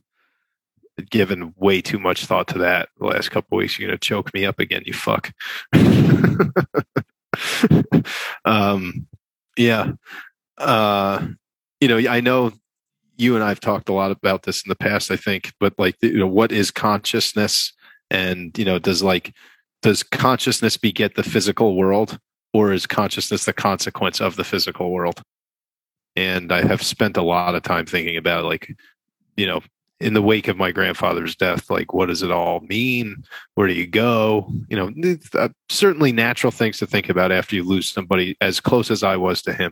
given 1.09 1.53
way 1.57 1.81
too 1.81 1.99
much 1.99 2.25
thought 2.25 2.47
to 2.47 2.57
that 2.59 2.89
the 2.97 3.05
last 3.05 3.29
couple 3.29 3.57
weeks. 3.57 3.77
You're 3.77 3.89
gonna 3.89 3.97
choke 3.97 4.33
me 4.33 4.45
up 4.45 4.59
again, 4.59 4.83
you 4.85 4.93
fuck. 4.93 5.33
um, 8.45 9.07
yeah. 9.57 9.91
Uh, 10.57 11.27
you 11.79 11.87
know, 11.87 11.97
I 11.97 12.21
know 12.21 12.51
you 13.17 13.35
and 13.35 13.43
I've 13.43 13.59
talked 13.59 13.89
a 13.89 13.93
lot 13.93 14.11
about 14.11 14.43
this 14.43 14.63
in 14.63 14.69
the 14.69 14.75
past, 14.75 15.11
I 15.11 15.15
think, 15.15 15.53
but 15.59 15.73
like, 15.77 15.95
you 16.01 16.17
know, 16.17 16.27
what 16.27 16.51
is 16.51 16.71
consciousness? 16.71 17.73
And, 18.09 18.57
you 18.57 18.65
know, 18.65 18.79
does 18.79 19.01
like, 19.01 19.33
does 19.81 20.03
consciousness 20.03 20.77
beget 20.77 21.15
the 21.15 21.23
physical 21.23 21.75
world 21.75 22.19
or 22.53 22.73
is 22.73 22.85
consciousness 22.85 23.45
the 23.45 23.53
consequence 23.53 24.19
of 24.19 24.35
the 24.35 24.43
physical 24.43 24.91
world? 24.91 25.21
And 26.15 26.51
I 26.51 26.65
have 26.65 26.81
spent 26.81 27.17
a 27.17 27.21
lot 27.21 27.55
of 27.55 27.63
time 27.63 27.85
thinking 27.85 28.17
about 28.17 28.45
like, 28.45 28.75
you 29.35 29.45
know, 29.45 29.61
in 29.99 30.13
the 30.13 30.21
wake 30.21 30.47
of 30.47 30.57
my 30.57 30.71
grandfather's 30.71 31.35
death 31.35 31.69
like 31.69 31.93
what 31.93 32.07
does 32.07 32.21
it 32.21 32.31
all 32.31 32.59
mean? 32.61 33.23
Where 33.55 33.67
do 33.67 33.73
you 33.73 33.87
go? 33.87 34.51
You 34.69 34.77
know 34.77 35.15
uh, 35.33 35.49
certainly 35.69 36.11
natural 36.11 36.51
things 36.51 36.77
to 36.79 36.87
think 36.87 37.09
about 37.09 37.31
after 37.31 37.55
you 37.55 37.63
lose 37.63 37.89
somebody 37.89 38.35
as 38.41 38.59
close 38.59 38.91
as 38.91 39.03
i 39.03 39.15
was 39.15 39.41
to 39.43 39.53
him. 39.53 39.71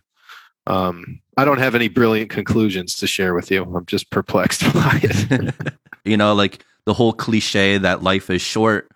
Um, 0.65 1.19
i 1.35 1.43
don't 1.43 1.57
have 1.57 1.75
any 1.75 1.89
brilliant 1.89 2.29
conclusions 2.29 2.95
to 2.95 3.07
share 3.07 3.33
with 3.33 3.51
you. 3.51 3.63
I'm 3.63 3.85
just 3.85 4.09
perplexed 4.11 4.61
by 4.73 4.99
it. 5.03 5.55
You 6.05 6.17
know 6.17 6.33
like 6.33 6.65
the 6.85 6.93
whole 6.93 7.13
cliche 7.13 7.77
that 7.77 8.03
life 8.03 8.29
is 8.29 8.41
short 8.41 8.91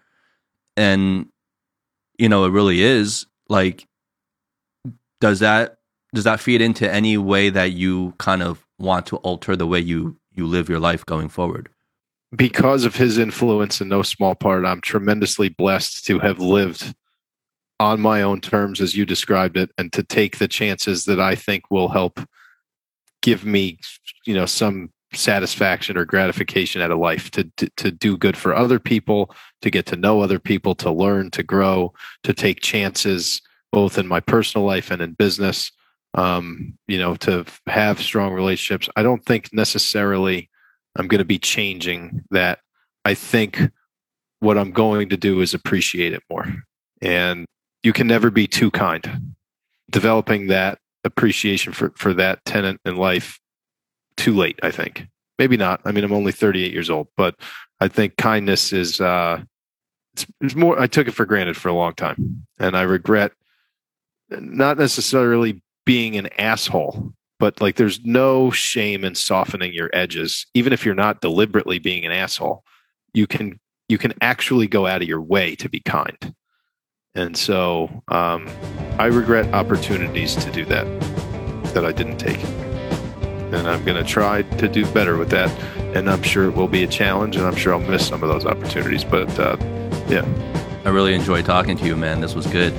and 0.76 1.28
you 2.18 2.28
know 2.28 2.44
it 2.44 2.50
really 2.50 2.82
is 2.82 3.26
like 3.50 3.88
does 5.22 5.40
that 5.40 5.78
does 6.14 6.24
that 6.24 6.40
feed 6.40 6.62
into 6.62 6.90
any 6.92 7.18
way 7.18 7.50
that 7.50 7.72
you 7.72 8.14
kind 8.18 8.44
of 8.44 8.66
want 8.80 9.06
to 9.08 9.18
alter 9.18 9.56
the 9.56 9.68
way 9.68 9.80
you 9.80 10.18
you 10.38 10.46
live 10.46 10.70
your 10.70 10.80
life 10.80 11.06
going 11.06 11.30
forward. 11.30 11.70
Because 12.36 12.86
of 12.86 12.96
his 12.96 13.18
influence 13.18 13.82
in 13.82 13.88
no 13.88 14.04
small 14.04 14.36
part 14.36 14.66
i'm 14.66 14.82
tremendously 14.82 15.50
blessed 15.50 16.06
to 16.06 16.20
have 16.20 16.40
lived 16.40 16.94
on 17.80 18.02
my 18.02 18.22
own 18.22 18.42
terms 18.42 18.82
as 18.82 18.96
you 18.96 19.06
described 19.06 19.56
it 19.56 19.72
and 19.78 19.94
to 19.94 20.04
take 20.04 20.38
the 20.38 20.48
chances 20.48 21.06
that 21.06 21.22
i 21.22 21.36
think 21.36 21.64
will 21.72 21.88
help 21.88 22.20
give 23.22 23.46
me 23.46 23.80
you 24.26 24.34
know 24.34 24.46
some 24.46 24.92
satisfaction 25.14 25.98
or 25.98 26.04
gratification 26.04 26.82
out 26.82 26.92
of 26.92 27.00
life 27.00 27.32
to, 27.32 27.50
to, 27.56 27.70
to 27.78 27.92
do 27.92 28.18
good 28.18 28.36
for 28.36 28.54
other 28.54 28.78
people 28.78 29.34
to 29.62 29.70
get 29.70 29.86
to 29.86 29.96
know 29.96 30.20
other 30.20 30.40
people 30.40 30.76
to 30.76 30.92
learn 30.92 31.32
to 31.32 31.44
grow 31.44 31.94
to 32.24 32.34
take 32.34 32.60
chances 32.60 33.42
both 33.72 33.98
in 33.98 34.06
my 34.06 34.20
personal 34.20 34.68
life 34.68 34.92
and 34.92 35.02
in 35.02 35.14
business 35.14 35.72
um, 36.14 36.78
you 36.88 36.98
know, 36.98 37.16
to 37.18 37.46
have 37.68 38.02
strong 38.02 38.34
relationships. 38.34 38.90
I 38.96 39.04
don't 39.04 39.24
think 39.26 39.54
necessarily 39.54 40.50
I'm 40.96 41.08
going 41.08 41.20
to 41.20 41.26
be 41.26 41.40
changing 41.40 42.24
that. 42.32 42.60
I 43.06 43.14
think 43.14 43.62
what 44.40 44.58
I'm 44.58 44.72
going 44.72 45.10
to 45.10 45.18
do 45.18 45.42
is 45.42 45.54
appreciate 45.54 46.14
it 46.14 46.24
more. 46.30 46.46
And 47.02 47.46
you 47.84 47.94
can 47.94 48.08
never 48.08 48.30
be 48.32 48.48
too 48.48 48.72
kind. 48.72 49.36
Developing 49.90 50.48
that 50.48 50.80
appreciation 51.04 51.72
for, 51.74 51.92
for 51.96 52.14
that 52.16 52.44
tenant 52.46 52.82
in 52.84 52.98
life 52.98 53.40
too 54.18 54.36
late, 54.36 54.60
I 54.64 54.72
think. 54.72 55.08
Maybe 55.40 55.56
not. 55.56 55.82
I 55.86 55.92
mean, 55.92 56.04
I'm 56.04 56.12
only 56.12 56.32
38 56.32 56.74
years 56.74 56.90
old, 56.90 57.08
but 57.16 57.36
I 57.80 57.88
think 57.88 58.18
kindness 58.18 58.74
is, 58.74 59.00
uh, 59.00 59.42
it's, 60.14 60.26
it's 60.42 60.56
more, 60.56 60.80
I 60.80 60.88
took 60.88 61.08
it 61.08 61.14
for 61.14 61.26
granted 61.26 61.56
for 61.56 61.70
a 61.70 61.74
long 61.74 61.94
time. 61.94 62.48
And 62.60 62.76
I 62.76 62.82
regret 62.82 63.32
not 64.30 64.78
necessarily 64.78 65.62
being 65.88 66.18
an 66.18 66.28
asshole 66.38 67.14
but 67.40 67.62
like 67.62 67.78
there's 67.78 68.04
no 68.04 68.52
shame 68.52 69.06
in 69.06 69.14
softening 69.16 69.72
your 69.72 69.90
edges. 69.94 70.48
Even 70.54 70.74
if 70.74 70.84
you're 70.84 70.96
not 70.96 71.22
deliberately 71.22 71.80
being 71.80 72.06
an 72.06 72.12
asshole 72.12 72.64
you 73.14 73.26
can 73.26 73.60
you 73.88 73.98
can 73.98 74.14
actually 74.20 74.68
go 74.68 74.86
out 74.86 75.02
of 75.02 75.08
your 75.08 75.22
way 75.22 75.56
to 75.56 75.70
be 75.70 75.80
kind. 75.80 76.36
And 77.16 77.38
so 77.38 78.04
um, 78.10 78.48
i 79.00 79.06
regret 79.06 79.54
opportunities 79.54 80.36
to 80.36 80.52
do 80.52 80.66
that 80.66 80.86
that 81.74 81.86
i 81.86 81.94
didn't 81.94 82.18
take. 82.18 82.44
And 83.54 83.68
i'm 83.68 83.86
going 83.86 84.04
to 84.04 84.10
try 84.10 84.42
to 84.42 84.68
do 84.68 84.86
better 84.92 85.16
with 85.16 85.30
that. 85.30 85.50
And 85.96 86.10
i'm 86.10 86.24
sure 86.24 86.50
it 86.50 86.56
will 86.56 86.68
be 86.68 86.84
a 86.84 86.88
challenge 86.88 87.38
and 87.38 87.46
i'm 87.46 87.56
sure 87.56 87.74
i'll 87.74 87.80
miss 87.80 88.06
some 88.06 88.24
of 88.24 88.30
those 88.30 88.46
opportunities 88.46 89.06
but 89.06 89.30
uh, 89.40 89.56
yeah. 90.10 90.26
I 90.84 90.90
really 90.90 91.14
enjoyed 91.14 91.46
talking 91.46 91.78
to 91.78 91.86
you 91.86 91.96
man. 91.96 92.20
This 92.20 92.36
was 92.36 92.46
good. 92.48 92.74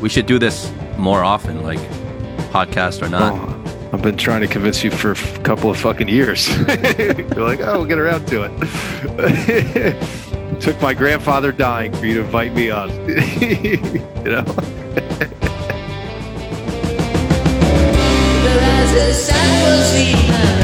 We 0.00 0.08
should 0.08 0.26
do 0.26 0.38
this 0.38 0.72
more 0.96 1.24
often 1.24 1.62
like 1.62 1.80
podcast 2.52 3.02
or 3.02 3.08
not. 3.08 3.32
Oh, 3.32 3.90
I've 3.94 4.02
been 4.02 4.18
trying 4.18 4.42
to 4.42 4.46
convince 4.46 4.84
you 4.84 4.90
for 4.90 5.12
a 5.12 5.14
couple 5.42 5.70
of 5.70 5.78
fucking 5.78 6.08
years. 6.08 6.48
You're 6.58 7.46
like, 7.46 7.60
oh, 7.60 7.78
we'll 7.78 7.86
get 7.86 7.98
around 7.98 8.26
to 8.28 8.42
it. 8.44 8.52
Took 10.60 10.80
my 10.82 10.92
grandfather 10.92 11.50
dying 11.50 11.92
for 11.92 12.04
you 12.04 12.14
to 12.14 12.20
invite 12.20 12.52
me 12.54 12.70
on. 12.70 12.90
you 13.08 13.78
know? 14.24 14.44
the 18.92 19.14
sun 19.14 19.62
will 19.62 20.61